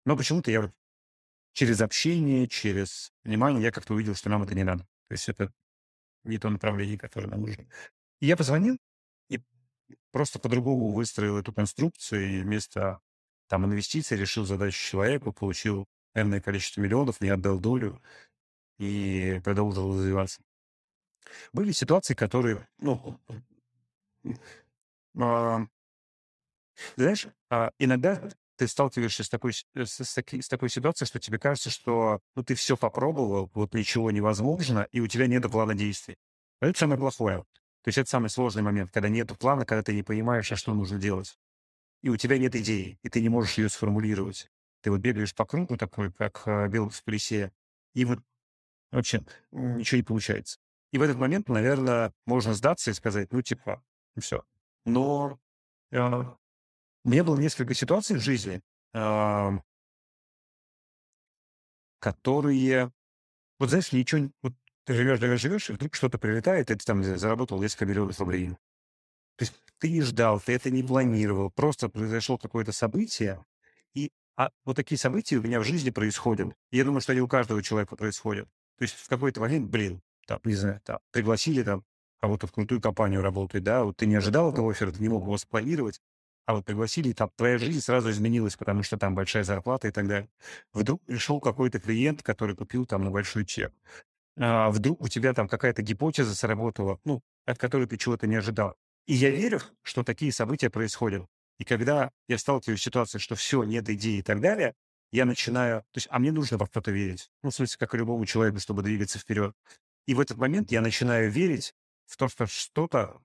Но 0.05 0.15
почему-то 0.15 0.51
я 0.51 0.71
через 1.53 1.81
общение, 1.81 2.47
через 2.47 3.11
внимание, 3.23 3.63
я 3.63 3.71
как-то 3.71 3.93
увидел, 3.93 4.15
что 4.15 4.29
нам 4.29 4.43
это 4.43 4.55
не 4.55 4.63
надо. 4.63 4.83
То 5.07 5.13
есть 5.13 5.29
это 5.29 5.51
не 6.23 6.38
то 6.38 6.49
направление, 6.49 6.97
которое 6.97 7.27
нам 7.27 7.41
нужно. 7.41 7.65
И 8.19 8.27
я 8.27 8.38
позвонил, 8.38 8.77
просто 10.11 10.39
по-другому 10.39 10.91
выстроил 10.91 11.38
эту 11.38 11.53
конструкцию, 11.53 12.39
и 12.39 12.41
вместо 12.41 12.99
там 13.47 13.65
инвестиций 13.65 14.17
решил 14.17 14.45
задачу 14.45 14.77
человеку, 14.77 15.33
получил 15.33 15.88
энное 16.13 16.41
количество 16.41 16.81
миллионов, 16.81 17.21
не 17.21 17.29
отдал 17.29 17.59
долю 17.59 18.01
и 18.77 19.41
продолжил 19.43 19.97
развиваться. 19.97 20.41
Были 21.53 21.71
ситуации, 21.71 22.13
которые, 22.13 22.67
ну, 22.79 23.19
а, 25.19 25.65
знаешь, 26.95 27.27
а, 27.49 27.71
иногда 27.79 28.21
ты 28.57 28.67
сталкиваешься 28.67 29.23
с 29.23 29.29
такой, 29.29 29.53
с, 29.53 29.65
с, 29.73 30.01
с 30.01 30.47
такой 30.47 30.69
ситуацией, 30.69 31.07
что 31.07 31.19
тебе 31.19 31.39
кажется, 31.39 31.69
что 31.69 32.21
ну, 32.36 32.43
ты 32.43 32.55
все 32.55 32.77
попробовал, 32.77 33.51
вот 33.53 33.73
ничего 33.73 34.11
невозможно, 34.11 34.88
и 34.91 34.99
у 34.99 35.07
тебя 35.07 35.27
нет 35.27 35.49
плана 35.51 35.73
действий. 35.73 36.15
Это 36.61 36.77
самое 36.79 36.99
плохое. 36.99 37.45
То 37.86 37.89
есть 37.89 37.99
это 37.99 38.09
самый 38.09 38.31
сложный 38.31 38.63
момент, 38.63 38.89
когда 38.89 39.09
нет 39.09 39.38
плана, 39.38 39.63
когда 39.63 39.83
ты 39.83 39.93
не 39.93 40.01
понимаешь, 40.01 40.51
а 40.51 40.55
что 40.55 40.73
нужно 40.73 40.97
делать. 40.97 41.38
И 42.01 42.09
у 42.09 42.17
тебя 42.17 42.39
нет 42.39 42.55
идеи, 42.55 42.97
и 43.03 43.09
ты 43.09 43.21
не 43.21 43.29
можешь 43.29 43.59
ее 43.59 43.69
сформулировать. 43.69 44.49
Ты 44.81 44.89
вот 44.89 45.01
бегаешь 45.01 45.36
по 45.36 45.45
кругу 45.45 45.77
такой, 45.77 46.11
как 46.11 46.41
э, 46.47 46.67
белок 46.67 46.93
в 46.93 47.03
колесе, 47.03 47.51
и 47.93 48.03
вот 48.05 48.17
вообще 48.91 49.23
ничего 49.51 49.97
не 49.97 50.03
получается. 50.03 50.57
И 50.93 50.97
в 50.97 51.03
этот 51.03 51.17
момент, 51.17 51.47
наверное, 51.47 52.11
можно 52.25 52.55
сдаться 52.55 52.89
и 52.89 52.95
сказать, 52.95 53.31
ну, 53.31 53.43
типа, 53.43 53.83
все. 54.19 54.43
Но 54.86 55.39
э, 55.91 55.99
у 55.99 57.07
меня 57.07 57.23
было 57.23 57.39
несколько 57.39 57.75
ситуаций 57.75 58.15
в 58.15 58.19
жизни, 58.19 58.63
которые, 61.99 62.91
вот 63.59 63.69
знаешь, 63.69 63.91
ничего, 63.91 64.31
вот 64.41 64.53
ты 64.86 64.93
живешь, 64.93 65.19
живешь, 65.19 65.41
живешь, 65.41 65.69
и 65.69 65.73
вдруг 65.73 65.95
что-то 65.95 66.17
прилетает, 66.17 66.71
и 66.71 66.75
ты 66.75 66.86
там 66.86 67.03
заработал 67.03 67.61
несколько 67.61 67.86
миллионов 67.86 68.19
рублей. 68.19 68.49
То 69.38 69.43
есть 69.43 69.53
ты 69.79 69.89
не 69.89 70.01
ждал, 70.01 70.39
ты 70.39 70.53
это 70.53 70.71
не 70.71 70.83
планировал, 70.83 71.49
просто 71.49 71.89
произошло 71.89 72.38
какое-то 72.38 72.71
событие, 72.71 73.43
и 73.93 74.11
а 74.38 74.49
вот 74.63 74.75
такие 74.75 74.97
события 74.97 75.38
у 75.38 75.41
меня 75.41 75.59
в 75.59 75.63
жизни 75.63 75.89
происходят. 75.89 76.53
И 76.71 76.77
я 76.77 76.83
думаю, 76.83 77.01
что 77.01 77.11
они 77.11 77.21
у 77.21 77.27
каждого 77.27 77.63
человека 77.63 77.95
происходят. 77.95 78.47
То 78.77 78.83
есть 78.83 78.95
в 78.95 79.07
какой-то 79.07 79.41
момент, 79.41 79.69
блин, 79.69 80.01
там, 80.27 80.39
не 80.43 80.55
знаю, 80.55 80.81
там, 80.83 80.99
пригласили 81.11 81.63
там 81.63 81.83
кого-то 82.21 82.47
в 82.47 82.51
крутую 82.51 82.81
компанию 82.81 83.21
работать, 83.21 83.63
да, 83.63 83.83
вот 83.83 83.97
ты 83.97 84.05
не 84.05 84.15
ожидал 84.15 84.51
этого 84.51 84.71
оффера, 84.71 84.91
ты 84.91 85.01
не 85.01 85.09
мог 85.09 85.23
его 85.23 85.38
спланировать, 85.38 86.01
а 86.45 86.53
вот 86.53 86.65
пригласили, 86.65 87.11
там 87.13 87.31
твоя 87.36 87.57
жизнь 87.57 87.81
сразу 87.81 88.11
изменилась, 88.11 88.55
потому 88.55 88.83
что 88.83 88.97
там 88.97 89.15
большая 89.15 89.43
зарплата 89.43 89.88
и 89.88 89.91
так 89.91 90.07
далее. 90.07 90.29
Вдруг 90.73 91.01
пришел 91.03 91.39
какой-то 91.39 91.79
клиент, 91.79 92.21
который 92.21 92.55
купил 92.55 92.86
там 92.86 93.03
на 93.03 93.11
большой 93.11 93.45
чек. 93.45 93.73
А 94.38 94.69
вдруг 94.69 95.01
у 95.01 95.07
тебя 95.07 95.33
там 95.33 95.47
какая-то 95.47 95.81
гипотеза 95.81 96.36
сработала, 96.36 96.99
ну, 97.05 97.21
от 97.45 97.57
которой 97.57 97.88
ты 97.88 97.97
чего-то 97.97 98.27
не 98.27 98.36
ожидал. 98.36 98.75
И 99.07 99.13
я 99.13 99.29
верю, 99.29 99.61
что 99.81 100.03
такие 100.03 100.31
события 100.31 100.69
происходят. 100.69 101.25
И 101.57 101.63
когда 101.63 102.11
я 102.27 102.38
сталкиваюсь 102.38 102.81
с 102.81 102.83
ситуацией, 102.83 103.21
что 103.21 103.36
все, 103.36 103.63
нет 103.63 103.89
идеи 103.89 104.17
и 104.17 104.21
так 104.21 104.41
далее, 104.41 104.73
я 105.11 105.25
начинаю... 105.25 105.81
То 105.91 105.97
есть, 105.97 106.07
а 106.09 106.19
мне 106.19 106.31
нужно 106.31 106.57
во 106.57 106.65
что-то 106.65 106.91
верить. 106.91 107.29
Ну, 107.43 107.51
в 107.51 107.55
смысле, 107.55 107.77
как 107.79 107.93
и 107.93 107.97
любому 107.97 108.25
человеку, 108.25 108.59
чтобы 108.59 108.83
двигаться 108.83 109.19
вперед. 109.19 109.55
И 110.05 110.13
в 110.13 110.19
этот 110.19 110.38
момент 110.38 110.71
я 110.71 110.81
начинаю 110.81 111.31
верить 111.31 111.73
в 112.05 112.17
то, 112.17 112.27
что 112.27 112.45
что-то 112.45 113.21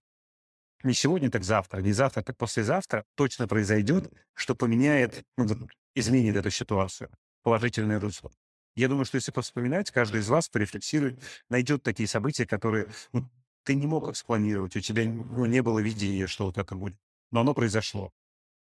не 0.83 0.95
сегодня, 0.95 1.31
так 1.31 1.45
завтра, 1.45 1.81
не 1.81 1.93
завтра, 1.93 2.23
так 2.23 2.37
послезавтра 2.37 3.05
точно 3.17 3.49
произойдет, 3.49 4.13
что 4.35 4.55
поменяет, 4.55 5.25
ну, 5.37 5.47
изменит 5.95 6.37
эту 6.37 6.51
ситуацию 6.51 7.11
положительное 7.43 8.01
русло. 8.01 8.31
Я 8.77 8.89
думаю, 8.89 9.05
что 9.05 9.17
если 9.17 9.33
вспоминать, 9.41 9.91
каждый 9.91 10.21
из 10.21 10.29
вас 10.29 10.49
порефлексирует, 10.49 11.21
найдет 11.49 11.83
такие 11.83 12.09
события, 12.09 12.47
которые 12.47 12.89
ну, 13.13 13.29
ты 13.65 13.75
не 13.75 13.87
мог 13.87 14.09
их 14.09 14.17
спланировать, 14.17 14.77
у 14.77 14.81
тебя 14.81 15.05
ну, 15.05 15.45
не 15.47 15.63
было 15.63 15.81
видения, 15.81 16.27
что 16.27 16.47
вот 16.47 16.59
это 16.59 16.75
будет. 16.75 16.97
Но 17.31 17.41
оно 17.41 17.55
произошло. 17.55 18.13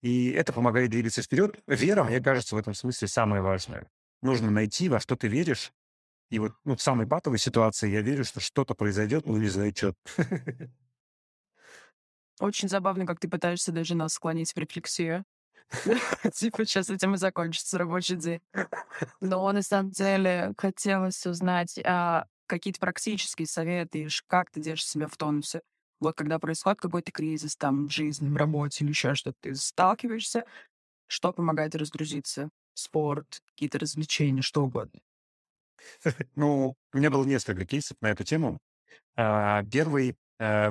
И 0.02 0.30
это 0.30 0.52
помогает 0.52 0.90
двигаться 0.90 1.22
вперед. 1.22 1.62
Вера, 1.66 2.04
мне 2.04 2.20
кажется, 2.20 2.56
в 2.56 2.58
этом 2.58 2.74
смысле 2.74 3.08
самое 3.08 3.42
важное. 3.42 3.88
Нужно 4.20 4.50
найти, 4.50 4.88
во 4.88 5.00
что 5.00 5.16
ты 5.16 5.28
веришь. 5.28 5.72
И 6.30 6.38
вот 6.38 6.54
ну, 6.64 6.76
в 6.76 6.82
самой 6.82 7.06
патовой 7.06 7.38
ситуации 7.38 7.90
я 7.90 8.00
верю, 8.00 8.24
что 8.24 8.40
что-то 8.40 8.74
произойдет, 8.74 9.26
но 9.26 9.38
не 9.38 9.48
знаю, 9.48 9.72
что. 9.76 9.94
Очень 12.40 12.68
забавно, 12.68 13.06
как 13.06 13.20
ты 13.20 13.28
пытаешься 13.28 13.70
даже 13.70 13.94
нас 13.94 14.14
склонить 14.14 14.52
в 14.52 14.56
рефлексию. 14.56 15.24
Типа, 16.34 16.64
сейчас 16.64 16.90
этим 16.90 17.14
и 17.14 17.18
закончится 17.18 17.78
рабочий 17.78 18.16
день. 18.16 18.40
Но 19.20 19.50
на 19.52 19.62
самом 19.62 19.90
деле 19.90 20.52
хотелось 20.56 21.26
узнать 21.26 21.78
а, 21.84 22.26
какие-то 22.46 22.80
практические 22.80 23.46
советы, 23.46 24.08
как 24.26 24.50
ты 24.50 24.60
держишь 24.60 24.86
себя 24.86 25.06
в 25.06 25.16
тонусе. 25.16 25.62
Вот 26.00 26.16
когда 26.16 26.38
происходит 26.38 26.80
какой-то 26.80 27.12
кризис 27.12 27.56
там 27.56 27.88
в 27.88 27.92
жизни, 27.92 28.28
в 28.28 28.36
работе 28.36 28.84
или 28.84 28.90
еще 28.90 29.14
что-то, 29.14 29.36
ты 29.40 29.54
сталкиваешься, 29.54 30.44
что 31.06 31.32
помогает 31.32 31.74
разгрузиться? 31.74 32.50
Спорт, 32.74 33.40
какие-то 33.50 33.78
развлечения, 33.78 34.42
что 34.42 34.64
угодно. 34.64 35.00
Ну, 36.34 36.74
у 36.92 36.96
меня 36.96 37.10
было 37.10 37.24
несколько 37.24 37.64
кейсов 37.66 37.96
на 38.00 38.08
эту 38.08 38.24
тему. 38.24 38.58
А, 39.16 39.62
первый 39.64 40.16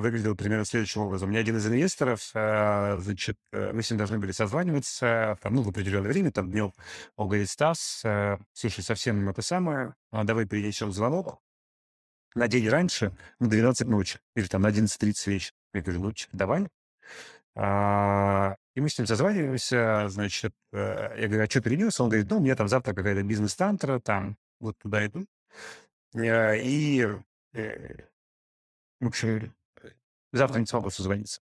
выглядел 0.00 0.36
примерно 0.36 0.64
следующим 0.64 1.02
образом. 1.02 1.30
Меня 1.30 1.40
один 1.40 1.56
из 1.56 1.66
инвесторов, 1.66 2.30
э, 2.34 2.98
значит, 2.98 3.38
э, 3.52 3.72
мы 3.72 3.82
с 3.82 3.90
ним 3.90 3.98
должны 3.98 4.18
были 4.18 4.32
созваниваться, 4.32 5.38
там, 5.40 5.54
ну, 5.54 5.62
в 5.62 5.68
определенное 5.68 6.10
время, 6.10 6.32
там, 6.32 6.50
днем, 6.50 6.72
он 7.16 7.28
говорит, 7.28 7.48
Стас, 7.48 8.02
слушай, 8.52 8.82
совсем 8.82 9.28
это 9.28 9.42
самое, 9.42 9.94
а 10.10 10.24
давай 10.24 10.46
перенесем 10.46 10.92
звонок, 10.92 11.40
на 12.34 12.48
день 12.48 12.68
раньше, 12.68 13.12
на 13.40 13.48
12 13.48 13.86
ночи, 13.88 14.18
или 14.34 14.46
там 14.46 14.62
на 14.62 14.68
11.30 14.68 15.30
вечера. 15.30 15.54
Я 15.74 15.82
говорю, 15.82 16.02
ну, 16.02 16.12
давай. 16.32 16.68
А, 17.54 18.56
и 18.74 18.80
мы 18.80 18.88
с 18.88 18.98
ним 18.98 19.06
созваниваемся, 19.06 20.08
значит, 20.08 20.54
э, 20.72 21.14
я 21.20 21.28
говорю, 21.28 21.44
а 21.44 21.50
что 21.50 21.60
перенес? 21.60 22.00
Он 22.00 22.08
говорит, 22.08 22.30
ну, 22.30 22.38
у 22.38 22.40
меня 22.40 22.56
там 22.56 22.68
завтра 22.68 22.94
какая-то 22.94 23.22
бизнес-тантра, 23.22 24.00
там, 24.00 24.36
вот 24.60 24.78
туда 24.78 25.06
иду. 25.06 25.26
Э, 26.14 26.56
и, 26.58 27.06
э, 27.52 27.96
в 29.00 29.06
общем, 29.06 29.54
завтра 30.32 30.60
не 30.60 30.66
смогу 30.66 30.90
созвониться. 30.90 31.40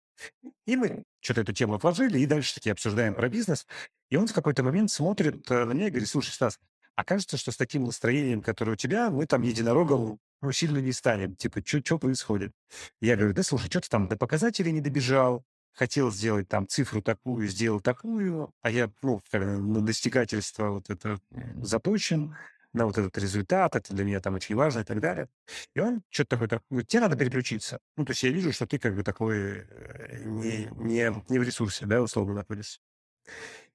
И 0.67 0.77
мы 0.77 1.03
что-то 1.21 1.41
эту 1.41 1.53
тему 1.53 1.75
отложили, 1.75 2.19
и 2.19 2.27
дальше 2.27 2.55
таки 2.55 2.71
обсуждаем 2.71 3.15
про 3.15 3.29
бизнес. 3.29 3.67
И 4.11 4.17
он 4.17 4.27
в 4.27 4.33
какой-то 4.33 4.63
момент 4.63 4.91
смотрит 4.91 5.49
на 5.49 5.65
меня 5.65 5.89
и 5.89 5.91
говорит, 5.91 6.09
слушай, 6.09 6.31
Стас, 6.31 6.59
а 6.95 7.05
кажется, 7.05 7.37
что 7.37 7.51
с 7.51 7.57
таким 7.57 7.85
настроением, 7.85 8.41
которое 8.41 8.73
у 8.73 8.77
тебя, 8.77 9.11
мы 9.11 9.27
там 9.27 9.43
единорогом 9.43 10.21
ну, 10.41 10.53
сильно 10.53 10.79
не 10.79 10.93
станем. 10.93 11.35
Типа, 11.35 11.61
что 11.65 11.99
происходит? 11.99 12.53
Я 13.01 13.17
говорю, 13.17 13.35
да 13.35 13.43
слушай, 13.43 13.67
что 13.67 13.81
ты 13.81 13.89
там 13.89 14.09
до 14.09 14.17
показателей 14.17 14.73
не 14.73 14.81
добежал, 14.81 15.45
хотел 15.73 16.13
сделать 16.13 16.49
там 16.49 16.69
цифру 16.69 17.03
такую, 17.03 17.49
сделал 17.49 17.81
такую, 17.81 18.53
а 18.63 18.71
я, 18.71 18.91
ну, 19.03 19.21
на 19.33 19.81
достигательство 19.81 20.71
вот 20.71 20.91
это 20.91 21.19
заточен, 21.57 22.37
на 22.75 22.87
вот 22.87 22.99
этот 22.99 23.17
результат, 23.19 23.77
это 23.77 23.95
для 23.95 24.05
меня 24.05 24.21
там 24.21 24.35
очень 24.35 24.55
важно 24.57 24.81
и 24.81 24.85
так 24.85 25.01
далее. 25.01 25.29
И 25.75 25.81
он 25.81 26.03
что-то 26.11 26.31
такое, 26.31 26.49
так, 26.49 26.63
говорит, 26.69 26.89
тебе 26.89 27.01
надо 27.01 27.17
переключиться. 27.17 27.79
Ну, 27.97 28.05
то 28.05 28.11
есть 28.11 28.23
я 28.25 28.31
вижу, 28.31 28.53
что 28.53 28.67
ты 28.67 28.79
как 28.79 28.95
бы 28.95 29.03
такой 29.03 29.67
э, 29.69 30.25
не, 30.25 30.69
не, 30.77 31.15
не 31.29 31.39
в 31.39 31.43
ресурсе, 31.43 31.87
да, 31.87 32.03
условно 32.03 32.35
находишься. 32.35 32.81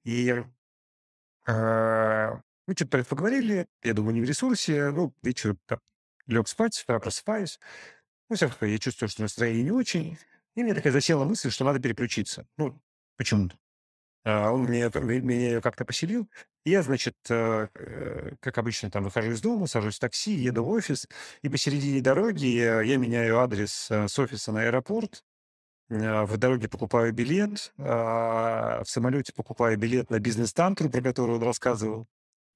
И 0.04 0.44
э, 1.46 2.30
мы 2.66 2.74
что-то 2.74 3.04
поговорили, 3.04 3.66
я 3.82 3.94
думаю, 3.94 4.14
не 4.14 4.20
в 4.20 4.24
ресурсе, 4.24 4.90
ну, 4.90 5.14
вечер 5.22 5.56
там, 5.66 5.80
лег 6.26 6.46
спать, 6.46 6.74
с 6.74 6.84
просыпаюсь. 6.84 7.58
Ну, 8.28 8.36
все 8.36 8.48
я 8.60 8.78
чувствую, 8.78 9.08
что 9.08 9.22
настроение 9.22 9.64
не 9.64 9.72
очень. 9.72 10.18
И 10.54 10.62
мне 10.62 10.74
такая 10.74 10.92
засела 10.92 11.24
мысль, 11.24 11.50
что 11.50 11.64
надо 11.64 11.80
переключиться. 11.80 12.46
Ну, 12.56 12.80
почему-то. 13.16 13.56
А 14.24 14.50
он 14.50 14.64
мне, 14.64 14.90
меня 14.92 15.60
как-то 15.60 15.84
поселил. 15.84 16.28
Я, 16.64 16.82
значит, 16.82 17.16
э, 17.28 17.68
э, 17.74 18.32
как 18.40 18.58
обычно, 18.58 18.90
там 18.90 19.04
выхожу 19.04 19.32
из 19.32 19.40
дома, 19.40 19.66
сажусь 19.66 19.96
в 19.96 20.00
такси, 20.00 20.32
еду 20.32 20.64
в 20.64 20.68
офис. 20.68 21.08
И 21.42 21.48
посередине 21.48 22.00
дороги 22.02 22.46
я 22.46 22.96
меняю 22.96 23.38
адрес 23.38 23.90
э, 23.90 24.08
с 24.08 24.18
офиса 24.18 24.52
на 24.52 24.62
аэропорт. 24.62 25.24
В 25.88 26.36
дороге 26.36 26.68
покупаю 26.68 27.12
билет, 27.12 27.72
а 27.76 28.84
в 28.84 28.88
самолете 28.88 29.32
покупаю 29.32 29.76
билет 29.76 30.08
на 30.10 30.20
бизнес-тантру, 30.20 30.88
про 30.88 31.02
которую 31.02 31.38
он 31.38 31.44
рассказывал 31.44 32.06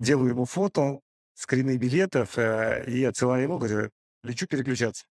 делаю 0.00 0.30
ему 0.30 0.44
фото, 0.44 1.00
скрины 1.34 1.76
билетов 1.76 2.38
э, 2.38 2.84
и 2.86 3.04
отсылаю 3.04 3.44
ему, 3.44 3.58
говорю, 3.58 3.90
лечу 4.22 4.46
переключаться. 4.46 5.04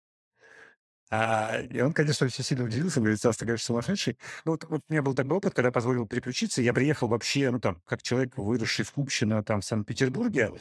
А, 1.14 1.60
и 1.60 1.82
он, 1.82 1.92
конечно, 1.92 2.26
очень 2.26 2.42
сильно 2.42 2.64
удивился, 2.64 3.02
говорит, 3.02 3.20
Стас, 3.20 3.36
ты, 3.36 3.46
конечно, 3.46 3.66
сумасшедший. 3.66 4.18
Ну, 4.46 4.54
вот, 4.54 4.64
вот 4.70 4.82
у 4.88 4.94
меня 4.94 5.02
был 5.02 5.14
такой 5.14 5.38
опыт, 5.38 5.54
когда 5.54 5.70
позволил 5.70 6.08
переключиться. 6.08 6.62
Я 6.62 6.74
приехал 6.74 7.10
вообще, 7.10 7.52
ну, 7.52 7.60
там, 7.60 7.82
как 7.86 8.02
человек, 8.02 8.38
выросший 8.38 8.86
в 8.86 8.92
Купчино, 8.94 9.44
там, 9.44 9.60
в 9.60 9.66
Санкт-Петербурге. 9.66 10.54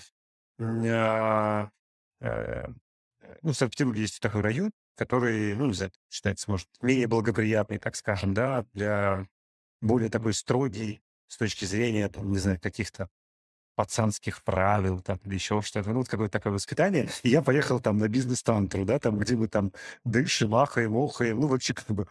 А, 0.58 1.70
э, 2.20 2.66
ну, 3.42 3.52
в 3.52 3.54
Санкт-Петербурге 3.54 4.02
есть 4.02 4.18
такой 4.18 4.40
район, 4.40 4.72
который, 4.96 5.54
ну, 5.54 5.66
не 5.66 5.72
знаю, 5.72 5.92
считается, 6.10 6.50
может, 6.50 6.66
менее 6.82 7.06
благоприятный, 7.06 7.78
так 7.78 7.94
скажем, 7.94 8.34
да, 8.34 8.66
для 8.72 9.28
более 9.80 10.10
такой 10.10 10.34
строгий 10.34 11.00
с 11.28 11.36
точки 11.36 11.64
зрения, 11.64 12.08
там, 12.08 12.32
не 12.32 12.38
знаю, 12.38 12.58
каких-то 12.60 13.08
пацанских 13.80 14.42
правил, 14.42 15.00
там, 15.00 15.18
или 15.24 15.34
еще 15.36 15.62
что-то. 15.62 15.88
Ну, 15.88 16.00
вот 16.00 16.08
какое-то 16.08 16.38
такое 16.38 16.52
воспитание. 16.52 17.08
И 17.22 17.30
я 17.30 17.40
поехал 17.40 17.80
там 17.80 17.96
на 17.96 18.08
бизнес-тантру, 18.08 18.84
да, 18.84 18.98
там, 18.98 19.18
где 19.18 19.36
мы 19.36 19.48
там 19.48 19.72
дышим, 20.04 20.50
махаем, 20.50 20.94
охаем. 20.98 21.40
Ну, 21.40 21.46
вообще, 21.46 21.72
как 21.72 21.86
бы, 21.86 22.06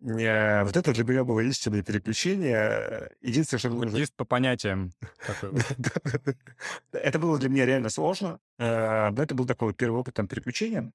э, 0.00 0.62
вот 0.62 0.76
это 0.76 0.92
для 0.92 1.02
меня 1.02 1.24
было 1.24 1.40
истинное 1.40 1.82
переключение. 1.82 3.10
Единственное, 3.20 3.58
что... 3.58 3.70
Буддист 3.70 4.14
по 4.14 4.24
понятиям. 4.24 4.92
Это 6.92 7.18
было 7.18 7.36
для 7.36 7.48
меня 7.48 7.66
реально 7.66 7.88
сложно. 7.88 8.38
Э, 8.58 9.10
но 9.10 9.24
это 9.24 9.34
был 9.34 9.44
такой 9.44 9.74
первый 9.74 9.98
опыт 9.98 10.14
там 10.14 10.28
переключения. 10.28 10.92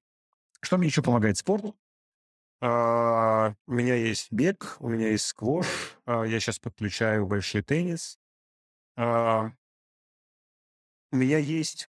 Что 0.62 0.78
мне 0.78 0.86
еще 0.86 1.02
помогает 1.02 1.36
спорт? 1.36 1.66
Uh, 2.60 3.54
у 3.68 3.72
меня 3.72 3.94
есть 3.94 4.32
бег, 4.32 4.78
у 4.80 4.88
меня 4.88 5.10
есть 5.10 5.26
сквош, 5.26 5.66
я 6.08 6.40
сейчас 6.40 6.58
подключаю 6.58 7.24
большой 7.24 7.62
теннис, 7.62 8.18
у 11.10 11.16
меня 11.16 11.38
есть 11.38 11.88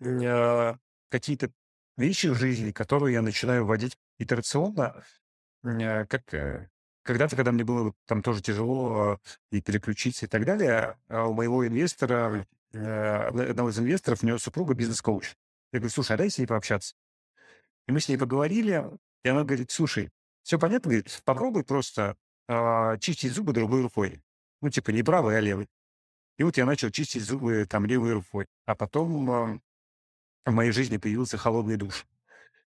а, 0.00 0.76
какие-то 1.08 1.50
вещи 1.96 2.28
в 2.28 2.34
жизни, 2.34 2.70
которые 2.72 3.14
я 3.14 3.22
начинаю 3.22 3.64
вводить 3.64 3.96
итерационно, 4.18 5.04
а, 5.64 6.06
как 6.06 6.32
э, 6.34 6.68
когда-то, 7.02 7.36
когда 7.36 7.52
мне 7.52 7.64
было 7.64 7.94
там 8.06 8.22
тоже 8.22 8.42
тяжело 8.42 9.20
и 9.50 9.60
переключиться 9.60 10.26
и 10.26 10.28
так 10.28 10.44
далее, 10.44 10.98
у 11.08 11.32
моего 11.32 11.66
инвестора, 11.66 12.46
э, 12.72 13.48
одного 13.50 13.70
из 13.70 13.78
инвесторов, 13.78 14.22
у 14.22 14.26
него 14.26 14.38
супруга 14.38 14.74
бизнес-коуч. 14.74 15.34
Я 15.72 15.80
говорю, 15.80 15.92
слушай, 15.92 16.12
а 16.12 16.16
дай 16.18 16.30
с 16.30 16.38
ней 16.38 16.46
пообщаться. 16.46 16.94
И 17.86 17.92
мы 17.92 18.00
с 18.00 18.08
ней 18.08 18.16
поговорили, 18.16 18.84
и 19.22 19.28
она 19.28 19.44
говорит, 19.44 19.70
слушай, 19.70 20.10
все 20.42 20.58
понятно, 20.58 20.90
говорит, 20.90 21.22
попробуй 21.24 21.64
просто 21.64 22.16
э, 22.48 22.98
чистить 23.00 23.32
зубы 23.32 23.52
другой 23.52 23.82
рукой. 23.82 24.22
Ну, 24.60 24.70
типа, 24.70 24.90
не 24.90 25.02
правой, 25.02 25.36
а 25.36 25.40
левой. 25.40 25.68
И 26.36 26.42
вот 26.42 26.56
я 26.56 26.66
начал 26.66 26.90
чистить 26.90 27.22
зубы 27.22 27.66
там 27.68 27.86
левой 27.86 28.14
рукой. 28.14 28.46
А 28.66 28.74
потом 28.74 29.30
э, 29.30 29.60
в 30.46 30.52
моей 30.52 30.72
жизни 30.72 30.96
появился 30.96 31.38
холодный 31.38 31.76
душ. 31.76 32.06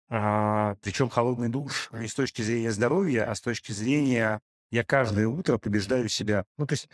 А, 0.09 0.75
причем 0.81 1.09
холодный 1.09 1.49
душ 1.49 1.89
не 1.93 2.07
с 2.07 2.13
точки 2.13 2.41
зрения 2.41 2.71
здоровья, 2.71 3.29
а 3.29 3.35
с 3.35 3.41
точки 3.41 3.71
зрения 3.71 4.41
я 4.71 4.83
каждое 4.83 5.27
утро 5.27 5.57
побеждаю 5.57 6.09
себя. 6.09 6.45
Ну, 6.57 6.65
то 6.65 6.73
есть, 6.73 6.89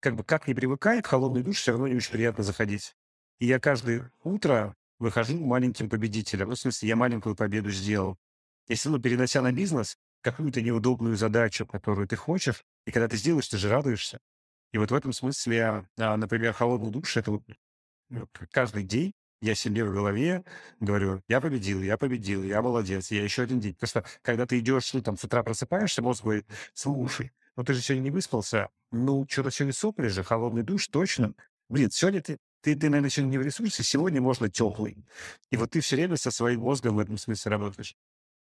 как 0.00 0.16
бы 0.16 0.24
как 0.24 0.46
не 0.46 0.54
привыкает, 0.54 1.06
холодный 1.06 1.42
душ 1.42 1.58
все 1.58 1.72
равно 1.72 1.88
не 1.88 1.96
очень 1.96 2.12
приятно 2.12 2.44
заходить. 2.44 2.94
И 3.40 3.46
я 3.46 3.58
каждое 3.58 4.10
утро 4.22 4.74
выхожу 4.98 5.38
маленьким 5.38 5.90
победителем. 5.90 6.48
Ну, 6.48 6.54
в 6.54 6.58
смысле, 6.58 6.88
я 6.88 6.96
маленькую 6.96 7.34
победу 7.34 7.70
сделал. 7.70 8.16
Если, 8.68 8.88
ну, 8.88 9.00
перенося 9.00 9.42
на 9.42 9.52
бизнес 9.52 9.98
какую-то 10.20 10.62
неудобную 10.62 11.16
задачу, 11.16 11.66
которую 11.66 12.06
ты 12.06 12.16
хочешь, 12.16 12.64
и 12.86 12.92
когда 12.92 13.08
ты 13.08 13.16
сделаешь, 13.16 13.48
ты 13.48 13.58
же 13.58 13.68
радуешься. 13.68 14.20
И 14.72 14.78
вот 14.78 14.90
в 14.90 14.94
этом 14.94 15.12
смысле, 15.12 15.86
а, 15.98 16.16
например, 16.16 16.52
холодный 16.52 16.90
душ— 16.90 17.16
это 17.18 17.32
вот 17.32 17.42
ну, 18.08 18.28
каждый 18.50 18.84
день 18.84 19.12
я 19.42 19.54
себе 19.54 19.84
в 19.84 19.92
голове 19.92 20.44
говорю, 20.80 21.22
я 21.28 21.40
победил, 21.40 21.82
я 21.82 21.98
победил, 21.98 22.42
я 22.44 22.62
молодец, 22.62 23.10
я 23.10 23.24
еще 23.24 23.42
один 23.42 23.60
день. 23.60 23.74
Потому 23.74 23.88
что 23.88 24.04
когда 24.22 24.46
ты 24.46 24.58
идешь, 24.60 24.92
ну, 24.94 25.02
там, 25.02 25.18
с 25.18 25.24
утра 25.24 25.42
просыпаешься, 25.42 26.00
мозг 26.00 26.22
говорит, 26.22 26.46
слушай, 26.74 27.32
ну 27.56 27.64
ты 27.64 27.74
же 27.74 27.82
сегодня 27.82 28.04
не 28.04 28.10
выспался, 28.10 28.68
ну, 28.92 29.26
что-то 29.28 29.50
сегодня 29.50 29.72
сопли 29.72 30.08
же, 30.08 30.22
холодный 30.22 30.62
душ, 30.62 30.86
точно. 30.88 31.34
Блин, 31.68 31.90
сегодня 31.90 32.22
ты, 32.22 32.38
ты, 32.60 32.76
ты, 32.76 32.88
наверное, 32.88 33.10
сегодня 33.10 33.32
не 33.32 33.38
в 33.38 33.42
ресурсе, 33.42 33.82
сегодня 33.82 34.20
можно 34.20 34.48
теплый. 34.48 35.04
И 35.50 35.56
вот 35.56 35.72
ты 35.72 35.80
все 35.80 35.96
время 35.96 36.16
со 36.16 36.30
своим 36.30 36.60
мозгом 36.60 36.96
в 36.96 36.98
этом 37.00 37.18
смысле 37.18 37.50
работаешь. 37.50 37.96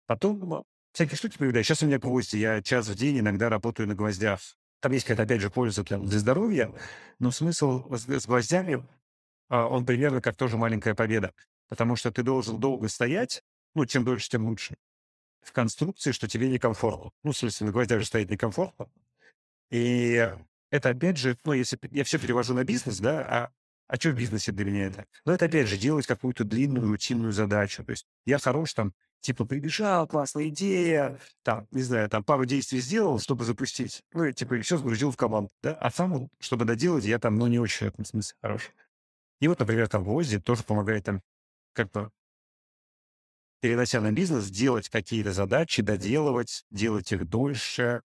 Потом 0.08 0.66
всякие 0.94 1.18
штуки 1.18 1.38
появляются. 1.38 1.76
Сейчас 1.76 1.84
у 1.84 1.86
меня 1.86 2.00
гвозди, 2.00 2.38
я 2.38 2.62
час 2.64 2.88
в 2.88 2.96
день 2.96 3.20
иногда 3.20 3.50
работаю 3.50 3.88
на 3.88 3.96
гвоздях. 3.96 4.40
Там 4.80 4.92
есть 4.92 5.06
какая-то, 5.06 5.24
опять 5.24 5.42
же, 5.42 5.50
польза 5.50 5.84
для, 5.84 5.98
для 5.98 6.20
здоровья, 6.20 6.74
но 7.20 7.32
смысл 7.32 7.92
с, 7.96 8.08
с 8.08 8.28
гвоздями, 8.28 8.88
а, 9.50 9.68
он 9.68 9.86
примерно 9.86 10.22
как 10.22 10.36
тоже 10.36 10.58
маленькая 10.58 10.94
победа. 10.94 11.34
Потому 11.68 11.96
что 11.96 12.12
ты 12.12 12.24
должен 12.24 12.60
долго 12.60 12.88
стоять, 12.88 13.44
ну, 13.76 13.86
чем 13.86 14.06
дольше, 14.06 14.30
тем 14.30 14.46
лучше, 14.46 14.76
в 15.42 15.52
конструкции, 15.52 16.12
что 16.12 16.28
тебе 16.28 16.50
некомфортно. 16.50 17.12
Ну, 17.24 17.34
смысле, 17.34 17.72
на 17.72 18.00
же 18.00 18.06
стоит 18.06 18.30
некомфортно. 18.30 18.88
И 19.70 20.30
это, 20.70 20.90
опять 20.90 21.18
же, 21.18 21.38
ну, 21.44 21.54
если 21.54 21.80
я 21.92 22.04
все 22.04 22.20
перевожу 22.20 22.54
на 22.54 22.64
бизнес, 22.64 23.00
да, 23.00 23.22
а, 23.22 23.52
а 23.88 23.96
что 23.96 24.10
в 24.10 24.16
бизнесе 24.16 24.52
для 24.52 24.66
меня 24.66 24.88
это? 24.88 25.06
Ну, 25.26 25.32
это, 25.32 25.46
опять 25.46 25.68
же, 25.68 25.78
делать 25.78 26.08
какую-то 26.08 26.44
длинную, 26.44 26.88
рутинную 26.88 27.32
задачу. 27.32 27.84
То 27.84 27.92
есть 27.92 28.06
я 28.26 28.38
хорош 28.38 28.74
там 28.74 28.94
Типа 29.22 29.46
прибежал, 29.46 30.08
классная 30.08 30.48
идея, 30.50 31.20
там, 31.44 31.68
не 31.72 31.82
знаю, 31.82 32.10
там 32.10 32.24
пару 32.24 32.46
действий 32.46 32.80
сделал, 32.80 33.20
чтобы 33.20 33.46
запустить. 33.46 34.04
Ну, 34.14 34.26
и, 34.26 34.34
типа, 34.34 34.60
все 34.62 34.78
сгрузил 34.78 35.12
в 35.12 35.18
команду, 35.18 35.50
да? 35.62 35.74
А 35.74 35.90
сам, 35.92 36.30
чтобы 36.40 36.66
доделать, 36.66 37.04
я 37.04 37.20
там, 37.20 37.36
ну, 37.36 37.48
не 37.48 37.60
очень 37.60 37.88
в 37.88 37.90
этом 37.90 38.06
смысле 38.06 38.38
хороший. 38.42 38.72
И 39.42 39.48
вот, 39.48 39.60
например, 39.60 39.90
там 39.90 40.04
Гвозди 40.04 40.40
тоже 40.40 40.64
помогает 40.64 41.06
там 41.06 41.22
как-то 41.74 42.12
перенося 43.60 44.02
на 44.02 44.12
бизнес, 44.12 44.50
делать 44.50 44.88
какие-то 44.88 45.34
задачи, 45.34 45.82
доделывать, 45.82 46.64
делать 46.70 47.12
их 47.12 47.28
дольше, 47.28 48.02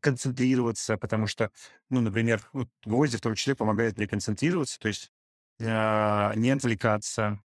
концентрироваться, 0.00 0.96
потому 0.96 1.26
что, 1.26 1.50
ну, 1.90 2.00
например, 2.00 2.42
вот 2.52 2.68
гвозди 2.84 3.16
в 3.18 3.20
том 3.20 3.34
числе 3.34 3.54
помогает 3.54 3.96
мне 3.96 4.08
концентрироваться, 4.08 4.78
то 4.80 4.88
есть 4.88 5.12
э, 5.60 6.32
не 6.34 6.50
отвлекаться, 6.50 7.40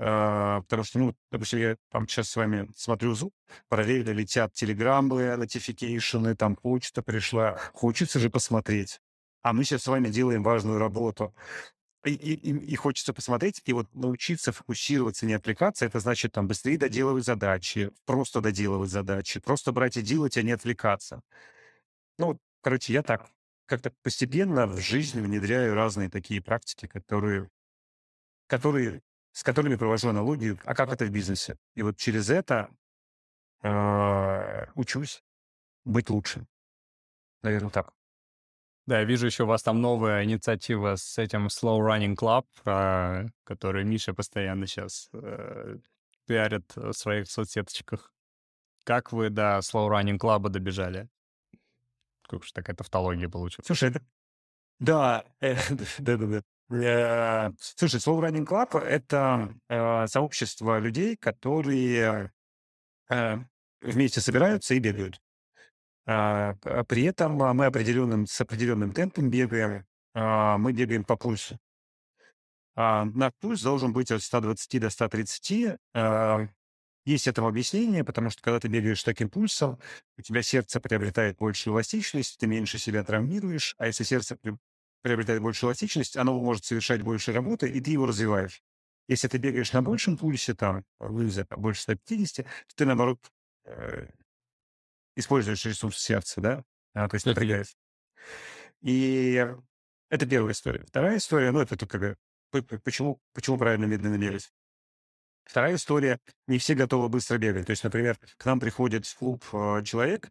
а, 0.00 0.60
потому 0.62 0.84
что, 0.84 0.98
ну, 1.00 1.14
допустим, 1.32 1.58
я 1.58 1.76
там 1.90 2.06
сейчас 2.06 2.30
с 2.30 2.36
вами 2.36 2.68
смотрю 2.76 3.12
Zoom, 3.14 3.32
параллельно 3.68 4.10
летят 4.10 4.52
телеграммы, 4.52 5.36
нотификейшены, 5.36 6.36
там 6.36 6.54
почта 6.54 7.02
пришла. 7.02 7.58
Хочется 7.72 8.20
же 8.20 8.30
посмотреть. 8.30 9.00
А 9.42 9.52
мы 9.52 9.64
сейчас 9.64 9.82
с 9.82 9.88
вами 9.88 10.08
делаем 10.08 10.42
важную 10.44 10.78
работу. 10.78 11.34
И, 12.04 12.12
и, 12.12 12.56
и 12.56 12.76
хочется 12.76 13.12
посмотреть, 13.12 13.60
и 13.64 13.72
вот 13.72 13.92
научиться 13.92 14.52
фокусироваться, 14.52 15.26
не 15.26 15.34
отвлекаться, 15.34 15.84
это 15.84 15.98
значит 15.98 16.32
там 16.32 16.46
быстрее 16.46 16.78
доделывать 16.78 17.24
задачи, 17.24 17.90
просто 18.06 18.40
доделывать 18.40 18.90
задачи, 18.90 19.40
просто 19.40 19.72
брать 19.72 19.96
и 19.96 20.02
делать, 20.02 20.36
а 20.36 20.42
не 20.42 20.52
отвлекаться. 20.52 21.20
Ну, 22.18 22.38
короче, 22.60 22.92
я 22.92 23.02
так 23.02 23.28
как-то 23.66 23.92
постепенно 24.02 24.66
в 24.66 24.78
жизнь 24.78 25.20
внедряю 25.20 25.74
разные 25.74 26.08
такие 26.08 26.40
практики, 26.40 26.86
которые, 26.86 27.50
которые 28.46 29.02
с 29.32 29.42
которыми 29.42 29.76
провожу 29.76 30.08
аналогию, 30.08 30.58
а 30.64 30.74
как 30.74 30.90
это 30.90 31.04
в 31.04 31.10
бизнесе. 31.10 31.56
И 31.74 31.82
вот 31.82 31.96
через 31.96 32.30
это 32.30 32.70
э, 33.62 34.66
учусь 34.74 35.22
быть 35.84 36.10
лучше. 36.10 36.46
Наверное, 37.42 37.70
так. 37.70 37.97
Да, 38.88 39.00
я 39.00 39.04
вижу 39.04 39.26
еще 39.26 39.44
у 39.44 39.46
вас 39.46 39.62
там 39.62 39.82
новая 39.82 40.24
инициатива 40.24 40.96
с 40.96 41.18
этим 41.18 41.48
Slow 41.48 41.78
Running 41.78 42.16
Club, 42.16 42.46
про 42.64 43.30
который 43.44 43.84
Миша 43.84 44.14
постоянно 44.14 44.66
сейчас 44.66 45.10
э, 45.12 45.76
пиарит 46.26 46.74
в 46.74 46.94
своих 46.94 47.30
соцсеточках. 47.30 48.10
Как 48.84 49.12
вы 49.12 49.28
до 49.28 49.58
Slow 49.58 49.90
Running 49.90 50.16
Club 50.16 50.48
добежали? 50.48 51.06
Как 52.22 52.42
же 52.44 52.52
такая 52.54 52.74
тавтология 52.74 53.28
получилась? 53.28 53.66
Слушай, 53.66 53.90
это... 53.90 54.00
Да, 54.78 55.26
э, 55.40 55.56
да-да-да. 55.98 56.42
Э, 56.74 57.52
слушай, 57.60 58.00
Slow 58.00 58.22
Running 58.22 58.46
Club— 58.46 58.78
это 58.78 59.54
э, 59.68 60.06
сообщество 60.06 60.78
людей, 60.78 61.18
которые 61.18 62.32
э, 63.10 63.36
вместе 63.82 64.22
собираются 64.22 64.72
и 64.72 64.78
бегают. 64.78 65.20
А, 66.10 66.54
при 66.88 67.02
этом 67.02 67.34
мы 67.34 67.66
определенным, 67.66 68.26
с 68.26 68.40
определенным 68.40 68.92
темпом 68.92 69.28
бегаем, 69.28 69.84
а, 70.14 70.56
мы 70.56 70.72
бегаем 70.72 71.04
по 71.04 71.16
пульсу. 71.16 71.58
А, 72.74 73.04
наш 73.04 73.32
пульс 73.40 73.60
должен 73.60 73.92
быть 73.92 74.10
от 74.10 74.22
120 74.22 74.80
до 74.80 74.88
130. 74.88 75.76
Есть 77.04 77.26
этому 77.26 77.48
объяснение, 77.48 78.04
потому 78.04 78.30
что 78.30 78.42
когда 78.42 78.58
ты 78.60 78.68
бегаешь 78.68 79.02
таким 79.02 79.28
пульсом, 79.28 79.78
у 80.16 80.22
тебя 80.22 80.42
сердце 80.42 80.80
приобретает 80.80 81.36
большую 81.38 81.74
эластичность, 81.74 82.38
ты 82.38 82.46
меньше 82.46 82.78
себя 82.78 83.02
травмируешь, 83.04 83.74
а 83.78 83.86
если 83.86 84.04
сердце 84.04 84.38
приобретает 85.02 85.42
большую 85.42 85.68
эластичность, 85.68 86.16
оно 86.16 86.38
может 86.38 86.64
совершать 86.64 87.02
больше 87.02 87.32
работы, 87.32 87.68
и 87.68 87.80
ты 87.80 87.92
его 87.92 88.06
развиваешь. 88.06 88.62
Если 89.08 89.28
ты 89.28 89.38
бегаешь 89.38 89.72
на 89.72 89.82
большем 89.82 90.18
пульсе, 90.18 90.54
там, 90.54 90.84
больше 91.00 91.82
150, 91.82 92.44
то 92.44 92.76
ты, 92.76 92.84
наоборот, 92.84 93.18
э, 93.64 94.08
используешь 95.18 95.64
ресурс 95.64 95.98
сердца, 95.98 96.40
да? 96.40 96.64
А, 96.94 97.08
то 97.08 97.16
есть 97.16 97.26
напрягаешь. 97.26 97.76
И 98.80 99.44
это 100.08 100.26
первая 100.26 100.52
история. 100.52 100.84
Вторая 100.86 101.18
история, 101.18 101.50
ну, 101.50 101.60
это 101.60 101.76
только 101.76 102.16
почему, 102.50 103.20
почему 103.34 103.58
правильно 103.58 103.84
медленно 103.84 104.16
бегать. 104.16 104.50
Вторая 105.44 105.74
история, 105.74 106.20
не 106.46 106.58
все 106.58 106.74
готовы 106.74 107.08
быстро 107.08 107.38
бегать. 107.38 107.66
То 107.66 107.70
есть, 107.70 107.82
например, 107.82 108.18
к 108.36 108.44
нам 108.44 108.60
приходит 108.60 109.06
в 109.06 109.16
клуб 109.16 109.42
э, 109.52 109.82
человек, 109.82 110.30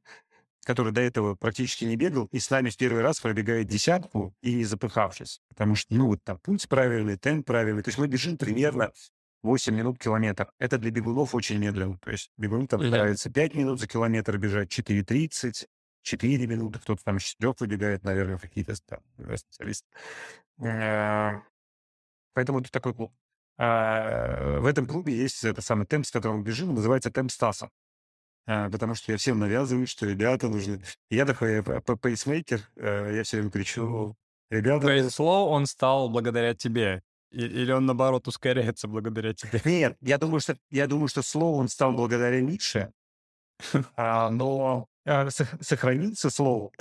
который 0.63 0.93
до 0.93 1.01
этого 1.01 1.35
практически 1.35 1.85
не 1.85 1.95
бегал, 1.95 2.25
и 2.31 2.39
с 2.39 2.49
нами 2.49 2.69
в 2.69 2.77
первый 2.77 3.01
раз 3.01 3.19
пробегает 3.19 3.67
десятку 3.67 4.35
и 4.41 4.53
не 4.53 4.63
запыхавшись. 4.63 5.41
Потому 5.49 5.75
что, 5.75 5.93
ну, 5.95 6.07
вот 6.07 6.23
там 6.23 6.37
пульс 6.39 6.67
правильный, 6.67 7.17
темп 7.17 7.47
правильный. 7.47 7.81
То 7.81 7.89
есть 7.89 7.97
мы 7.97 8.07
бежим 8.07 8.37
примерно 8.37 8.91
8 9.47 9.73
минут 9.73 9.97
километр. 9.97 10.51
Это 10.59 10.77
для 10.77 10.91
бегунов 10.91 11.33
очень 11.33 11.57
медленно. 11.57 11.97
То 11.97 12.11
есть 12.11 12.31
бегун 12.37 12.67
там 12.67 12.81
нравится 12.81 13.31
5 13.31 13.55
минут 13.55 13.79
за 13.79 13.87
километр 13.87 14.37
бежать, 14.37 14.77
4.30, 14.77 15.67
4 16.03 16.47
минуты, 16.47 16.79
кто-то 16.79 17.03
там 17.03 17.19
с 17.19 17.23
4 17.23 17.53
выбегает, 17.59 18.03
наверное, 18.03 18.37
какие-то 18.37 18.75
там, 18.85 18.99
специалисты. 19.35 19.87
Э, 20.61 21.39
поэтому 22.33 22.59
это 22.59 22.71
такой 22.71 22.93
клуб. 22.93 23.13
А, 23.57 24.59
в 24.59 24.65
этом 24.65 24.85
клубе 24.85 25.15
есть 25.15 25.43
это 25.43 25.61
самый 25.61 25.87
темп, 25.87 26.05
с 26.05 26.11
которым 26.11 26.39
мы 26.39 26.43
бежим, 26.43 26.75
называется 26.75 27.09
темп 27.09 27.31
Стаса. 27.31 27.69
А, 28.45 28.69
потому 28.69 28.95
что 28.95 29.11
я 29.11 29.17
всем 29.17 29.39
навязываю, 29.39 29.87
что 29.87 30.05
ребята 30.05 30.47
нужны. 30.47 30.81
Я 31.09 31.25
такой 31.25 31.63
пейсмейкер, 32.01 32.61
э, 32.75 33.15
я 33.15 33.23
все 33.23 33.37
время 33.37 33.51
кричу, 33.51 34.15
ребята... 34.49 34.89
Есть 34.91 35.15
слово 35.15 35.49
он 35.49 35.65
стал 35.65 36.09
благодаря 36.09 36.53
тебе? 36.53 37.01
Или 37.31 37.71
он, 37.71 37.85
наоборот, 37.85 38.27
ускоряется 38.27 38.87
благодаря 38.87 39.33
тебе? 39.33 39.61
Нет, 39.65 39.97
я 40.01 40.17
думаю, 40.17 40.39
что, 40.39 40.57
я 40.69 40.87
думаю, 40.87 41.07
что 41.09 41.21
слово 41.21 41.59
он 41.59 41.67
стал 41.67 41.91
благодаря 41.91 42.39
Ницше, 42.41 42.91
а, 43.95 44.29
но 44.29 44.87
а, 45.05 45.29
сохраниться 45.29 46.29
слово 46.29 46.71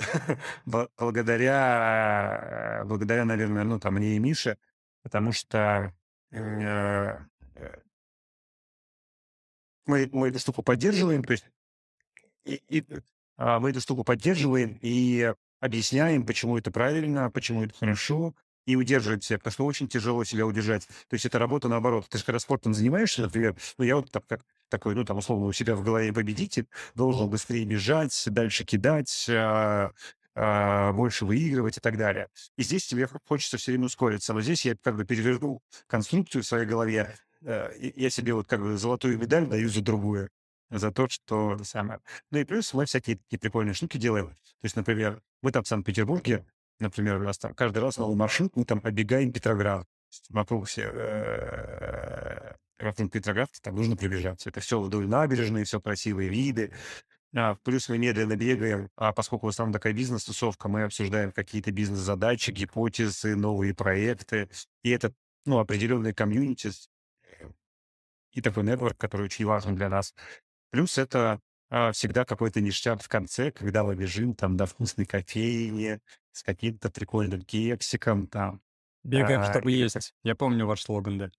благодаря, 0.97 2.83
благодаря, 2.85 3.23
наверное, 3.25 3.63
ну, 3.63 3.79
там, 3.79 3.93
мне 3.95 4.17
и 4.17 4.19
Мише, 4.19 4.57
потому 5.01 5.31
что 5.31 5.93
э, 6.31 7.17
мы, 9.85 10.09
мы 10.11 10.27
эту 10.27 10.39
штуку 10.39 10.61
поддерживаем, 10.61 11.23
то 11.23 11.31
есть 11.31 11.45
и, 12.43 12.61
и, 12.67 12.85
а, 13.37 13.59
мы 13.59 13.69
эту 13.69 13.79
штуку 13.79 14.03
поддерживаем 14.03 14.77
и 14.81 15.33
объясняем, 15.61 16.25
почему 16.25 16.57
это 16.57 16.69
правильно, 16.69 17.31
почему 17.31 17.63
это 17.63 17.73
хорошо, 17.75 18.33
и 18.67 18.75
удерживать 18.75 19.23
себя, 19.23 19.39
потому 19.39 19.51
что 19.53 19.65
очень 19.65 19.87
тяжело 19.87 20.23
себя 20.25 20.45
удержать. 20.45 20.85
То 20.85 21.13
есть 21.13 21.25
это 21.25 21.39
работа 21.39 21.69
наоборот. 21.69 22.05
Ты 22.09 22.17
же 22.17 22.25
когда 22.25 22.37
спортом 22.37 22.73
занимаешься, 22.73 23.23
например, 23.23 23.55
ну 23.77 23.85
я 23.85 23.95
вот 23.95 24.11
так, 24.11 24.27
как 24.27 24.41
такой, 24.69 24.93
ну 24.93 25.05
там 25.05 25.17
условно 25.17 25.45
у 25.45 25.53
себя 25.53 25.75
в 25.75 25.83
голове 25.83 26.11
победитель, 26.11 26.67
должен 26.93 27.29
быстрее 27.29 27.65
бежать, 27.65 28.23
дальше 28.27 28.65
кидать, 28.65 29.25
а, 29.29 29.91
а, 30.35 30.91
больше 30.91 31.25
выигрывать 31.25 31.77
и 31.77 31.79
так 31.79 31.97
далее. 31.97 32.27
И 32.57 32.63
здесь 32.63 32.85
тебе 32.85 33.07
хочется 33.25 33.57
все 33.57 33.71
время 33.71 33.85
ускориться. 33.85 34.33
Но 34.33 34.41
здесь 34.41 34.65
я 34.65 34.75
как 34.75 34.97
бы 34.97 35.05
перевернул 35.05 35.63
конструкцию 35.87 36.43
в 36.43 36.45
своей 36.45 36.65
голове. 36.65 37.15
Э, 37.43 37.71
я 37.79 38.09
себе 38.09 38.33
вот 38.33 38.47
как 38.47 38.61
бы 38.61 38.77
золотую 38.77 39.17
медаль 39.17 39.47
даю 39.47 39.69
за 39.69 39.81
другую 39.81 40.29
за 40.69 40.91
то, 40.91 41.07
что 41.07 41.57
самое. 41.63 42.01
Ну 42.31 42.39
и 42.39 42.43
плюс 42.43 42.73
мы 42.73 42.85
всякие 42.85 43.15
такие 43.17 43.39
прикольные 43.39 43.73
штуки 43.73 43.97
делаем. 43.97 44.27
То 44.27 44.63
есть, 44.63 44.75
например, 44.75 45.21
мы 45.41 45.51
там 45.51 45.63
в 45.63 45.67
Санкт-Петербурге 45.67 46.45
Например, 46.79 47.17
у 47.17 47.23
нас 47.23 47.37
там 47.37 47.53
каждый 47.53 47.79
раз 47.79 47.97
новый 47.97 48.15
маршрут, 48.15 48.55
мы 48.55 48.65
там 48.65 48.81
обегаем 48.83 49.31
Петроград. 49.31 49.87
Вокруг 50.29 50.67
все 50.67 50.89
э, 50.93 52.53
вокруг 52.79 53.11
Петроградки 53.11 53.59
там 53.59 53.75
нужно 53.75 53.95
пробежаться. 53.95 54.49
Это 54.49 54.59
все 54.59 54.79
вдоль 54.79 55.07
набережной, 55.07 55.63
все 55.63 55.81
красивые 55.81 56.29
виды. 56.29 56.71
А, 57.35 57.55
плюс 57.55 57.89
мы 57.89 57.97
медленно 57.97 58.35
бегаем, 58.35 58.89
а 58.95 59.11
поскольку 59.11 59.47
в 59.47 59.49
основном 59.49 59.73
такая 59.73 59.93
бизнес-тусовка, 59.93 60.69
мы 60.69 60.83
обсуждаем 60.83 61.31
какие-то 61.31 61.71
бизнес-задачи, 61.71 62.51
гипотезы, 62.51 63.35
новые 63.35 63.73
проекты. 63.73 64.49
И 64.83 64.89
это, 64.89 65.13
ну, 65.45 65.59
определенные 65.59 66.13
комьюнити 66.13 66.71
и 68.31 68.41
такой 68.41 68.63
нетворк, 68.63 68.97
который 68.97 69.25
очень 69.25 69.45
важен 69.45 69.75
для 69.75 69.89
нас. 69.89 70.13
Плюс 70.69 70.97
это 70.97 71.41
всегда 71.69 72.25
какой-то 72.25 72.61
ништяк 72.61 73.01
в 73.01 73.07
конце, 73.09 73.51
когда 73.51 73.83
мы 73.83 73.95
бежим 73.95 74.33
там 74.33 74.55
до 74.57 74.65
вкусной 74.65 75.05
кофейни, 75.05 75.99
с 76.31 76.43
каким-то 76.43 76.89
прикольным 76.89 77.41
кексиком 77.41 78.27
там. 78.27 78.61
Бегаем, 79.03 79.41
а, 79.41 79.51
чтобы 79.51 79.71
есть. 79.71 80.13
Я 80.23 80.35
помню 80.35 80.65
ваш 80.65 80.81
слоган, 80.81 81.17
да. 81.17 81.31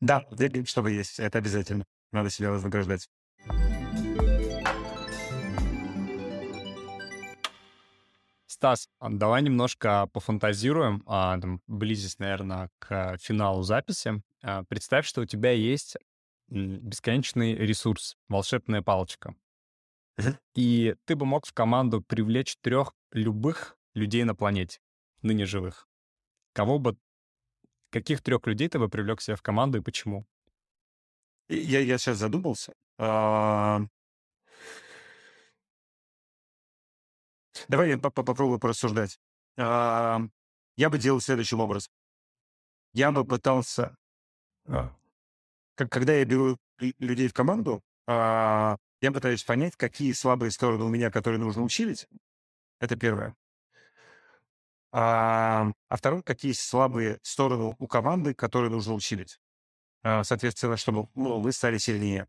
Да, 0.00 0.26
бегаем, 0.32 0.66
чтобы 0.66 0.90
есть. 0.90 1.20
Это 1.20 1.38
обязательно. 1.38 1.84
Надо 2.10 2.28
себя 2.28 2.50
вознаграждать. 2.50 3.08
Стас, 8.46 8.88
а 8.98 9.10
давай 9.10 9.42
немножко 9.42 10.08
пофантазируем, 10.12 11.02
а, 11.06 11.38
там, 11.38 11.60
близясь, 11.66 12.18
наверное, 12.18 12.70
к 12.78 13.16
финалу 13.18 13.62
записи. 13.62 14.22
А, 14.42 14.64
представь, 14.64 15.06
что 15.06 15.22
у 15.22 15.24
тебя 15.24 15.50
есть 15.52 15.96
бесконечный 16.48 17.54
ресурс, 17.54 18.16
волшебная 18.28 18.82
палочка. 18.82 19.34
И 20.54 20.94
ты 21.04 21.16
бы 21.16 21.26
мог 21.26 21.46
в 21.46 21.52
команду 21.52 22.02
привлечь 22.02 22.56
трех 22.60 22.92
любых 23.12 23.76
людей 23.94 24.24
на 24.24 24.34
планете, 24.34 24.80
ныне 25.22 25.46
живых. 25.46 25.88
Кого 26.52 26.78
бы, 26.78 26.96
каких 27.90 28.22
трех 28.22 28.46
людей 28.46 28.68
ты 28.68 28.78
бы 28.78 28.88
привлек 28.88 29.20
себе 29.20 29.36
в 29.36 29.42
команду 29.42 29.78
и 29.78 29.82
почему? 29.82 30.26
Я, 31.48 31.80
я 31.80 31.98
сейчас 31.98 32.18
задумался. 32.18 32.74
А... 32.98 33.80
Давай 37.68 37.90
я 37.90 37.98
попробую 37.98 38.58
порассуждать. 38.58 39.18
А... 39.56 40.20
Я 40.76 40.88
бы 40.90 40.98
делал 40.98 41.20
следующим 41.20 41.60
образом. 41.60 41.92
Я 42.94 43.12
бы 43.12 43.24
пытался, 43.24 43.96
а, 44.66 44.94
когда 45.76 46.14
я 46.14 46.24
беру 46.24 46.58
людей 46.78 47.28
в 47.28 47.34
команду, 47.34 47.82
а, 48.06 48.76
я 49.02 49.12
пытаюсь 49.12 49.42
понять, 49.42 49.76
какие 49.76 50.12
слабые 50.12 50.50
стороны 50.50 50.84
у 50.84 50.88
меня, 50.88 51.10
которые 51.10 51.40
нужно 51.40 51.62
усилить. 51.62 52.08
Это 52.80 52.96
первое. 52.96 53.36
А, 54.92 55.72
а 55.88 55.96
второй, 55.96 56.22
какие 56.22 56.52
слабые 56.52 57.18
стороны 57.22 57.74
у 57.78 57.86
команды, 57.86 58.32
которые 58.32 58.70
нужно 58.70 58.94
усилить. 58.94 59.40
А, 60.02 60.22
соответственно, 60.22 60.76
чтобы 60.76 61.08
ну, 61.14 61.40
вы 61.40 61.52
стали 61.52 61.78
сильнее. 61.78 62.28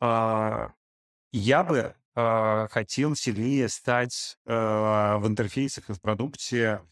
А, 0.00 0.72
я 1.32 1.64
бы 1.64 1.96
а, 2.14 2.68
хотел 2.68 3.16
сильнее 3.16 3.68
стать 3.68 4.38
а, 4.46 5.18
в 5.18 5.26
интерфейсах 5.26 5.90
и 5.90 5.94
в 5.94 6.00
продукте, 6.00 6.82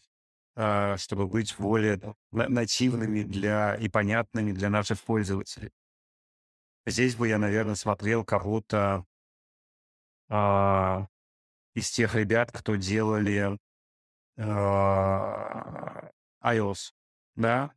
а, 0.55 0.97
чтобы 0.97 1.27
быть 1.27 1.55
более 1.57 1.99
нативными 2.31 3.23
для 3.23 3.75
и 3.75 3.87
понятными 3.87 4.51
для 4.51 4.69
наших 4.69 4.99
пользователей. 5.01 5.71
Здесь 6.85 7.15
бы 7.15 7.27
я, 7.27 7.37
наверное, 7.37 7.75
смотрел 7.75 8.25
кого-то 8.25 9.05
а, 10.29 11.07
из 11.73 11.91
тех 11.91 12.15
ребят, 12.15 12.51
кто 12.51 12.75
делали 12.75 13.57
а, 14.37 16.09
iOS, 16.43 16.93
да, 17.35 17.71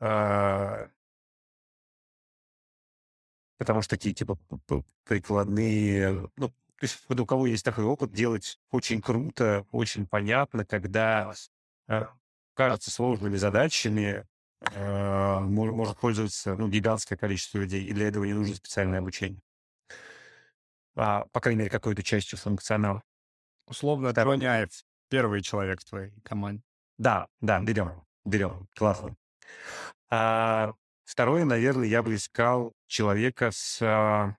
а, 0.00 0.88
потому 3.58 3.82
что 3.82 3.96
такие, 3.96 4.14
типа, 4.14 4.38
прикладные, 5.04 6.30
ну, 6.36 6.48
то 6.48 6.84
есть 6.84 7.04
вот 7.08 7.20
у 7.20 7.26
кого 7.26 7.46
есть 7.46 7.64
такой 7.64 7.84
опыт, 7.84 8.12
делать 8.12 8.58
очень 8.70 9.00
круто, 9.00 9.66
очень 9.70 10.06
понятно, 10.06 10.64
когда 10.66 11.32
э, 11.88 12.06
кажется 12.54 12.90
сложными 12.90 13.36
задачами, 13.36 14.26
э, 14.60 15.38
может 15.40 15.98
пользоваться 15.98 16.54
ну, 16.54 16.68
гигантское 16.68 17.18
количество 17.18 17.58
людей, 17.58 17.84
и 17.84 17.92
для 17.92 18.08
этого 18.08 18.24
не 18.24 18.32
нужно 18.32 18.54
специальное 18.54 18.98
обучение. 18.98 19.40
А, 20.96 21.26
по 21.32 21.40
крайней 21.40 21.58
мере, 21.58 21.70
какой-то 21.70 22.02
частью 22.02 22.38
функционала. 22.38 23.02
Условно, 23.66 24.10
Второй... 24.10 24.38
Тони 24.38 24.66
первый 25.08 25.42
человек 25.42 25.80
в 25.80 25.84
твоей 25.84 26.12
команде. 26.22 26.62
Да, 26.98 27.28
да, 27.40 27.60
берем, 27.60 28.04
берем, 28.24 28.68
классно. 28.74 29.14
А, 30.08 30.72
второе, 31.04 31.44
наверное, 31.44 31.86
я 31.86 32.02
бы 32.02 32.14
искал 32.14 32.72
человека 32.86 33.50
с, 33.52 33.80
а, 33.82 34.36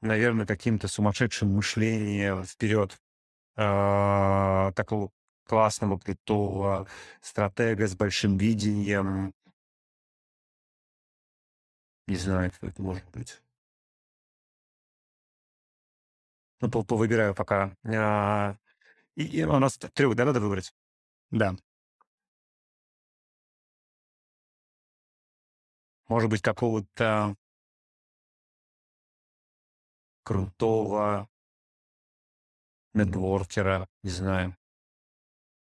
наверное, 0.00 0.46
каким-то 0.46 0.88
сумасшедшим 0.88 1.54
мышлением 1.54 2.44
вперед, 2.44 2.98
а, 3.56 4.72
такого 4.72 5.10
классного, 5.50 5.98
крутого 5.98 6.86
стратега 7.20 7.88
с 7.88 7.96
большим 7.96 8.38
видением. 8.38 9.34
Не 12.06 12.16
знаю, 12.16 12.52
кто 12.52 12.68
это 12.68 12.80
может 12.80 13.04
быть. 13.10 13.42
Ну, 16.60 16.70
повыбираю 16.70 17.34
пока. 17.34 17.76
А, 17.84 18.56
и, 19.16 19.24
и 19.24 19.44
у 19.44 19.58
нас 19.58 19.76
трех, 19.76 20.14
да, 20.14 20.24
надо 20.24 20.38
выбрать? 20.40 20.72
Да. 21.32 21.56
Может 26.06 26.30
быть, 26.30 26.42
какого-то 26.42 27.36
крутого 30.22 31.28
нетворкера, 32.94 33.88
не 34.04 34.10
знаю. 34.10 34.59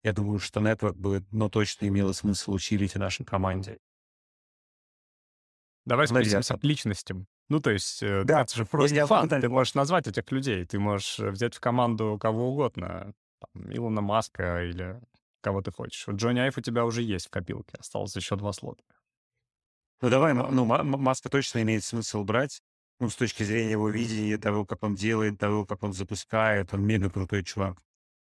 Я 0.03 0.13
думаю, 0.13 0.39
что 0.39 0.61
нетворк 0.61 0.95
бы, 0.95 1.25
но 1.31 1.49
точно 1.49 1.87
имело 1.87 2.13
смысл 2.13 2.53
усилить 2.53 2.93
в 2.93 2.99
нашей 2.99 3.25
команде. 3.25 3.77
Давай 5.85 6.07
спустимся 6.07 6.57
к 6.57 6.63
личностям. 6.63 7.27
Ну, 7.49 7.59
то 7.59 7.71
есть, 7.71 8.03
э, 8.03 8.23
да, 8.23 8.41
это 8.41 8.55
же 8.55 8.65
просто 8.65 8.95
я, 8.95 9.07
фан. 9.07 9.27
Ты 9.27 9.49
можешь 9.49 9.73
назвать 9.73 10.07
этих 10.07 10.31
людей. 10.31 10.63
Ты 10.65 10.77
можешь 10.77 11.19
э, 11.19 11.31
взять 11.31 11.55
в 11.55 11.59
команду 11.59 12.17
кого 12.21 12.51
угодно. 12.51 13.13
Там, 13.39 13.73
Илона 13.73 14.01
Маска 14.01 14.63
или 14.63 15.01
кого 15.41 15.61
ты 15.63 15.71
хочешь. 15.71 16.05
Вот 16.05 16.17
Джонни 16.17 16.39
Айф 16.39 16.57
у 16.57 16.61
тебя 16.61 16.85
уже 16.85 17.01
есть 17.01 17.27
в 17.27 17.29
копилке. 17.31 17.75
Осталось 17.79 18.15
еще 18.15 18.35
два 18.35 18.53
слота. 18.53 18.83
Ну, 20.01 20.09
давай, 20.09 20.33
ну, 20.33 20.65
Маска 20.65 21.29
точно 21.29 21.61
имеет 21.63 21.83
смысл 21.83 22.23
брать. 22.23 22.61
Ну, 22.99 23.09
с 23.09 23.15
точки 23.15 23.43
зрения 23.43 23.71
его 23.71 23.89
видения, 23.89 24.37
того, 24.37 24.65
как 24.65 24.83
он 24.83 24.93
делает, 24.93 25.39
того, 25.39 25.65
как 25.65 25.81
он 25.83 25.93
запускает. 25.93 26.73
Он 26.73 26.85
мега 26.85 27.09
крутой 27.09 27.43
чувак. 27.43 27.81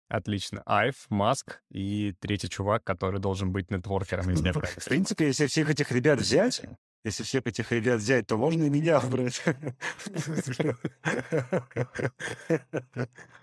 Отлично. 0.08 0.62
Айв, 0.66 1.06
Маск 1.08 1.60
и 1.70 2.14
третий 2.20 2.48
чувак, 2.48 2.84
который 2.84 3.20
должен 3.20 3.52
быть 3.52 3.70
нетворкером 3.70 4.30
из 4.30 4.40
Днепра. 4.40 4.66
В 4.66 4.84
принципе, 4.84 5.26
если 5.26 5.46
всех 5.46 5.70
этих 5.70 5.90
ребят 5.92 6.20
взять, 6.20 6.62
если 7.04 7.22
всех 7.22 7.46
этих 7.46 7.70
ребят 7.70 8.00
взять, 8.00 8.26
то 8.26 8.38
можно 8.38 8.64
и 8.64 8.70
меня 8.70 9.00
брать. 9.00 9.42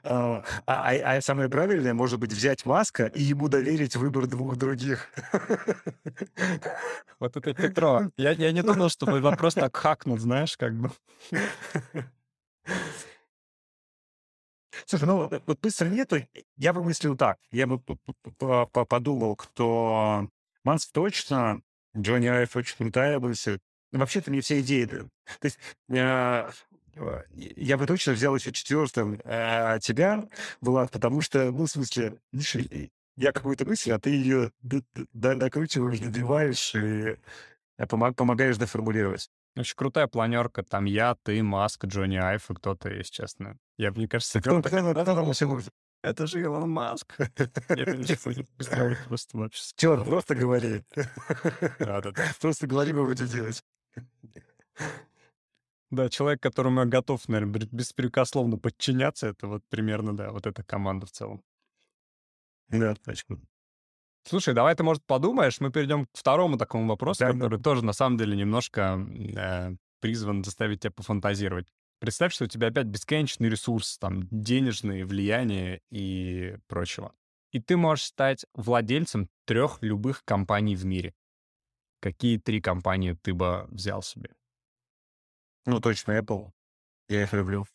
А, 0.04 0.44
а, 0.66 1.18
а 1.18 1.22
самое 1.22 1.48
правильное, 1.48 1.94
может 1.94 2.20
быть, 2.20 2.34
взять 2.34 2.66
Маска 2.66 3.06
и 3.06 3.22
ему 3.22 3.50
доверить 3.50 3.96
выбор 3.96 4.26
двух 4.26 4.58
других. 4.58 5.08
Вот 7.20 7.38
это 7.38 7.54
Петро. 7.54 8.10
Я, 8.18 8.32
я 8.32 8.52
не 8.52 8.64
думал, 8.64 8.90
что 8.90 9.06
вопрос 9.06 9.54
так 9.54 9.76
хакнут, 9.78 10.20
знаешь, 10.20 10.58
как 10.58 10.74
бы. 10.76 10.90
Слушай, 14.86 15.06
ну 15.06 15.30
вот 15.46 15.60
быстро 15.62 15.88
нету. 15.88 16.18
Я 16.58 16.74
бы 16.74 16.84
мыслил 16.84 17.16
так. 17.16 17.38
Я 17.52 17.68
бы 17.68 17.80
подумал, 18.88 19.36
кто 19.36 20.28
Манс 20.64 20.88
точно, 20.88 21.62
Джонни 21.98 22.28
Айф 22.28 22.56
очень 22.56 22.78
крутая 22.78 23.20
мысль. 23.20 23.60
Вообще-то 23.92 24.32
мне 24.32 24.42
все 24.42 24.62
идеи. 24.62 24.86
То 24.86 25.08
есть 25.44 25.60
я, 25.90 26.52
я 27.32 27.78
бы 27.78 27.86
точно 27.86 28.14
взял 28.14 28.36
еще 28.36 28.52
четвертым 28.52 29.20
а, 29.26 29.80
тебя, 29.80 30.28
Влад, 30.62 30.92
потому 30.92 31.22
что, 31.22 31.52
ну, 31.52 31.66
в 31.66 31.70
смысле, 31.70 32.20
я 33.18 33.32
какую-то 33.32 33.66
мысль, 33.66 33.92
а 33.92 34.00
ты 34.00 34.12
ее 34.12 34.52
докручиваешь, 34.62 36.00
добиваешь 36.00 36.74
и 36.76 37.18
э, 37.78 37.86
помогаешь 37.88 38.58
доформулировать. 38.58 39.30
Очень 39.56 39.76
крутая 39.76 40.08
планерка. 40.08 40.64
Там 40.64 40.86
я, 40.86 41.16
ты, 41.24 41.44
Маск, 41.44 41.86
Джонни 41.86 42.18
Айф 42.18 42.50
и 42.50 42.54
кто-то, 42.54 42.90
если 42.90 43.12
честно. 43.12 43.58
Я, 43.78 43.92
мне 43.92 44.08
кажется... 44.08 44.42
Там 44.42 44.62
Это 46.04 46.26
же 46.26 46.42
Илон 46.42 46.70
Маск. 46.70 47.16
Просто 49.08 49.38
вообще... 49.38 49.62
Черт, 49.76 50.06
просто 50.06 50.36
говори. 50.36 50.84
Просто 52.42 52.68
говори, 52.68 52.94
мы 52.94 53.06
будем 53.06 53.28
делать. 53.28 53.64
Да, 55.92 56.10
человек, 56.10 56.42
которому 56.42 56.80
я 56.80 56.86
готов, 56.86 57.28
наверное, 57.28 57.68
беспрекословно 57.70 58.58
подчиняться, 58.58 59.28
это 59.28 59.48
вот 59.48 59.64
примерно, 59.70 60.16
да, 60.16 60.32
вот 60.32 60.48
эта 60.48 60.64
команда 60.64 61.06
в 61.06 61.12
целом. 61.12 61.44
Да, 62.70 62.96
точно. 62.96 63.42
Слушай, 64.24 64.54
давай 64.54 64.76
ты, 64.76 64.84
может, 64.84 65.04
подумаешь, 65.06 65.60
мы 65.60 65.72
перейдем 65.72 66.06
к 66.06 66.10
второму 66.14 66.58
такому 66.58 66.88
вопросу, 66.88 67.22
да, 67.22 67.34
который 67.34 67.58
да. 67.58 67.64
тоже, 67.64 67.84
на 67.84 67.94
самом 67.94 68.18
деле, 68.18 68.38
немножко 68.38 69.00
э, 69.36 69.76
призван 70.00 70.44
заставить 70.44 70.82
тебя 70.82 70.92
пофантазировать. 70.92 71.68
Представь, 72.00 72.34
что 72.34 72.46
у 72.46 72.48
тебя 72.48 72.68
опять 72.68 72.88
бесконечный 72.88 73.50
ресурс, 73.50 73.98
там, 73.98 74.28
денежные, 74.32 75.06
влияние 75.06 75.82
и 75.92 76.58
прочего. 76.68 77.14
И 77.52 77.60
ты 77.60 77.78
можешь 77.78 78.06
стать 78.06 78.46
владельцем 78.54 79.30
трех 79.46 79.80
любых 79.82 80.24
компаний 80.24 80.76
в 80.76 80.86
мире. 80.86 81.14
Какие 82.00 82.38
три 82.38 82.62
компании 82.62 83.14
ты 83.22 83.34
бы 83.34 83.68
взял 83.70 84.02
себе? 84.02 84.32
Ну, 85.66 85.80
точно 85.80 86.18
Apple. 86.18 86.52
Я 87.10 87.24
их 87.24 87.34
люблю. 87.34 87.66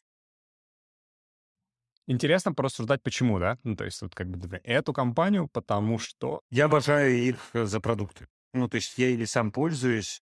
Интересно 2.09 2.53
порассуждать, 2.53 3.03
почему, 3.03 3.39
да? 3.39 3.59
Ну, 3.65 3.75
то 3.75 3.85
есть 3.85 4.01
вот 4.01 4.15
как 4.15 4.29
бы 4.29 4.61
эту 4.63 4.93
компанию, 4.93 5.49
потому 5.49 5.99
что... 5.99 6.41
Я 6.51 6.67
обожаю 6.67 7.13
их 7.17 7.37
э, 7.53 7.65
за 7.65 7.81
продукты. 7.81 8.29
Ну, 8.53 8.69
то 8.69 8.77
есть 8.77 8.97
я 8.97 9.09
или 9.09 9.25
сам 9.25 9.51
пользуюсь, 9.51 10.23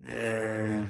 э, 0.00 0.86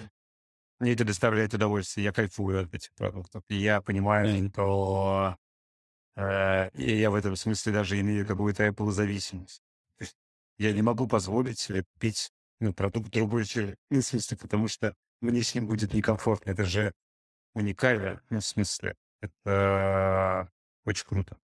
мне 0.81 0.93
это 0.93 1.05
доставляет 1.05 1.55
удовольствие, 1.55 2.05
я 2.05 2.13
кайфую 2.13 2.65
от 2.65 2.75
этих 2.75 2.93
продуктов. 2.95 3.45
И 3.49 3.55
я 3.55 3.81
понимаю, 3.81 4.51
что 4.51 5.37
э, 6.17 6.71
я 6.75 7.11
в 7.11 7.15
этом 7.15 7.37
смысле 7.37 7.73
даже 7.73 8.01
имею 8.01 8.27
какую-то 8.27 8.67
Apple 8.67 8.91
зависимость. 8.91 9.63
Я 10.59 10.73
не 10.73 10.83
могу 10.83 11.07
позволить 11.07 11.61
себе 11.61 11.85
купить 11.95 12.33
ну, 12.59 12.73
продукт 12.73 13.11
другой 13.11 13.45
человек. 13.45 13.77
Ну, 13.91 14.01
в 14.01 14.05
смысле, 14.05 14.37
потому 14.37 14.67
что 14.67 14.95
мне 15.21 15.43
с 15.43 15.55
ним 15.55 15.69
будет 15.69 15.95
некомфортно. 15.95 16.51
Это 16.51 16.65
же 16.65 16.93
уникально, 17.55 18.21
ну, 18.31 18.41
в 18.41 18.45
смысле. 18.45 18.97
Это 19.23 20.51
очень 20.85 21.07
круто. 21.07 21.39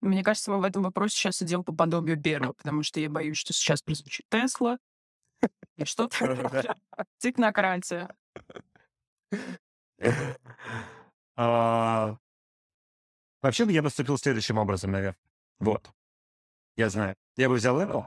Мне 0.00 0.22
кажется, 0.22 0.50
мы 0.50 0.60
в 0.60 0.64
этом 0.64 0.82
вопросе 0.82 1.16
сейчас 1.16 1.42
идем 1.42 1.64
по 1.64 1.72
подобию 1.72 2.20
первого, 2.20 2.52
потому 2.52 2.82
что 2.82 3.00
я 3.00 3.08
боюсь, 3.08 3.38
что 3.38 3.54
сейчас 3.54 3.82
прозвучит 3.82 4.26
Тесла, 4.28 4.78
и 5.76 5.84
что-то 5.84 6.76
технократия. 7.18 8.14
А, 11.36 12.16
вообще, 13.42 13.64
я 13.64 13.82
поступил 13.82 14.18
следующим 14.18 14.58
образом, 14.58 14.92
наверное. 14.92 15.18
Вот. 15.58 15.90
Я 16.76 16.90
знаю. 16.90 17.16
Я 17.36 17.48
бы 17.48 17.56
взял 17.56 17.80
Apple, 17.80 18.06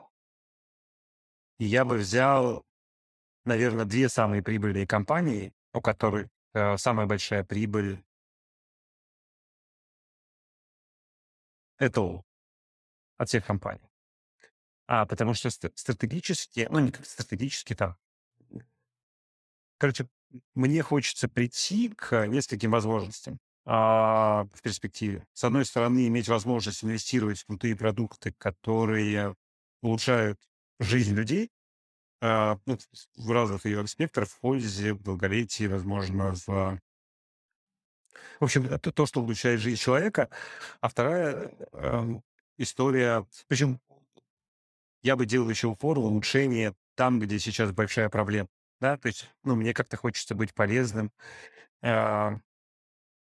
и 1.57 1.65
я 1.65 1.83
бы 1.83 1.97
взял, 1.97 2.63
наверное, 3.43 3.85
две 3.85 4.07
самые 4.07 4.43
прибыльные 4.43 4.85
компании, 4.85 5.53
у 5.73 5.81
которых 5.81 6.27
э, 6.53 6.77
самая 6.77 7.07
большая 7.07 7.43
прибыль 7.43 8.03
это 11.77 12.23
от 13.17 13.29
всех 13.29 13.45
компаний. 13.45 13.89
А, 14.87 15.05
потому 15.05 15.33
что 15.33 15.49
стратегически, 15.49 16.67
ну, 16.71 16.79
не 16.79 16.91
как 16.91 17.05
стратегически, 17.05 17.75
там. 17.75 17.97
Короче, 19.77 20.07
мне 20.55 20.81
хочется 20.81 21.27
прийти 21.27 21.89
к 21.89 22.25
нескольким 22.27 22.71
возможностям 22.71 23.39
а, 23.65 24.45
в 24.53 24.61
перспективе. 24.61 25.27
С 25.33 25.43
одной 25.43 25.65
стороны, 25.65 26.07
иметь 26.07 26.29
возможность 26.29 26.83
инвестировать 26.83 27.39
в 27.39 27.45
крутые 27.45 27.75
продукты, 27.75 28.33
которые 28.37 29.35
улучшают 29.81 30.39
жизнь 30.79 31.13
людей, 31.13 31.51
а, 32.21 32.59
ну, 32.65 32.77
в 33.17 33.31
разных 33.31 33.65
ее 33.65 33.81
аспектах, 33.81 34.29
в 34.29 34.39
пользе, 34.39 34.93
в 34.93 35.03
долголетии, 35.03 35.67
возможно, 35.67 36.33
в 36.45 36.79
в 38.39 38.43
общем, 38.43 38.65
это 38.65 38.91
то, 38.91 39.05
что 39.05 39.21
улучшает 39.21 39.59
жизнь 39.59 39.81
человека. 39.81 40.29
А 40.81 40.89
вторая 40.89 41.51
э, 41.73 42.19
история, 42.57 43.25
причем 43.47 43.79
я 45.03 45.15
бы 45.15 45.25
делал 45.25 45.49
еще 45.49 45.67
упор 45.67 45.99
в 45.99 46.05
улучшение 46.05 46.73
там, 46.95 47.19
где 47.19 47.39
сейчас 47.39 47.71
большая 47.71 48.09
проблема. 48.09 48.49
Да, 48.79 48.97
то 48.97 49.07
есть, 49.07 49.29
ну, 49.43 49.55
мне 49.55 49.73
как-то 49.73 49.97
хочется 49.97 50.35
быть 50.35 50.53
полезным. 50.53 51.11
Э, 51.81 52.37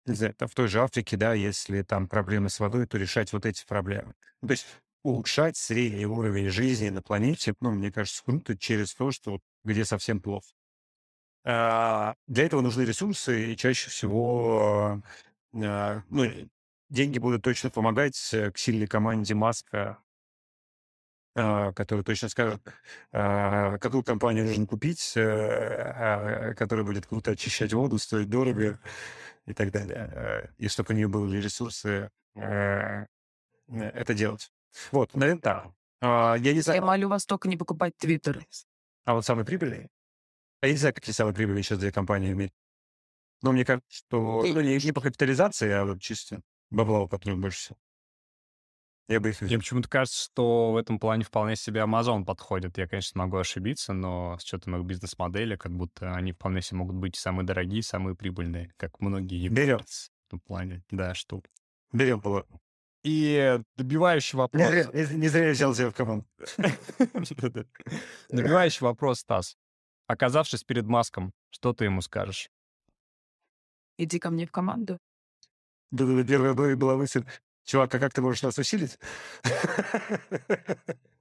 не 0.05 0.15
знаю, 0.15 0.35
в 0.39 0.55
той 0.55 0.67
же 0.67 0.81
Африке, 0.81 1.17
да, 1.17 1.33
если 1.33 1.81
там 1.83 2.07
проблемы 2.07 2.49
с 2.49 2.59
водой, 2.59 2.87
то 2.87 2.97
решать 2.97 3.33
вот 3.33 3.45
эти 3.45 3.65
проблемы. 3.65 4.13
Ну, 4.41 4.47
то 4.47 4.53
есть 4.53 4.65
улучшать 5.03 5.57
средний 5.57 6.05
уровень 6.05 6.49
жизни 6.49 6.89
на 6.89 7.01
планете, 7.01 7.53
ну, 7.59 7.71
мне 7.71 7.91
кажется, 7.91 8.23
круто 8.23 8.57
через 8.57 8.93
то, 8.93 9.11
что 9.11 9.39
где 9.63 9.85
совсем 9.85 10.21
плохо. 10.21 10.47
А, 11.43 12.15
для 12.27 12.45
этого 12.45 12.61
нужны 12.61 12.83
ресурсы, 12.83 13.53
и 13.53 13.57
чаще 13.57 13.89
всего 13.89 15.01
а, 15.53 16.03
ну, 16.09 16.25
деньги 16.89 17.17
будут 17.17 17.41
точно 17.41 17.69
помогать 17.69 18.17
к 18.53 18.57
сильной 18.57 18.87
команде 18.87 19.33
Маска, 19.33 19.97
а, 21.33 21.71
который 21.73 22.03
точно 22.03 22.29
скажет, 22.29 22.61
какую 23.11 24.03
компанию 24.03 24.45
нужно 24.45 24.67
купить, 24.67 25.13
э, 25.15 26.53
которая 26.55 26.85
будет 26.85 27.07
круто 27.07 27.31
очищать 27.31 27.73
воду, 27.73 27.97
стоить 27.97 28.29
дорого 28.29 28.79
и 29.45 29.53
так 29.53 29.71
далее. 29.71 30.53
И 30.57 30.67
чтобы 30.67 30.93
у 30.93 30.97
нее 30.97 31.07
были 31.07 31.41
ресурсы 31.41 32.11
э, 32.35 33.05
это 33.67 34.13
делать. 34.13 34.51
Вот, 34.91 35.15
наверное, 35.15 35.41
так. 35.41 35.71
Я 36.01 36.53
не 36.53 36.61
знаю. 36.61 36.81
Я 36.81 36.85
молю 36.85 37.09
вас 37.09 37.25
только 37.25 37.47
не 37.47 37.57
покупать 37.57 37.95
Твиттер. 37.97 38.45
А 39.05 39.13
вот 39.13 39.25
самый 39.25 39.45
прибыльный? 39.45 39.89
А 40.61 40.67
я 40.67 40.73
не 40.73 40.77
знаю, 40.77 40.93
какие 40.93 41.13
самые 41.13 41.33
прибыльные 41.33 41.63
сейчас 41.63 41.79
две 41.79 41.91
компании 41.91 42.33
в 42.33 42.37
мире. 42.37 42.51
Но 43.41 43.51
мне 43.51 43.65
кажется, 43.65 43.89
что 43.89 44.43
ну, 44.45 44.61
не, 44.61 44.77
не 44.77 44.91
по 44.91 45.01
капитализации, 45.01 45.71
а 45.71 45.85
вот 45.85 45.99
чисто 45.99 46.41
бабла, 46.69 47.01
у 47.01 47.07
которых 47.07 47.39
больше 47.39 47.57
всего. 47.57 47.77
Я 49.07 49.19
бы 49.19 49.29
их... 49.29 49.41
Мне 49.41 49.57
почему-то 49.57 49.89
кажется, 49.89 50.23
что 50.23 50.71
в 50.71 50.77
этом 50.77 50.99
плане 50.99 51.23
вполне 51.23 51.55
себе 51.55 51.81
Amazon 51.81 52.23
подходит. 52.23 52.77
Я, 52.77 52.87
конечно, 52.87 53.19
могу 53.19 53.37
ошибиться, 53.37 53.91
но 53.91 54.37
с 54.39 54.43
учетом 54.43 54.77
их 54.77 54.85
бизнес-модели, 54.85 55.57
как 55.57 55.73
будто 55.73 56.13
они 56.13 56.31
вполне 56.31 56.61
себе 56.61 56.77
могут 56.77 56.95
быть 56.95 57.15
самые 57.15 57.45
дорогие, 57.45 57.83
самые 57.83 58.15
прибыльные, 58.15 58.71
как 58.77 58.99
многие 59.01 59.49
Берем. 59.49 59.79
в 59.79 60.27
этом 60.27 60.39
плане. 60.39 60.83
Да, 60.91 61.13
что. 61.13 61.41
Берем 61.91 62.21
было. 62.21 62.45
И 63.03 63.59
добивающий 63.75 64.37
вопрос... 64.37 64.61
Не, 64.61 64.85
не, 64.93 65.15
не 65.15 65.27
зря 65.27 65.47
я 65.47 65.51
взял 65.53 65.73
тебя 65.73 65.89
в 65.89 65.95
команду. 65.95 66.25
Добивающий 68.29 68.83
вопрос, 68.85 69.19
Стас. 69.19 69.57
Оказавшись 70.11 70.65
перед 70.65 70.85
Маском, 70.87 71.31
что 71.51 71.71
ты 71.71 71.85
ему 71.85 72.01
скажешь? 72.01 72.51
Иди 73.97 74.19
ко 74.19 74.29
мне 74.29 74.45
в 74.45 74.51
команду. 74.51 74.99
Да, 75.89 76.05
да, 76.05 76.23
первая 76.25 76.75
была 76.75 76.97
мысль. 76.97 77.23
Чувак, 77.63 77.95
а 77.95 77.99
как 77.99 78.11
ты 78.13 78.21
можешь 78.21 78.43
нас 78.43 78.57
усилить? 78.57 78.99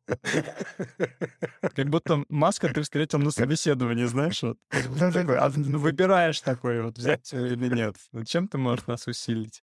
Как 0.07 1.88
будто 1.88 2.24
Маска 2.28 2.68
ты 2.68 2.82
встретил 2.82 3.20
на 3.20 3.30
собеседовании, 3.30 4.07
знаешь, 4.07 4.43
вот. 4.43 4.59
А 4.72 5.53
ну, 5.55 5.78
выбираешь 5.78 6.41
такой 6.41 6.82
вот, 6.82 6.99
взять 6.99 7.32
или 7.32 7.72
нет. 7.72 7.97
Ну, 8.11 8.24
чем 8.24 8.49
ты 8.49 8.59
можешь 8.59 8.88
нас 8.88 9.07
усилить? 9.07 9.62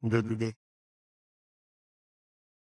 Да-да-да. 0.00 0.52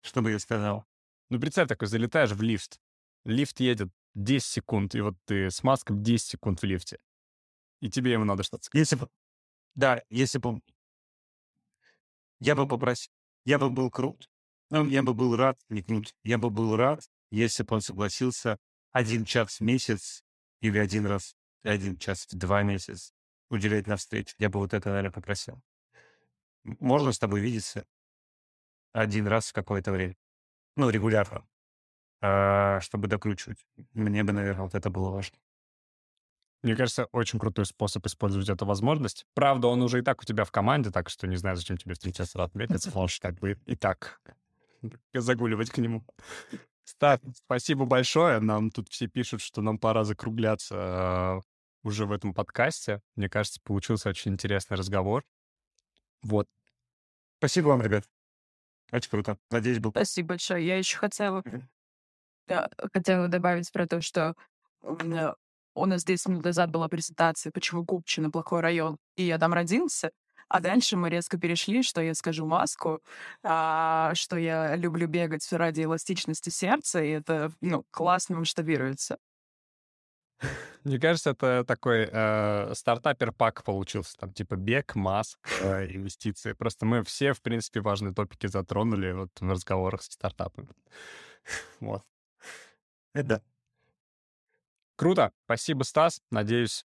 Что 0.03 0.21
бы 0.21 0.29
я 0.29 0.37
сказал? 0.37 0.85
Ну, 1.29 1.39
представь, 1.39 1.69
такой 1.69 1.87
залетаешь 1.87 2.33
в 2.33 2.41
лифт. 2.43 2.79
Лифт 3.23 3.59
едет 3.61 3.89
10 4.15 4.45
секунд, 4.45 4.95
и 4.95 5.01
вот 5.01 5.15
ты 5.25 5.49
с 5.49 5.63
маском 5.63 6.03
10 6.03 6.27
секунд 6.27 6.61
в 6.61 6.65
лифте. 6.65 6.99
И 7.81 7.89
тебе 7.89 8.11
ему 8.11 8.25
надо 8.25 8.43
что-то 8.43 8.63
сказать. 8.63 8.81
Если 8.81 8.95
бы... 8.95 9.09
Да, 9.75 10.03
если 10.09 10.37
бы... 10.37 10.61
Я 12.39 12.55
бы 12.55 12.67
попросил... 12.67 13.11
Я 13.45 13.57
бы 13.57 13.69
был 13.69 13.89
крут. 13.89 14.29
Ну, 14.69 14.85
я 14.85 15.03
бы 15.03 15.13
был 15.13 15.35
рад, 15.35 15.59
не 15.69 15.81
крут. 15.81 16.13
Я 16.23 16.37
бы 16.37 16.49
был 16.49 16.75
рад, 16.75 17.01
если 17.31 17.63
бы 17.63 17.75
он 17.75 17.81
согласился 17.81 18.57
один 18.91 19.25
час 19.25 19.59
в 19.59 19.61
месяц 19.61 20.23
или 20.61 20.77
один 20.77 21.05
раз, 21.05 21.35
один 21.63 21.97
час 21.97 22.27
в 22.29 22.37
два 22.37 22.61
месяца 22.63 23.13
уделять 23.49 23.87
на 23.87 23.97
встречу. 23.97 24.35
Я 24.37 24.49
бы 24.49 24.59
вот 24.59 24.73
это, 24.73 24.89
наверное, 24.89 25.11
попросил. 25.11 25.61
можно 26.63 27.11
с 27.11 27.19
тобой 27.19 27.41
видеться 27.41 27.85
один 28.93 29.27
раз 29.27 29.49
в 29.49 29.53
какое-то 29.53 29.91
время. 29.91 30.15
Ну, 30.75 30.89
регулярно. 30.89 31.47
А, 32.21 32.79
чтобы 32.81 33.07
докручивать. 33.07 33.65
Мне 33.93 34.23
бы, 34.23 34.31
наверное, 34.31 34.63
вот 34.63 34.75
это 34.75 34.89
было 34.89 35.09
важно. 35.09 35.37
Мне 36.61 36.75
кажется, 36.75 37.05
очень 37.11 37.39
крутой 37.39 37.65
способ 37.65 38.05
использовать 38.05 38.47
эту 38.47 38.65
возможность. 38.67 39.25
Правда, 39.33 39.67
он 39.67 39.81
уже 39.81 39.99
и 39.99 40.01
так 40.03 40.21
у 40.21 40.25
тебя 40.25 40.43
в 40.43 40.51
команде, 40.51 40.91
так 40.91 41.09
что 41.09 41.25
не 41.25 41.35
знаю, 41.35 41.55
зачем 41.55 41.77
тебе 41.77 41.95
встречаться 41.95 42.37
раз 42.37 42.51
в 42.51 42.55
месяц. 42.55 42.93
Можешь 42.93 43.19
как 43.19 43.39
бы 43.39 43.57
и 43.65 43.75
так 43.75 44.21
загуливать 45.13 45.71
к 45.71 45.79
нему. 45.79 46.05
Стас, 46.83 47.19
спасибо 47.33 47.85
большое. 47.85 48.39
Нам 48.39 48.69
тут 48.69 48.89
все 48.89 49.07
пишут, 49.07 49.41
что 49.41 49.61
нам 49.61 49.79
пора 49.79 50.03
закругляться 50.03 50.75
э, 50.75 51.41
уже 51.83 52.05
в 52.05 52.11
этом 52.11 52.35
подкасте. 52.35 53.01
Мне 53.15 53.29
кажется, 53.29 53.59
получился 53.63 54.09
очень 54.09 54.33
интересный 54.33 54.77
разговор. 54.77 55.23
Вот. 56.21 56.47
Спасибо 57.39 57.69
вам, 57.69 57.81
ребят. 57.81 58.03
Очень 58.91 59.09
круто. 59.09 59.37
Надеюсь, 59.49 59.79
был... 59.79 59.89
Спасибо 59.91 60.29
большое. 60.29 60.67
Я 60.67 60.77
еще 60.77 60.97
хотела, 60.97 61.43
хотела 62.93 63.27
добавить 63.27 63.71
про 63.71 63.87
то, 63.87 64.01
что 64.01 64.35
у 64.81 64.95
меня 64.95 65.35
у 65.73 65.85
нас 65.85 66.03
10 66.03 66.27
минут 66.27 66.45
назад 66.45 66.69
была 66.71 66.87
презентация, 66.87 67.51
почему 67.51 67.85
Купчино 67.85 68.29
плохой 68.29 68.61
район, 68.61 68.97
и 69.15 69.23
я 69.23 69.37
там 69.37 69.53
родился. 69.53 70.11
А 70.49 70.59
дальше 70.59 70.97
мы 70.97 71.09
резко 71.09 71.37
перешли, 71.37 71.81
что 71.81 72.01
я 72.01 72.13
скажу 72.13 72.45
маску, 72.45 73.01
а, 73.41 74.13
что 74.15 74.35
я 74.35 74.75
люблю 74.75 75.07
бегать 75.07 75.47
ради 75.53 75.83
эластичности 75.83 76.49
сердца, 76.49 77.01
и 77.01 77.09
это 77.09 77.53
ну, 77.61 77.85
классно 77.89 78.37
масштабируется. 78.37 79.17
Мне 80.83 80.99
кажется, 80.99 81.29
это 81.29 81.63
такой 81.65 82.09
э, 82.11 82.73
стартапер-пак 82.73 83.63
получился. 83.63 84.17
Там 84.17 84.33
типа 84.33 84.55
бег, 84.55 84.95
маск, 84.95 85.39
э, 85.61 85.85
инвестиции. 85.95 86.53
Просто 86.53 86.85
мы 86.85 87.03
все, 87.03 87.33
в 87.33 87.41
принципе, 87.41 87.79
важные 87.79 88.13
топики 88.13 88.47
затронули 88.47 89.11
вот 89.11 89.29
в 89.39 89.49
разговорах 89.49 90.01
с 90.01 90.11
стартапами. 90.11 90.69
вот. 91.79 92.03
Это 93.13 93.43
Круто. 95.01 95.33
Спасибо, 95.45 95.81
Стас. 95.81 96.21
Надеюсь, 96.29 96.85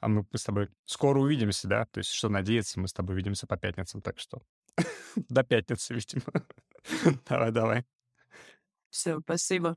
а 0.00 0.08
мы 0.08 0.26
с 0.34 0.44
тобой 0.44 0.70
скоро 0.86 1.18
увидимся, 1.18 1.68
да? 1.68 1.84
То 1.84 1.98
есть, 1.98 2.08
что 2.10 2.30
надеяться, 2.30 2.80
мы 2.80 2.88
с 2.88 2.94
тобой 2.94 3.16
увидимся 3.16 3.46
по 3.46 3.58
пятницам, 3.58 4.00
так 4.00 4.18
что 4.18 4.40
до 5.28 5.44
пятницы, 5.44 5.92
видимо. 5.92 6.24
давай, 7.28 7.52
давай. 7.52 7.84
Все, 8.88 9.20
спасибо. 9.20 9.76